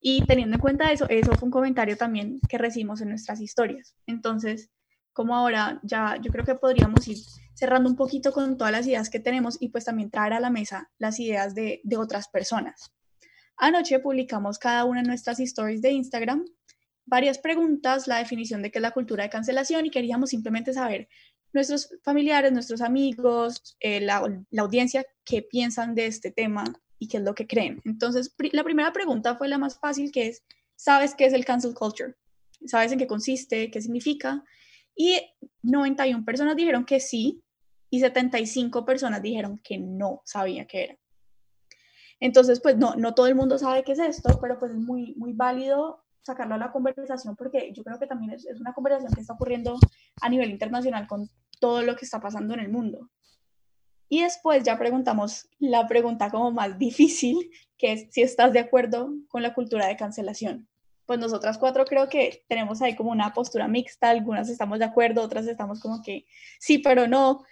Y 0.00 0.24
teniendo 0.24 0.54
en 0.54 0.62
cuenta 0.62 0.92
eso, 0.92 1.06
eso 1.10 1.30
fue 1.34 1.44
un 1.44 1.52
comentario 1.52 1.98
también 1.98 2.40
que 2.48 2.56
recibimos 2.56 3.02
en 3.02 3.10
nuestras 3.10 3.42
historias. 3.42 3.94
Entonces, 4.06 4.70
como 5.12 5.36
ahora 5.36 5.78
ya 5.82 6.16
yo 6.22 6.32
creo 6.32 6.46
que 6.46 6.54
podríamos 6.54 7.06
ir 7.06 7.18
cerrando 7.54 7.88
un 7.88 7.96
poquito 7.96 8.32
con 8.32 8.56
todas 8.58 8.72
las 8.72 8.86
ideas 8.86 9.10
que 9.10 9.20
tenemos 9.20 9.56
y 9.60 9.68
pues 9.68 9.84
también 9.84 10.10
traer 10.10 10.34
a 10.34 10.40
la 10.40 10.50
mesa 10.50 10.90
las 10.98 11.18
ideas 11.20 11.54
de, 11.54 11.80
otras 11.96 12.28
personas. 12.28 12.92
Anoche 13.56 14.00
publicamos 14.00 14.58
cada 14.58 14.84
una 14.84 15.02
de 15.02 15.08
nuestras 15.08 15.38
stories 15.40 15.80
de 15.80 15.92
Instagram 15.92 16.44
varias 17.06 17.38
preguntas, 17.38 18.06
la 18.06 18.18
definición 18.18 18.62
de 18.62 18.70
qué 18.70 18.78
es 18.78 18.82
la 18.82 18.90
cultura 18.90 19.24
de 19.24 19.30
cancelación 19.30 19.86
y 19.86 19.90
queríamos 19.90 20.30
simplemente 20.30 20.72
saber 20.72 21.08
nuestros 21.52 21.90
familiares, 22.02 22.50
nuestros 22.52 22.80
amigos, 22.80 23.76
eh, 23.78 24.00
la, 24.00 24.26
la, 24.50 24.62
audiencia, 24.62 25.04
qué 25.24 25.42
piensan 25.42 25.94
de 25.94 26.06
este 26.06 26.32
tema 26.32 26.64
y 26.98 27.06
qué 27.06 27.18
es 27.18 27.22
lo 27.22 27.34
que 27.34 27.46
creen. 27.46 27.80
Entonces, 27.84 28.34
la 28.52 28.64
primera 28.64 28.92
pregunta 28.92 29.36
fue 29.36 29.48
la 29.48 29.58
más 29.58 29.78
fácil, 29.78 30.10
que 30.10 30.28
es, 30.28 30.42
¿sabes 30.74 31.14
qué 31.14 31.26
es 31.26 31.32
el 31.32 31.44
cancel 31.44 31.74
culture? 31.74 32.14
¿Sabes 32.66 32.90
en 32.90 32.98
qué 32.98 33.06
consiste? 33.06 33.70
¿Qué 33.70 33.80
significa? 33.80 34.42
Y 34.96 35.20
91 35.62 36.24
personas 36.24 36.56
dijeron 36.56 36.84
que 36.84 36.98
sí 36.98 37.43
y 37.94 38.00
75 38.00 38.84
personas 38.84 39.22
dijeron 39.22 39.60
que 39.62 39.78
no 39.78 40.20
sabía 40.24 40.66
qué 40.66 40.82
era. 40.82 40.96
Entonces, 42.18 42.60
pues 42.60 42.76
no, 42.76 42.96
no 42.96 43.14
todo 43.14 43.28
el 43.28 43.36
mundo 43.36 43.56
sabe 43.56 43.84
qué 43.84 43.92
es 43.92 44.00
esto, 44.00 44.40
pero 44.40 44.58
pues 44.58 44.72
es 44.72 44.78
muy, 44.78 45.14
muy 45.14 45.32
válido 45.32 46.02
sacarlo 46.22 46.56
a 46.56 46.58
la 46.58 46.72
conversación 46.72 47.36
porque 47.36 47.72
yo 47.72 47.84
creo 47.84 48.00
que 48.00 48.08
también 48.08 48.32
es, 48.32 48.46
es 48.46 48.60
una 48.60 48.72
conversación 48.72 49.12
que 49.12 49.20
está 49.20 49.34
ocurriendo 49.34 49.78
a 50.20 50.28
nivel 50.28 50.50
internacional 50.50 51.06
con 51.06 51.30
todo 51.60 51.82
lo 51.82 51.94
que 51.94 52.04
está 52.04 52.20
pasando 52.20 52.54
en 52.54 52.60
el 52.60 52.68
mundo. 52.68 53.10
Y 54.08 54.22
después 54.22 54.64
ya 54.64 54.76
preguntamos 54.76 55.48
la 55.60 55.86
pregunta 55.86 56.32
como 56.32 56.50
más 56.50 56.76
difícil, 56.78 57.48
que 57.78 57.92
es 57.92 58.08
si 58.10 58.22
estás 58.22 58.52
de 58.52 58.58
acuerdo 58.58 59.12
con 59.28 59.40
la 59.40 59.54
cultura 59.54 59.86
de 59.86 59.96
cancelación 59.96 60.68
pues 61.06 61.18
nosotras 61.18 61.58
cuatro 61.58 61.84
creo 61.84 62.08
que 62.08 62.44
tenemos 62.48 62.80
ahí 62.82 62.96
como 62.96 63.10
una 63.10 63.32
postura 63.32 63.68
mixta, 63.68 64.10
algunas 64.10 64.48
estamos 64.48 64.78
de 64.78 64.86
acuerdo, 64.86 65.22
otras 65.22 65.46
estamos 65.46 65.80
como 65.80 66.02
que 66.02 66.26
sí, 66.58 66.78
pero 66.78 67.06
no. 67.06 67.44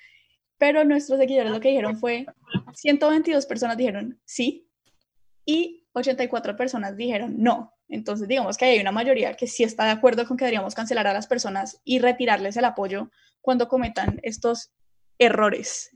Pero 0.63 0.85
nuestros 0.85 1.19
seguidores 1.19 1.51
lo 1.51 1.59
que 1.59 1.71
dijeron 1.71 1.99
fue, 1.99 2.25
122 2.73 3.47
personas 3.47 3.77
dijeron 3.77 4.21
sí 4.25 4.71
y 5.45 5.89
84 5.93 6.57
personas 6.57 6.97
dijeron 6.97 7.35
no. 7.37 7.75
Entonces 7.89 8.29
digamos 8.29 8.57
que 8.57 8.67
hay 8.67 8.79
una 8.79 8.93
mayoría 8.93 9.35
que 9.35 9.49
sí 9.49 9.65
está 9.65 9.87
de 9.87 9.91
acuerdo 9.91 10.25
con 10.25 10.37
que 10.37 10.45
deberíamos 10.45 10.77
cancelar 10.77 11.09
a 11.09 11.15
las 11.15 11.27
personas 11.27 11.81
y 11.83 11.99
retirarles 11.99 12.57
el 12.57 12.65
apoyo 12.65 13.11
cuando 13.41 13.67
cometan 13.67 14.21
estos 14.23 14.71
errores. 15.19 15.91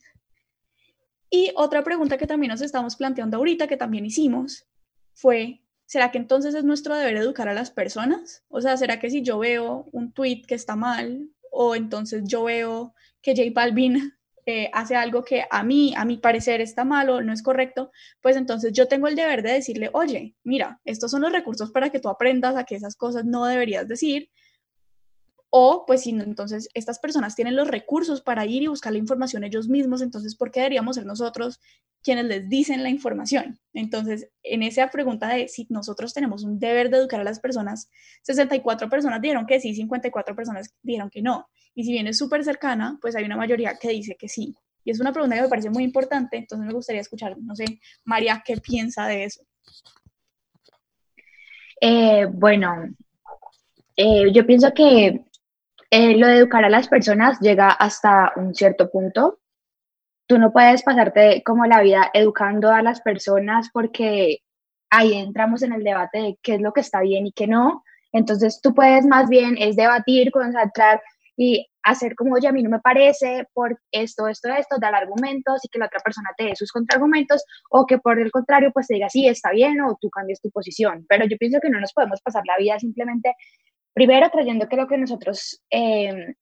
Y 1.31 1.53
otra 1.55 1.85
pregunta 1.85 2.19
que 2.19 2.27
también 2.27 2.51
nos 2.51 2.61
estamos 2.61 2.97
planteando 2.97 3.37
ahorita, 3.37 3.69
que 3.69 3.77
también 3.77 4.05
hicimos, 4.05 4.67
fue 5.15 5.63
¿será 5.85 6.11
que 6.11 6.19
entonces 6.19 6.57
es 6.57 6.65
nuestro 6.65 6.97
deber 6.97 7.19
educar 7.19 7.49
a 7.49 7.55
las 7.55 7.71
personas? 7.71 8.43
O 8.49 8.61
sea, 8.61 8.77
¿será 8.77 8.99
que 8.99 9.11
si 9.11 9.23
yo 9.23 9.39
veo 9.39 9.87
un 9.93 10.11
tweet 10.11 10.43
que 10.43 10.57
está 10.57 10.75
mal 10.75 11.31
o 11.53 11.77
entonces 11.77 12.25
yo 12.27 12.43
veo 12.43 12.95
que 13.23 13.37
J 13.37 13.53
Balvin 13.55 14.16
eh, 14.47 14.71
hace 14.73 14.97
algo 14.97 15.25
que 15.25 15.45
a 15.51 15.63
mí, 15.65 15.93
a 15.97 16.05
mi 16.05 16.19
parecer 16.19 16.61
está 16.61 16.85
mal 16.85 17.11
o 17.11 17.21
no 17.23 17.33
es 17.33 17.43
correcto, 17.43 17.91
pues 18.23 18.37
entonces 18.37 18.73
yo 18.73 18.89
tengo 18.89 19.09
el 19.09 19.17
deber 19.17 19.43
de 19.43 19.53
decirle, 19.53 19.91
oye, 19.93 20.37
mira, 20.45 20.81
estos 20.85 21.11
son 21.11 21.23
los 21.23 21.33
recursos 21.33 21.73
para 21.73 21.91
que 21.91 22.01
tú 22.01 22.09
aprendas 22.09 22.57
a 22.57 22.65
que 22.65 22.77
esas 22.77 22.97
cosas 22.97 23.25
no 23.25 23.45
deberías 23.47 23.89
decir 23.89 24.31
o, 25.59 25.87
pues, 25.87 26.03
si 26.03 26.11
entonces 26.11 26.69
estas 26.75 26.99
personas 26.99 27.35
tienen 27.35 27.57
los 27.57 27.67
recursos 27.67 28.21
para 28.21 28.45
ir 28.45 28.63
y 28.63 28.67
buscar 28.67 28.93
la 28.93 28.99
información 28.99 29.43
ellos 29.43 29.71
mismos, 29.71 30.03
entonces, 30.03 30.37
¿por 30.37 30.51
qué 30.51 30.61
deberíamos 30.61 30.97
ser 30.97 31.07
nosotros 31.07 31.61
quienes 32.03 32.27
les 32.27 32.47
dicen 32.47 32.83
la 32.83 32.91
información? 32.91 33.59
Entonces, 33.73 34.29
en 34.43 34.63
esa 34.63 34.91
pregunta 34.91 35.29
de 35.29 35.49
si 35.49 35.67
nosotros 35.71 36.13
tenemos 36.13 36.45
un 36.45 36.59
deber 36.59 36.91
de 36.91 36.99
educar 36.99 37.21
a 37.21 37.25
las 37.25 37.41
personas, 37.41 37.89
64 38.25 38.91
personas 38.91 39.23
dijeron 39.23 39.47
que 39.47 39.59
sí, 39.59 39.75
54 39.75 40.37
personas 40.37 40.75
dijeron 40.83 41.09
que 41.09 41.23
no. 41.23 41.49
Y 41.75 41.85
si 41.85 41.93
bien 41.93 42.07
es 42.07 42.19
súper 42.19 42.45
cercana, 42.45 42.99
pues 43.01 43.17
hay 43.17 43.25
una 43.25 43.39
mayoría 43.39 43.79
que 43.81 43.89
dice 43.89 44.15
que 44.15 44.29
sí. 44.29 44.55
Y 44.85 44.91
es 44.91 45.01
una 45.01 45.15
pregunta 45.15 45.37
que 45.37 45.43
me 45.43 45.49
parece 45.49 45.71
muy 45.71 45.85
importante, 45.85 46.37
entonces 46.37 46.67
me 46.67 46.75
gustaría 46.75 47.01
escuchar, 47.01 47.35
no 47.39 47.57
sé, 47.57 47.81
María, 48.05 48.43
¿qué 48.45 48.59
piensa 48.59 49.07
de 49.07 49.25
eso? 49.25 49.41
Eh, 51.81 52.27
bueno, 52.31 52.95
eh, 53.97 54.31
yo 54.31 54.47
pienso 54.47 54.71
que 54.75 55.25
eh, 55.91 56.17
lo 56.17 56.27
de 56.27 56.39
educar 56.39 56.65
a 56.65 56.71
las 56.71 56.89
personas 56.89 57.39
llega 57.41 57.71
hasta 57.71 58.33
un 58.37 58.55
cierto 58.55 58.91
punto. 58.91 59.39
Tú 60.29 60.39
no 60.39 60.53
puedes 60.53 60.83
pasarte 60.83 61.43
como 61.45 61.67
la 61.67 61.83
vida 61.83 62.11
educando 62.13 62.73
a 62.73 62.83
las 62.83 63.01
personas 63.01 63.71
porque 63.73 64.39
ahí 64.91 65.15
entramos 65.15 65.63
en 65.63 65.73
el 65.73 65.85
debate 65.85 66.19
de 66.19 66.39
qué 66.43 66.55
es 66.55 66.61
lo 66.61 66.73
que 66.73 66.81
está 66.81 67.01
bien 67.01 67.27
y 67.27 67.33
qué 67.33 67.47
no. 67.47 67.85
Entonces 68.13 68.61
tú 68.63 68.75
puedes 68.75 69.07
más 69.07 69.29
bien 69.29 69.57
es 69.59 69.77
debatir, 69.77 70.31
concentrar 70.33 71.01
y 71.37 71.69
hacer 71.83 72.17
como, 72.17 72.35
oye, 72.35 72.49
a 72.49 72.53
mí 72.53 72.63
no 72.63 72.71
me 72.71 72.81
parece 72.81 73.47
por 73.53 73.79
esto, 73.93 74.27
esto, 74.27 74.49
esto, 74.49 74.79
dar 74.81 74.95
argumentos 74.95 75.65
y 75.65 75.69
que 75.69 75.79
la 75.79 75.87
otra 75.87 76.01
persona 76.01 76.31
te 76.37 76.45
dé 76.45 76.57
sus 76.57 76.73
contraargumentos 76.73 77.45
o 77.71 77.87
que 77.87 77.99
por 77.99 78.19
el 78.19 78.33
contrario 78.33 78.73
pues 78.73 78.89
te 78.89 78.95
diga, 78.95 79.09
sí, 79.09 79.29
está 79.29 79.51
bien 79.51 79.81
o 79.83 79.97
tú 80.01 80.11
cambies 80.11 80.41
tu 80.41 80.51
posición. 80.51 81.07
Pero 81.09 81.27
yo 81.27 81.37
pienso 81.37 81.61
que 81.61 81.71
no 81.71 81.79
nos 81.79 81.93
podemos 81.93 82.21
pasar 82.23 82.43
la 82.47 82.57
vida 82.59 82.79
simplemente 82.81 83.35
Primero, 83.97 84.31
creyendo 84.31 84.69
que 84.69 84.77
lo 84.77 84.87
que 84.87 84.99
nosotros 84.99 85.63
eh, 85.71 86.35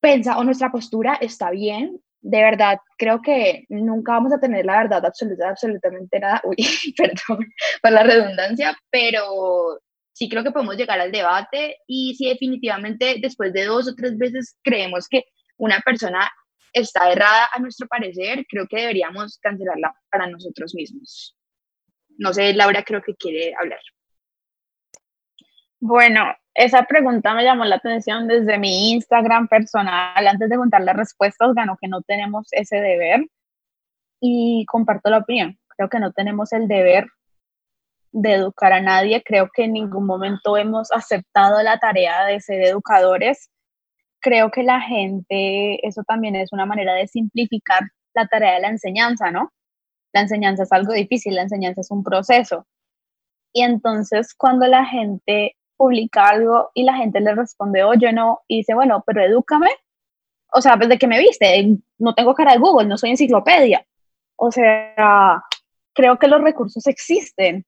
pensa 0.00 0.38
o 0.38 0.44
nuestra 0.44 0.70
postura 0.70 1.18
está 1.20 1.50
bien. 1.50 2.00
De 2.20 2.40
verdad, 2.40 2.78
creo 2.96 3.20
que 3.20 3.64
nunca 3.68 4.12
vamos 4.12 4.32
a 4.32 4.38
tener 4.38 4.64
la 4.64 4.78
verdad 4.78 5.04
absoluta, 5.04 5.48
absolutamente 5.48 6.20
nada. 6.20 6.40
Uy, 6.44 6.56
perdón 6.96 7.44
por 7.82 7.90
la 7.90 8.04
redundancia, 8.04 8.78
pero 8.88 9.80
sí 10.12 10.28
creo 10.28 10.44
que 10.44 10.52
podemos 10.52 10.76
llegar 10.76 11.00
al 11.00 11.10
debate 11.10 11.78
y 11.88 12.14
si 12.14 12.28
definitivamente 12.28 13.16
después 13.20 13.52
de 13.52 13.64
dos 13.64 13.88
o 13.88 13.96
tres 13.96 14.16
veces 14.16 14.56
creemos 14.62 15.08
que 15.08 15.24
una 15.56 15.80
persona 15.80 16.30
está 16.72 17.10
errada 17.10 17.48
a 17.52 17.58
nuestro 17.58 17.88
parecer, 17.88 18.46
creo 18.48 18.68
que 18.68 18.76
deberíamos 18.76 19.40
cancelarla 19.42 19.92
para 20.08 20.28
nosotros 20.28 20.72
mismos. 20.72 21.36
No 22.16 22.32
sé, 22.32 22.54
Laura 22.54 22.84
creo 22.84 23.02
que 23.02 23.16
quiere 23.16 23.56
hablar. 23.58 23.80
Bueno, 25.80 26.24
esa 26.54 26.84
pregunta 26.84 27.34
me 27.34 27.44
llamó 27.44 27.64
la 27.64 27.76
atención 27.76 28.26
desde 28.26 28.58
mi 28.58 28.90
Instagram 28.92 29.46
personal. 29.46 30.26
Antes 30.26 30.48
de 30.50 30.56
contar 30.56 30.82
las 30.82 30.96
respuestas, 30.96 31.54
ganó 31.54 31.76
que 31.80 31.86
no 31.86 32.02
tenemos 32.02 32.48
ese 32.50 32.76
deber 32.80 33.26
y 34.20 34.66
comparto 34.66 35.08
la 35.10 35.18
opinión. 35.18 35.56
Creo 35.76 35.88
que 35.88 36.00
no 36.00 36.12
tenemos 36.12 36.52
el 36.52 36.66
deber 36.66 37.06
de 38.10 38.34
educar 38.34 38.72
a 38.72 38.80
nadie. 38.80 39.22
Creo 39.22 39.50
que 39.54 39.64
en 39.64 39.74
ningún 39.74 40.04
momento 40.04 40.56
hemos 40.56 40.90
aceptado 40.90 41.62
la 41.62 41.78
tarea 41.78 42.24
de 42.26 42.40
ser 42.40 42.60
educadores. 42.62 43.50
Creo 44.20 44.50
que 44.50 44.64
la 44.64 44.80
gente, 44.80 45.86
eso 45.86 46.02
también 46.02 46.34
es 46.34 46.52
una 46.52 46.66
manera 46.66 46.94
de 46.94 47.06
simplificar 47.06 47.82
la 48.14 48.26
tarea 48.26 48.54
de 48.54 48.60
la 48.60 48.68
enseñanza, 48.70 49.30
¿no? 49.30 49.52
La 50.12 50.22
enseñanza 50.22 50.64
es 50.64 50.72
algo 50.72 50.92
difícil, 50.92 51.36
la 51.36 51.42
enseñanza 51.42 51.82
es 51.82 51.90
un 51.92 52.02
proceso. 52.02 52.66
Y 53.52 53.62
entonces 53.62 54.34
cuando 54.34 54.66
la 54.66 54.84
gente 54.84 55.54
publica 55.78 56.28
algo 56.28 56.70
y 56.74 56.82
la 56.82 56.94
gente 56.94 57.20
le 57.20 57.34
responde, 57.34 57.84
oye, 57.84 58.12
no, 58.12 58.42
y 58.48 58.58
dice, 58.58 58.74
bueno, 58.74 59.02
pero 59.06 59.24
edúcame. 59.24 59.70
O 60.52 60.60
sea, 60.60 60.76
desde 60.76 60.98
que 60.98 61.06
me 61.06 61.18
viste, 61.18 61.78
no 61.98 62.14
tengo 62.14 62.34
cara 62.34 62.52
de 62.52 62.58
Google, 62.58 62.88
no 62.88 62.98
soy 62.98 63.10
enciclopedia. 63.10 63.86
O 64.36 64.50
sea, 64.50 65.42
creo 65.94 66.18
que 66.18 66.28
los 66.28 66.42
recursos 66.42 66.86
existen. 66.86 67.64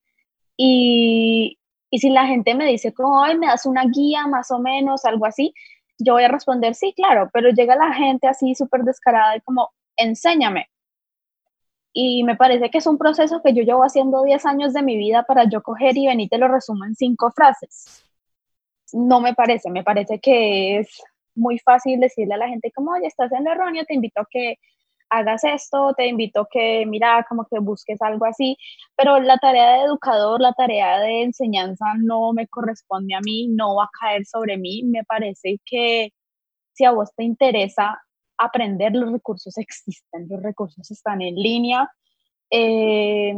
Y, 0.56 1.58
y 1.90 1.98
si 1.98 2.11
la 2.11 2.26
gente 2.26 2.54
me 2.54 2.66
dice, 2.66 2.92
como, 2.92 3.22
ay, 3.22 3.38
me 3.38 3.46
das 3.46 3.64
una 3.64 3.84
guía 3.86 4.26
más 4.26 4.50
o 4.50 4.58
menos, 4.58 5.04
algo 5.04 5.26
así, 5.26 5.54
yo 5.98 6.14
voy 6.14 6.24
a 6.24 6.28
responder, 6.28 6.74
sí, 6.74 6.92
claro, 6.94 7.30
pero 7.32 7.50
llega 7.50 7.76
la 7.76 7.92
gente 7.92 8.26
así 8.26 8.54
súper 8.54 8.82
descarada 8.82 9.36
y 9.36 9.40
como, 9.40 9.70
enséñame. 9.96 10.68
Y 11.93 12.22
me 12.24 12.36
parece 12.36 12.70
que 12.70 12.78
es 12.78 12.86
un 12.86 12.99
proceso 12.99 13.43
que 13.43 13.53
yo 13.53 13.62
llevo 13.62 13.82
haciendo 13.82 14.22
10 14.22 14.47
años 14.47 14.72
de 14.72 14.82
mi 14.82 14.97
vida 14.97 15.24
para 15.24 15.49
yo 15.49 15.62
coger 15.62 15.97
y 15.97 16.07
venir 16.07 16.28
te 16.28 16.38
lo 16.38 16.49
resumo 16.49 16.84
en 16.84 16.95
cinco 16.95 17.30
frases. 17.32 18.05
No 18.93 19.20
me 19.20 19.34
parece, 19.34 19.70
me 19.70 19.84
parece 19.84 20.20
que 20.20 20.78
es 20.78 21.03
muy 21.34 21.59
fácil 21.59 22.01
decirle 22.01 22.34
a 22.34 22.38
la 22.38 22.49
gente 22.49 22.72
como, 22.74 22.93
oye, 22.93 23.07
estás 23.07 23.32
en 23.32 23.45
lo 23.45 23.53
erróneo, 23.53 23.84
te 23.84 23.95
invito 23.95 24.20
a 24.20 24.26
que 24.30 24.57
hagas 25.11 25.45
esto, 25.45 25.93
te 25.97 26.07
invito 26.07 26.43
a 26.43 26.49
que, 26.51 26.84
mira, 26.86 27.24
como 27.28 27.45
que 27.47 27.59
busques 27.59 28.01
algo 28.01 28.24
así, 28.26 28.57
pero 28.97 29.18
la 29.20 29.36
tarea 29.38 29.72
de 29.72 29.82
educador, 29.84 30.41
la 30.41 30.53
tarea 30.53 31.01
de 31.01 31.22
enseñanza 31.22 31.84
no 31.99 32.32
me 32.32 32.47
corresponde 32.49 33.14
a 33.14 33.20
mí, 33.20 33.49
no 33.49 33.76
va 33.76 33.84
a 33.84 33.91
caer 34.01 34.24
sobre 34.24 34.57
mí. 34.57 34.82
Me 34.84 35.05
parece 35.05 35.59
que 35.64 36.12
si 36.72 36.84
a 36.84 36.93
vos 36.93 37.11
te 37.16 37.24
interesa 37.24 38.01
aprender, 38.41 38.93
los 38.95 39.12
recursos 39.12 39.57
existen, 39.59 40.26
los 40.28 40.43
recursos 40.43 40.91
están 40.91 41.22
en 41.22 41.34
línea. 41.36 41.91
Eh, 42.51 43.34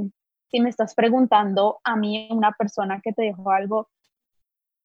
si 0.51 0.61
me 0.61 0.71
estás 0.71 0.95
preguntando 0.95 1.81
a 1.85 1.97
mí, 1.97 2.29
una 2.31 2.53
persona 2.53 3.01
que 3.03 3.13
te 3.13 3.23
dejó 3.23 3.51
algo, 3.51 3.91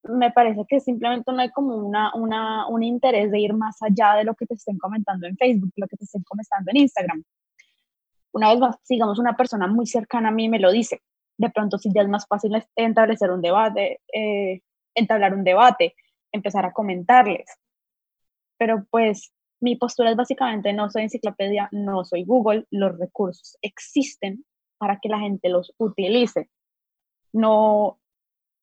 me 0.03 0.32
parece 0.32 0.65
que 0.68 0.80
simplemente 0.80 1.32
no 1.32 1.39
hay 1.39 1.51
como 1.51 1.76
una, 1.76 2.13
una, 2.15 2.68
un 2.68 2.84
interés 2.84 3.30
de 3.32 3.39
ir 3.39 3.53
más 3.53 3.82
allá 3.82 4.15
de 4.15 4.24
lo 4.24 4.36
que 4.36 4.45
te 4.45 4.55
estén 4.55 4.78
comentando 4.78 5.28
en 5.28 5.38
Facebook, 5.38 5.74
lo 5.76 5.88
que 5.88 5.97
te 5.97 6.05
estén 6.05 6.24
comentando 6.24 6.72
en 6.72 6.78
Instagram. 6.78 7.24
Una 8.32 8.49
vez 8.49 8.59
más, 8.59 8.78
sigamos 8.84 9.20
una 9.20 9.36
persona 9.36 9.68
muy 9.68 9.86
cercana 9.86 10.30
a 10.30 10.32
mí 10.32 10.49
me 10.49 10.59
lo 10.59 10.72
dice. 10.72 11.01
De 11.38 11.49
pronto, 11.49 11.78
si 11.78 11.91
ya 11.93 12.01
es 12.01 12.07
más 12.07 12.26
fácil 12.28 12.51
establecer 12.76 13.32
un 13.32 13.41
debate, 13.41 14.01
eh, 14.13 14.61
entablar 14.95 15.34
un 15.34 15.43
debate, 15.43 15.95
empezar 16.32 16.65
a 16.65 16.74
comentarles. 16.74 17.47
Pero 18.57 18.86
pues 18.89 19.34
mi 19.59 19.75
postura 19.75 20.11
es 20.11 20.15
básicamente 20.15 20.73
no 20.73 20.89
soy 20.89 21.03
enciclopedia, 21.03 21.69
no 21.71 22.05
soy 22.05 22.23
Google, 22.23 22.65
los 22.71 22.97
recursos 22.97 23.57
existen 23.61 24.45
para 24.77 24.99
que 25.01 25.09
la 25.09 25.19
gente 25.19 25.49
los 25.49 25.73
utilice. 25.77 26.49
No, 27.33 27.99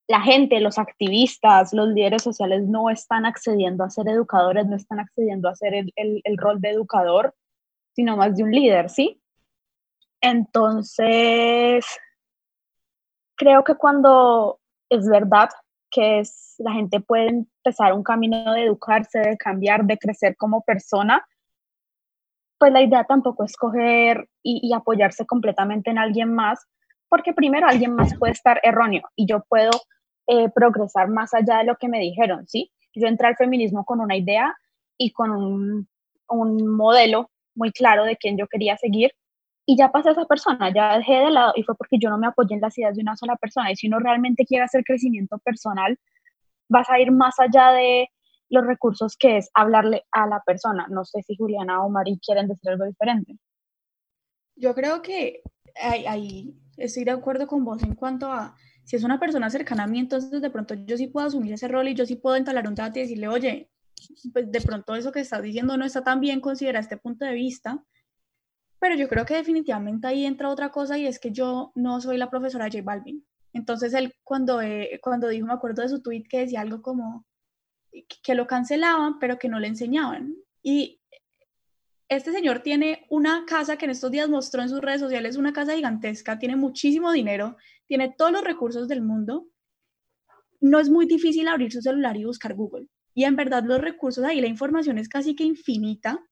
la 0.08 0.20
gente, 0.20 0.60
los 0.60 0.78
activistas, 0.78 1.72
los 1.72 1.88
líderes 1.88 2.22
sociales 2.22 2.62
no 2.66 2.90
están 2.90 3.26
accediendo 3.26 3.84
a 3.84 3.90
ser 3.90 4.08
educadores, 4.08 4.66
no 4.66 4.76
están 4.76 5.00
accediendo 5.00 5.48
a 5.48 5.54
ser 5.54 5.74
el, 5.74 5.92
el 5.96 6.36
rol 6.36 6.60
de 6.60 6.70
educador, 6.70 7.34
sino 7.94 8.16
más 8.16 8.36
de 8.36 8.42
un 8.44 8.50
líder, 8.50 8.90
¿sí? 8.90 9.20
Entonces, 10.20 11.84
creo 13.36 13.64
que 13.64 13.74
cuando 13.74 14.60
es 14.88 15.08
verdad 15.08 15.50
que 15.94 16.18
es, 16.18 16.56
la 16.58 16.72
gente 16.72 17.00
puede 17.00 17.28
empezar 17.28 17.92
un 17.92 18.02
camino 18.02 18.52
de 18.52 18.64
educarse, 18.64 19.20
de 19.20 19.36
cambiar, 19.36 19.84
de 19.84 19.96
crecer 19.96 20.36
como 20.36 20.62
persona, 20.62 21.24
pues 22.58 22.72
la 22.72 22.82
idea 22.82 23.04
tampoco 23.04 23.44
es 23.44 23.56
coger 23.56 24.28
y, 24.42 24.72
apoyarse 24.74 25.24
completamente 25.24 25.90
en 25.90 25.98
alguien 25.98 26.34
más, 26.34 26.66
porque 27.08 27.32
primero 27.32 27.68
alguien 27.68 27.94
más 27.94 28.16
puede 28.18 28.32
estar 28.32 28.60
erróneo 28.64 29.02
y 29.14 29.26
yo 29.26 29.44
puedo 29.48 29.70
eh, 30.26 30.48
progresar 30.50 31.08
más 31.08 31.32
allá 31.32 31.58
de 31.58 31.64
lo 31.64 31.76
que 31.76 31.88
me 31.88 32.00
dijeron, 32.00 32.46
¿sí? 32.48 32.72
Yo 32.94 33.06
entré 33.06 33.28
al 33.28 33.36
feminismo 33.36 33.84
con 33.84 34.00
una 34.00 34.16
idea 34.16 34.54
y 34.98 35.12
con 35.12 35.30
un, 35.30 35.88
un 36.28 36.66
modelo 36.76 37.30
muy 37.54 37.70
claro 37.70 38.04
de 38.04 38.16
quién 38.16 38.36
yo 38.36 38.48
quería 38.48 38.76
seguir 38.76 39.12
y 39.66 39.76
ya 39.76 39.90
pasé 39.90 40.10
a 40.10 40.12
esa 40.12 40.26
persona, 40.26 40.72
ya 40.74 40.98
dejé 40.98 41.14
de 41.14 41.30
lado 41.30 41.52
y 41.56 41.62
fue 41.62 41.74
porque 41.76 41.98
yo 41.98 42.10
no 42.10 42.18
me 42.18 42.26
apoyé 42.26 42.54
en 42.54 42.60
las 42.60 42.76
ideas 42.76 42.96
de 42.96 43.02
una 43.02 43.16
sola 43.16 43.36
persona. 43.36 43.70
Y 43.72 43.76
si 43.76 43.88
uno 43.88 43.98
realmente 43.98 44.44
quiere 44.44 44.64
hacer 44.64 44.84
crecimiento 44.84 45.38
personal, 45.38 45.98
vas 46.68 46.88
a 46.90 47.00
ir 47.00 47.10
más 47.12 47.38
allá 47.38 47.70
de 47.72 48.08
los 48.50 48.66
recursos 48.66 49.16
que 49.16 49.38
es 49.38 49.50
hablarle 49.54 50.04
a 50.12 50.26
la 50.26 50.40
persona. 50.44 50.86
No 50.90 51.04
sé 51.04 51.22
si 51.22 51.36
Juliana 51.36 51.82
o 51.82 51.88
Mari 51.88 52.18
quieren 52.24 52.46
decir 52.48 52.70
algo 52.70 52.84
diferente. 52.84 53.38
Yo 54.56 54.74
creo 54.74 55.00
que 55.00 55.42
ahí, 56.06 56.54
estoy 56.76 57.04
de 57.04 57.10
acuerdo 57.12 57.46
con 57.46 57.64
vos 57.64 57.82
en 57.82 57.94
cuanto 57.94 58.30
a 58.30 58.54
si 58.84 58.96
es 58.96 59.04
una 59.04 59.18
persona 59.18 59.48
cercana 59.48 59.84
a 59.84 59.86
mí, 59.86 59.98
entonces 59.98 60.42
de 60.42 60.50
pronto 60.50 60.74
yo 60.74 60.98
sí 60.98 61.06
puedo 61.06 61.26
asumir 61.26 61.54
ese 61.54 61.68
rol 61.68 61.88
y 61.88 61.94
yo 61.94 62.04
sí 62.04 62.16
puedo 62.16 62.36
entablar 62.36 62.68
un 62.68 62.74
debate 62.74 63.00
y 63.00 63.02
decirle, 63.04 63.28
oye, 63.28 63.70
pues 64.32 64.52
de 64.52 64.60
pronto 64.60 64.94
eso 64.94 65.10
que 65.10 65.20
estás 65.20 65.42
diciendo 65.42 65.76
no 65.78 65.86
está 65.86 66.04
tan 66.04 66.20
bien, 66.20 66.40
considera 66.40 66.80
este 66.80 66.98
punto 66.98 67.24
de 67.24 67.32
vista 67.32 67.82
pero 68.84 68.96
yo 68.96 69.08
creo 69.08 69.24
que 69.24 69.32
definitivamente 69.32 70.06
ahí 70.06 70.26
entra 70.26 70.50
otra 70.50 70.70
cosa 70.70 70.98
y 70.98 71.06
es 71.06 71.18
que 71.18 71.30
yo 71.32 71.72
no 71.74 72.02
soy 72.02 72.18
la 72.18 72.28
profesora 72.28 72.66
J 72.66 72.82
Balvin. 72.82 73.24
Entonces 73.54 73.94
él 73.94 74.14
cuando, 74.22 74.60
eh, 74.60 75.00
cuando 75.02 75.28
dijo, 75.28 75.46
me 75.46 75.54
acuerdo 75.54 75.80
de 75.80 75.88
su 75.88 76.02
tweet 76.02 76.24
que 76.28 76.40
decía 76.40 76.60
algo 76.60 76.82
como 76.82 77.24
que 78.22 78.34
lo 78.34 78.46
cancelaban, 78.46 79.18
pero 79.18 79.38
que 79.38 79.48
no 79.48 79.58
le 79.58 79.68
enseñaban. 79.68 80.36
Y 80.62 81.00
este 82.10 82.30
señor 82.30 82.58
tiene 82.58 83.06
una 83.08 83.46
casa 83.46 83.78
que 83.78 83.86
en 83.86 83.92
estos 83.92 84.10
días 84.10 84.28
mostró 84.28 84.60
en 84.60 84.68
sus 84.68 84.82
redes 84.82 85.00
sociales, 85.00 85.38
una 85.38 85.54
casa 85.54 85.74
gigantesca, 85.74 86.38
tiene 86.38 86.54
muchísimo 86.54 87.10
dinero, 87.10 87.56
tiene 87.86 88.14
todos 88.14 88.32
los 88.32 88.44
recursos 88.44 88.86
del 88.86 89.00
mundo. 89.00 89.46
No 90.60 90.78
es 90.78 90.90
muy 90.90 91.06
difícil 91.06 91.48
abrir 91.48 91.72
su 91.72 91.80
celular 91.80 92.18
y 92.18 92.26
buscar 92.26 92.52
Google. 92.52 92.88
Y 93.14 93.24
en 93.24 93.34
verdad 93.34 93.64
los 93.64 93.80
recursos 93.80 94.22
ahí, 94.24 94.42
la 94.42 94.46
información 94.46 94.98
es 94.98 95.08
casi 95.08 95.34
que 95.34 95.44
infinita 95.44 96.22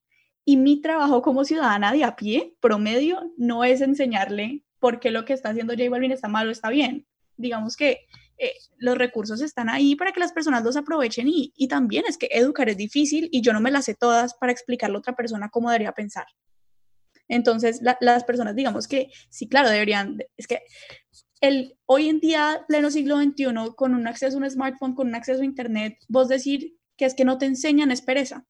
y 0.44 0.56
mi 0.56 0.80
trabajo 0.80 1.22
como 1.22 1.44
ciudadana 1.44 1.92
de 1.92 2.04
a 2.04 2.16
pie, 2.16 2.56
promedio, 2.60 3.32
no 3.36 3.64
es 3.64 3.80
enseñarle 3.80 4.64
por 4.78 4.98
qué 4.98 5.10
lo 5.10 5.24
que 5.24 5.32
está 5.32 5.50
haciendo 5.50 5.74
J 5.74 5.88
Balvin 5.88 6.12
está 6.12 6.28
mal 6.28 6.48
o 6.48 6.50
está 6.50 6.68
bien. 6.68 7.06
Digamos 7.36 7.76
que 7.76 8.06
eh, 8.38 8.52
los 8.78 8.98
recursos 8.98 9.40
están 9.40 9.68
ahí 9.68 9.94
para 9.94 10.12
que 10.12 10.20
las 10.20 10.32
personas 10.32 10.64
los 10.64 10.76
aprovechen 10.76 11.28
y, 11.28 11.52
y, 11.56 11.68
también 11.68 12.04
es 12.08 12.18
que 12.18 12.28
educar 12.32 12.68
es 12.68 12.76
difícil 12.76 13.28
y 13.30 13.40
yo 13.42 13.52
no 13.52 13.60
me 13.60 13.70
las 13.70 13.84
sé 13.84 13.94
todas 13.94 14.34
para 14.34 14.50
explicarle 14.50 14.96
a 14.96 14.98
otra 14.98 15.14
persona 15.14 15.48
cómo 15.48 15.70
debería 15.70 15.92
pensar. 15.92 16.26
Entonces, 17.28 17.80
las 18.00 18.24
personas, 18.24 18.54
digamos 18.54 18.88
que 18.88 19.10
sí, 19.30 19.48
claro, 19.48 19.70
deberían, 19.70 20.18
es 20.36 20.46
que 20.46 20.62
el, 21.40 21.76
hoy 21.86 22.08
en 22.08 22.20
día, 22.20 22.64
pleno 22.68 22.90
siglo 22.90 23.16
XXI, 23.16 23.74
con 23.74 23.94
un 23.94 24.06
acceso 24.06 24.36
a 24.36 24.40
un 24.40 24.50
smartphone, 24.50 24.94
con 24.94 25.08
un 25.08 25.14
acceso 25.14 25.42
a 25.42 25.44
Internet, 25.44 25.98
vos 26.08 26.28
decir 26.28 26.76
que 26.96 27.04
es 27.04 27.14
que 27.14 27.24
no 27.24 27.38
te 27.38 27.46
enseñan 27.46 27.90
es 27.90 28.02
pereza. 28.02 28.46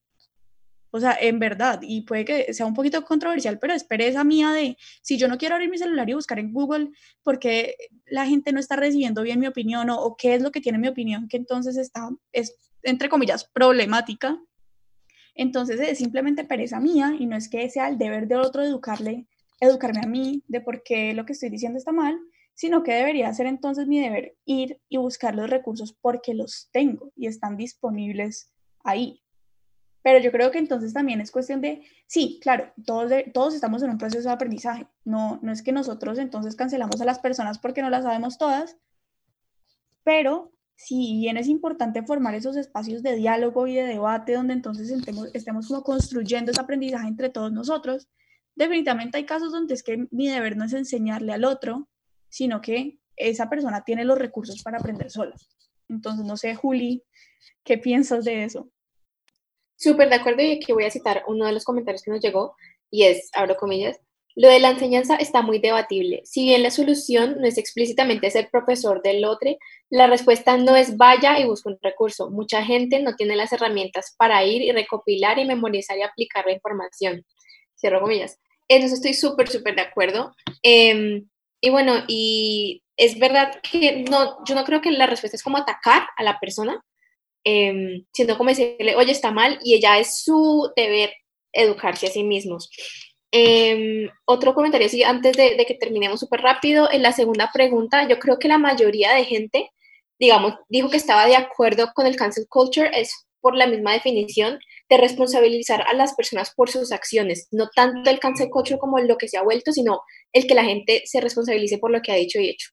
O 0.94 1.00
sea, 1.00 1.16
en 1.18 1.38
verdad, 1.38 1.80
y 1.82 2.02
puede 2.02 2.26
que 2.26 2.52
sea 2.52 2.66
un 2.66 2.74
poquito 2.74 3.02
controversial, 3.02 3.58
pero 3.58 3.72
es 3.72 3.82
pereza 3.82 4.24
mía 4.24 4.50
de, 4.50 4.76
si 5.00 5.16
yo 5.16 5.26
no 5.26 5.38
quiero 5.38 5.54
abrir 5.54 5.70
mi 5.70 5.78
celular 5.78 6.08
y 6.08 6.12
buscar 6.12 6.38
en 6.38 6.52
Google 6.52 6.90
porque 7.22 7.76
la 8.04 8.26
gente 8.26 8.52
no 8.52 8.60
está 8.60 8.76
recibiendo 8.76 9.22
bien 9.22 9.40
mi 9.40 9.46
opinión 9.46 9.88
o, 9.88 10.14
qué 10.18 10.34
es 10.34 10.42
lo 10.42 10.52
que 10.52 10.60
tiene 10.60 10.76
mi 10.76 10.88
opinión, 10.88 11.28
que 11.28 11.38
entonces 11.38 11.78
está, 11.78 12.10
es, 12.32 12.54
entre 12.82 13.08
comillas, 13.08 13.48
problemática. 13.54 14.38
Entonces 15.34 15.80
es 15.80 15.96
simplemente 15.96 16.44
pereza 16.44 16.78
mía 16.78 17.16
y 17.18 17.24
no 17.24 17.36
es 17.36 17.48
que 17.48 17.70
sea 17.70 17.88
el 17.88 17.96
deber 17.96 18.28
de 18.28 18.36
otro 18.36 18.62
educarle, 18.62 19.26
educarme 19.60 20.00
a 20.04 20.06
mí 20.06 20.42
de 20.46 20.60
por 20.60 20.82
qué 20.82 21.14
lo 21.14 21.24
que 21.24 21.32
estoy 21.32 21.48
diciendo 21.48 21.78
está 21.78 21.92
mal, 21.92 22.20
sino 22.52 22.82
que 22.82 22.92
debería 22.92 23.32
ser 23.32 23.46
entonces 23.46 23.86
mi 23.86 23.98
deber 23.98 24.36
ir 24.44 24.78
y 24.90 24.98
buscar 24.98 25.34
los 25.34 25.48
recursos 25.48 25.96
porque 26.02 26.34
los 26.34 26.68
tengo 26.70 27.12
y 27.16 27.28
están 27.28 27.56
disponibles 27.56 28.52
ahí. 28.84 29.21
Pero 30.02 30.18
yo 30.18 30.32
creo 30.32 30.50
que 30.50 30.58
entonces 30.58 30.92
también 30.92 31.20
es 31.20 31.30
cuestión 31.30 31.60
de, 31.60 31.82
sí, 32.06 32.38
claro, 32.42 32.72
todos, 32.84 33.12
todos 33.32 33.54
estamos 33.54 33.82
en 33.82 33.90
un 33.90 33.98
proceso 33.98 34.28
de 34.28 34.34
aprendizaje. 34.34 34.86
No, 35.04 35.38
no 35.42 35.52
es 35.52 35.62
que 35.62 35.72
nosotros 35.72 36.18
entonces 36.18 36.56
cancelamos 36.56 37.00
a 37.00 37.04
las 37.04 37.20
personas 37.20 37.58
porque 37.58 37.82
no 37.82 37.90
las 37.90 38.04
sabemos 38.04 38.36
todas, 38.36 38.76
pero 40.02 40.52
si 40.74 41.18
bien 41.18 41.36
es 41.36 41.46
importante 41.46 42.02
formar 42.02 42.34
esos 42.34 42.56
espacios 42.56 43.02
de 43.02 43.14
diálogo 43.14 43.68
y 43.68 43.74
de 43.74 43.84
debate 43.84 44.34
donde 44.34 44.54
entonces 44.54 44.90
estemos, 44.90 45.30
estemos 45.32 45.68
como 45.68 45.84
construyendo 45.84 46.50
ese 46.50 46.60
aprendizaje 46.60 47.06
entre 47.06 47.30
todos 47.30 47.52
nosotros, 47.52 48.08
definitivamente 48.56 49.18
hay 49.18 49.24
casos 49.24 49.52
donde 49.52 49.74
es 49.74 49.82
que 49.84 50.08
mi 50.10 50.28
deber 50.28 50.56
no 50.56 50.64
es 50.64 50.72
enseñarle 50.72 51.32
al 51.32 51.44
otro, 51.44 51.88
sino 52.28 52.60
que 52.60 52.98
esa 53.16 53.48
persona 53.48 53.84
tiene 53.84 54.04
los 54.04 54.18
recursos 54.18 54.62
para 54.62 54.78
aprender 54.78 55.10
sola. 55.10 55.36
Entonces, 55.88 56.24
no 56.24 56.36
sé, 56.36 56.54
Juli, 56.54 57.04
¿qué 57.62 57.78
piensas 57.78 58.24
de 58.24 58.44
eso? 58.44 58.70
Súper 59.82 60.08
de 60.08 60.14
acuerdo 60.14 60.42
y 60.42 60.52
aquí 60.52 60.72
voy 60.72 60.84
a 60.84 60.92
citar 60.92 61.24
uno 61.26 61.44
de 61.44 61.50
los 61.50 61.64
comentarios 61.64 62.02
que 62.02 62.12
nos 62.12 62.20
llegó 62.20 62.54
y 62.88 63.02
es, 63.02 63.30
abro 63.32 63.56
comillas, 63.56 63.98
lo 64.36 64.48
de 64.48 64.60
la 64.60 64.70
enseñanza 64.70 65.16
está 65.16 65.42
muy 65.42 65.58
debatible. 65.58 66.22
Si 66.24 66.44
bien 66.44 66.62
la 66.62 66.70
solución 66.70 67.38
no 67.40 67.48
es 67.48 67.58
explícitamente 67.58 68.30
ser 68.30 68.48
profesor 68.48 69.02
del 69.02 69.24
otro, 69.24 69.50
la 69.90 70.06
respuesta 70.06 70.56
no 70.56 70.76
es 70.76 70.96
vaya 70.96 71.40
y 71.40 71.46
busque 71.46 71.70
un 71.70 71.78
recurso. 71.82 72.30
Mucha 72.30 72.64
gente 72.64 73.02
no 73.02 73.16
tiene 73.16 73.34
las 73.34 73.52
herramientas 73.52 74.14
para 74.16 74.44
ir 74.44 74.62
y 74.62 74.70
recopilar 74.70 75.40
y 75.40 75.46
memorizar 75.46 75.98
y 75.98 76.02
aplicar 76.02 76.46
la 76.46 76.52
información. 76.52 77.24
Cierro 77.74 78.02
comillas. 78.02 78.38
En 78.68 78.82
eso 78.84 78.94
estoy 78.94 79.14
súper, 79.14 79.48
súper 79.48 79.74
de 79.74 79.82
acuerdo. 79.82 80.32
Em, 80.62 81.28
y 81.60 81.70
bueno, 81.70 82.04
y 82.06 82.84
es 82.96 83.18
verdad 83.18 83.60
que 83.68 84.04
no, 84.08 84.44
yo 84.44 84.54
no 84.54 84.62
creo 84.62 84.80
que 84.80 84.92
la 84.92 85.08
respuesta 85.08 85.36
es 85.36 85.42
como 85.42 85.58
atacar 85.58 86.06
a 86.16 86.22
la 86.22 86.38
persona, 86.38 86.80
eh, 87.44 88.04
como 88.36 88.50
decirle, 88.50 88.96
oye, 88.96 89.12
está 89.12 89.30
mal, 89.30 89.58
y 89.62 89.74
ella 89.74 89.98
es 89.98 90.22
su 90.22 90.70
deber 90.76 91.12
educarse 91.52 92.06
a 92.06 92.10
sí 92.10 92.24
mismos. 92.24 92.70
Em, 93.30 94.10
otro 94.26 94.54
comentario, 94.54 94.88
sí, 94.88 95.02
antes 95.02 95.36
de, 95.36 95.56
de 95.56 95.64
que 95.66 95.74
terminemos 95.74 96.20
súper 96.20 96.40
rápido, 96.40 96.90
en 96.92 97.02
la 97.02 97.12
segunda 97.12 97.50
pregunta, 97.52 98.06
yo 98.08 98.18
creo 98.18 98.38
que 98.38 98.48
la 98.48 98.58
mayoría 98.58 99.14
de 99.14 99.24
gente, 99.24 99.70
digamos, 100.18 100.54
dijo 100.68 100.90
que 100.90 100.98
estaba 100.98 101.26
de 101.26 101.36
acuerdo 101.36 101.90
con 101.94 102.06
el 102.06 102.16
cancel 102.16 102.46
culture, 102.48 102.90
es 102.94 103.26
por 103.42 103.56
la 103.56 103.66
misma 103.66 103.92
definición 103.92 104.58
de 104.88 104.96
responsabilizar 104.96 105.82
a 105.82 105.94
las 105.94 106.14
personas 106.14 106.52
por 106.54 106.70
sus 106.70 106.92
acciones, 106.92 107.48
no 107.50 107.68
tanto 107.74 108.08
el 108.08 108.20
cancel 108.20 108.48
culture 108.50 108.78
como 108.78 108.98
lo 109.00 109.18
que 109.18 109.28
se 109.28 109.36
ha 109.36 109.42
vuelto, 109.42 109.72
sino 109.72 110.00
el 110.32 110.46
que 110.46 110.54
la 110.54 110.64
gente 110.64 111.02
se 111.06 111.20
responsabilice 111.20 111.78
por 111.78 111.90
lo 111.90 112.00
que 112.00 112.12
ha 112.12 112.16
dicho 112.16 112.38
y 112.38 112.48
hecho. 112.48 112.70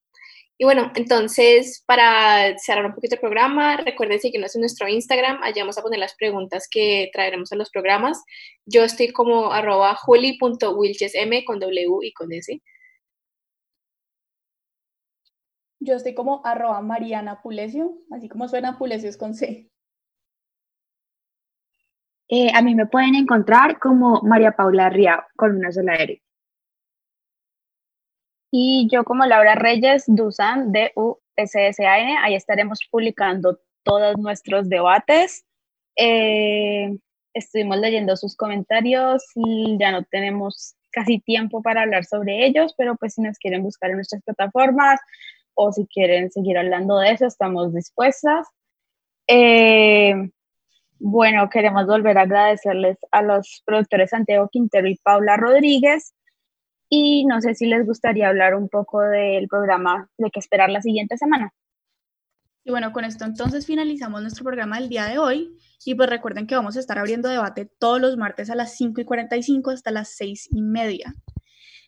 Y 0.61 0.65
bueno, 0.65 0.91
entonces 0.95 1.83
para 1.87 2.57
cerrar 2.57 2.85
un 2.85 2.93
poquito 2.93 3.15
el 3.15 3.21
programa, 3.21 3.77
recuerden 3.77 4.19
seguirnos 4.19 4.53
en 4.55 4.59
nuestro 4.59 4.89
Instagram, 4.89 5.41
allá 5.41 5.63
vamos 5.63 5.77
a 5.77 5.81
poner 5.81 5.99
las 5.99 6.15
preguntas 6.15 6.67
que 6.69 7.09
traeremos 7.13 7.53
a 7.53 7.55
los 7.55 7.69
programas. 7.69 8.21
Yo 8.65 8.83
estoy 8.83 9.13
como 9.13 9.53
arroba 9.53 9.95
juli.wilchesm 9.95 11.45
con 11.45 11.59
W 11.59 11.99
y 12.03 12.11
con 12.11 12.33
S. 12.33 12.61
Yo 15.79 15.95
estoy 15.95 16.13
como 16.13 16.45
arroba 16.45 16.81
Mariana 16.81 17.41
Pulesio, 17.41 17.97
así 18.11 18.27
como 18.27 18.49
suena 18.49 18.77
Pulesio 18.77 19.07
es 19.07 19.15
con 19.15 19.35
C. 19.35 19.69
Eh, 22.27 22.51
a 22.53 22.61
mí 22.61 22.75
me 22.75 22.85
pueden 22.85 23.15
encontrar 23.15 23.79
como 23.79 24.21
María 24.23 24.51
Paula 24.51 24.89
Ria 24.89 25.25
con 25.37 25.55
una 25.55 25.71
sola 25.71 25.95
R. 25.95 26.21
Y 28.51 28.87
yo 28.91 29.03
como 29.03 29.25
Laura 29.25 29.55
Reyes, 29.55 30.03
Dusan, 30.07 30.71
D-U-S-S-A-N, 30.71 32.17
ahí 32.21 32.35
estaremos 32.35 32.79
publicando 32.89 33.59
todos 33.83 34.17
nuestros 34.17 34.69
debates. 34.69 35.45
Eh, 35.95 36.97
estuvimos 37.33 37.77
leyendo 37.77 38.15
sus 38.15 38.35
comentarios 38.35 39.23
y 39.35 39.77
ya 39.79 39.91
no 39.91 40.03
tenemos 40.05 40.75
casi 40.91 41.19
tiempo 41.19 41.61
para 41.61 41.81
hablar 41.83 42.05
sobre 42.05 42.45
ellos, 42.45 42.73
pero 42.77 42.95
pues 42.95 43.13
si 43.13 43.21
nos 43.21 43.37
quieren 43.37 43.61
buscar 43.61 43.91
en 43.91 43.97
nuestras 43.97 44.23
plataformas 44.23 44.99
o 45.53 45.71
si 45.71 45.85
quieren 45.87 46.31
seguir 46.31 46.57
hablando 46.57 46.97
de 46.97 47.11
eso, 47.11 47.27
estamos 47.27 47.73
dispuestas. 47.73 48.47
Eh, 49.27 50.15
bueno, 50.97 51.49
queremos 51.49 51.85
volver 51.85 52.17
a 52.17 52.21
agradecerles 52.21 52.97
a 53.11 53.21
los 53.21 53.61
productores 53.65 54.09
Santiago 54.09 54.49
Quintero 54.51 54.87
y 54.87 54.97
Paula 54.97 55.37
Rodríguez 55.37 56.13
y 56.89 57.25
no 57.25 57.39
sé 57.39 57.53
si 57.53 57.67
les 57.67 57.85
gustaría 57.85 58.27
hablar 58.27 58.55
un 58.55 58.67
poco 58.67 59.01
del 59.01 59.47
programa 59.47 60.09
de 60.17 60.31
qué 60.31 60.39
esperar 60.39 60.71
la 60.71 60.81
siguiente 60.81 61.17
semana. 61.17 61.53
Y 62.65 62.71
bueno, 62.71 62.91
con 62.91 63.05
esto 63.05 63.25
entonces 63.25 63.65
finalizamos 63.65 64.21
nuestro 64.21 64.43
programa 64.43 64.79
del 64.79 64.89
día 64.89 65.05
de 65.05 65.19
hoy. 65.19 65.55
Y 65.85 65.95
pues 65.95 66.09
recuerden 66.09 66.45
que 66.45 66.55
vamos 66.55 66.75
a 66.75 66.79
estar 66.79 66.97
abriendo 66.97 67.29
debate 67.29 67.69
todos 67.79 68.01
los 68.01 68.17
martes 68.17 68.49
a 68.49 68.55
las 68.55 68.75
5 68.75 69.01
y 69.01 69.05
45 69.05 69.71
hasta 69.71 69.91
las 69.91 70.09
6 70.15 70.49
y 70.51 70.61
media. 70.61 71.15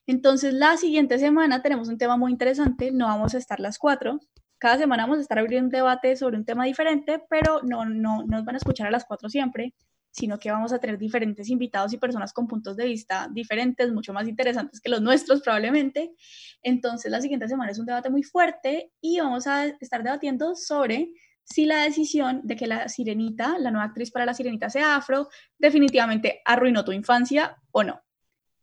Entonces, 0.07 0.53
la 0.53 0.77
siguiente 0.77 1.19
semana 1.19 1.61
tenemos 1.61 1.89
un 1.89 1.97
tema 1.97 2.15
muy 2.15 2.31
interesante. 2.31 2.91
No 2.91 3.07
vamos 3.07 3.35
a 3.35 3.37
estar 3.37 3.59
las 3.59 3.77
4. 3.77 4.19
Cada 4.59 4.77
semana 4.77 5.03
vamos 5.03 5.17
a 5.17 5.21
estar 5.21 5.39
abriendo 5.39 5.65
un 5.65 5.71
debate 5.71 6.15
sobre 6.15 6.37
un 6.37 6.45
tema 6.45 6.65
diferente, 6.65 7.21
pero 7.29 7.61
no, 7.63 7.85
no, 7.85 8.23
no 8.23 8.25
nos 8.25 8.45
van 8.45 8.55
a 8.55 8.57
escuchar 8.59 8.87
a 8.87 8.91
las 8.91 9.05
4 9.05 9.29
siempre 9.29 9.73
sino 10.12 10.38
que 10.38 10.51
vamos 10.51 10.74
a 10.74 10.80
tener 10.80 10.97
diferentes 10.97 11.49
invitados 11.49 11.93
y 11.93 11.97
personas 11.97 12.34
con 12.34 12.47
puntos 12.47 12.78
de 12.78 12.86
vista 12.86 13.30
diferentes, 13.32 13.91
mucho 13.91 14.14
más 14.14 14.28
interesantes 14.28 14.80
que 14.82 14.89
los 14.89 15.01
nuestros 15.01 15.41
probablemente. 15.41 16.14
Entonces, 16.62 17.12
la 17.12 17.22
siguiente 17.22 17.47
semana 17.47 17.72
es 17.72 17.80
un 17.80 17.86
debate 17.86 18.09
muy 18.09 18.24
fuerte 18.24 18.91
y 19.01 19.20
vamos 19.20 19.47
a 19.47 19.66
estar 19.66 20.03
debatiendo 20.03 20.55
sobre 20.55 21.14
si 21.43 21.66
la 21.66 21.84
decisión 21.84 22.41
de 22.43 22.55
que 22.55 22.68
la 22.68 22.88
sirenita, 22.88 23.57
la 23.57 23.72
nueva 23.72 23.86
actriz 23.86 24.12
para 24.12 24.26
la 24.26 24.34
sirenita 24.34 24.70
sea 24.70 24.95
afro, 24.95 25.30
definitivamente 25.57 26.41
arruinó 26.45 26.86
tu 26.86 26.91
infancia 26.91 27.57
o 27.72 27.84
no. 27.84 28.01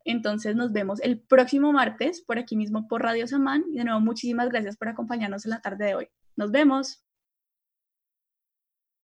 Entonces 0.04 0.56
nos 0.56 0.72
vemos 0.72 1.00
el 1.02 1.20
próximo 1.20 1.72
martes 1.72 2.22
por 2.22 2.38
aquí 2.38 2.56
mismo 2.56 2.88
por 2.88 3.02
Radio 3.02 3.26
Samán 3.26 3.64
y 3.70 3.78
de 3.78 3.84
nuevo 3.84 4.00
muchísimas 4.00 4.48
gracias 4.48 4.76
por 4.76 4.88
acompañarnos 4.88 5.44
en 5.44 5.50
la 5.50 5.60
tarde 5.60 5.86
de 5.86 5.94
hoy. 5.94 6.08
Nos 6.36 6.50
vemos. 6.50 7.07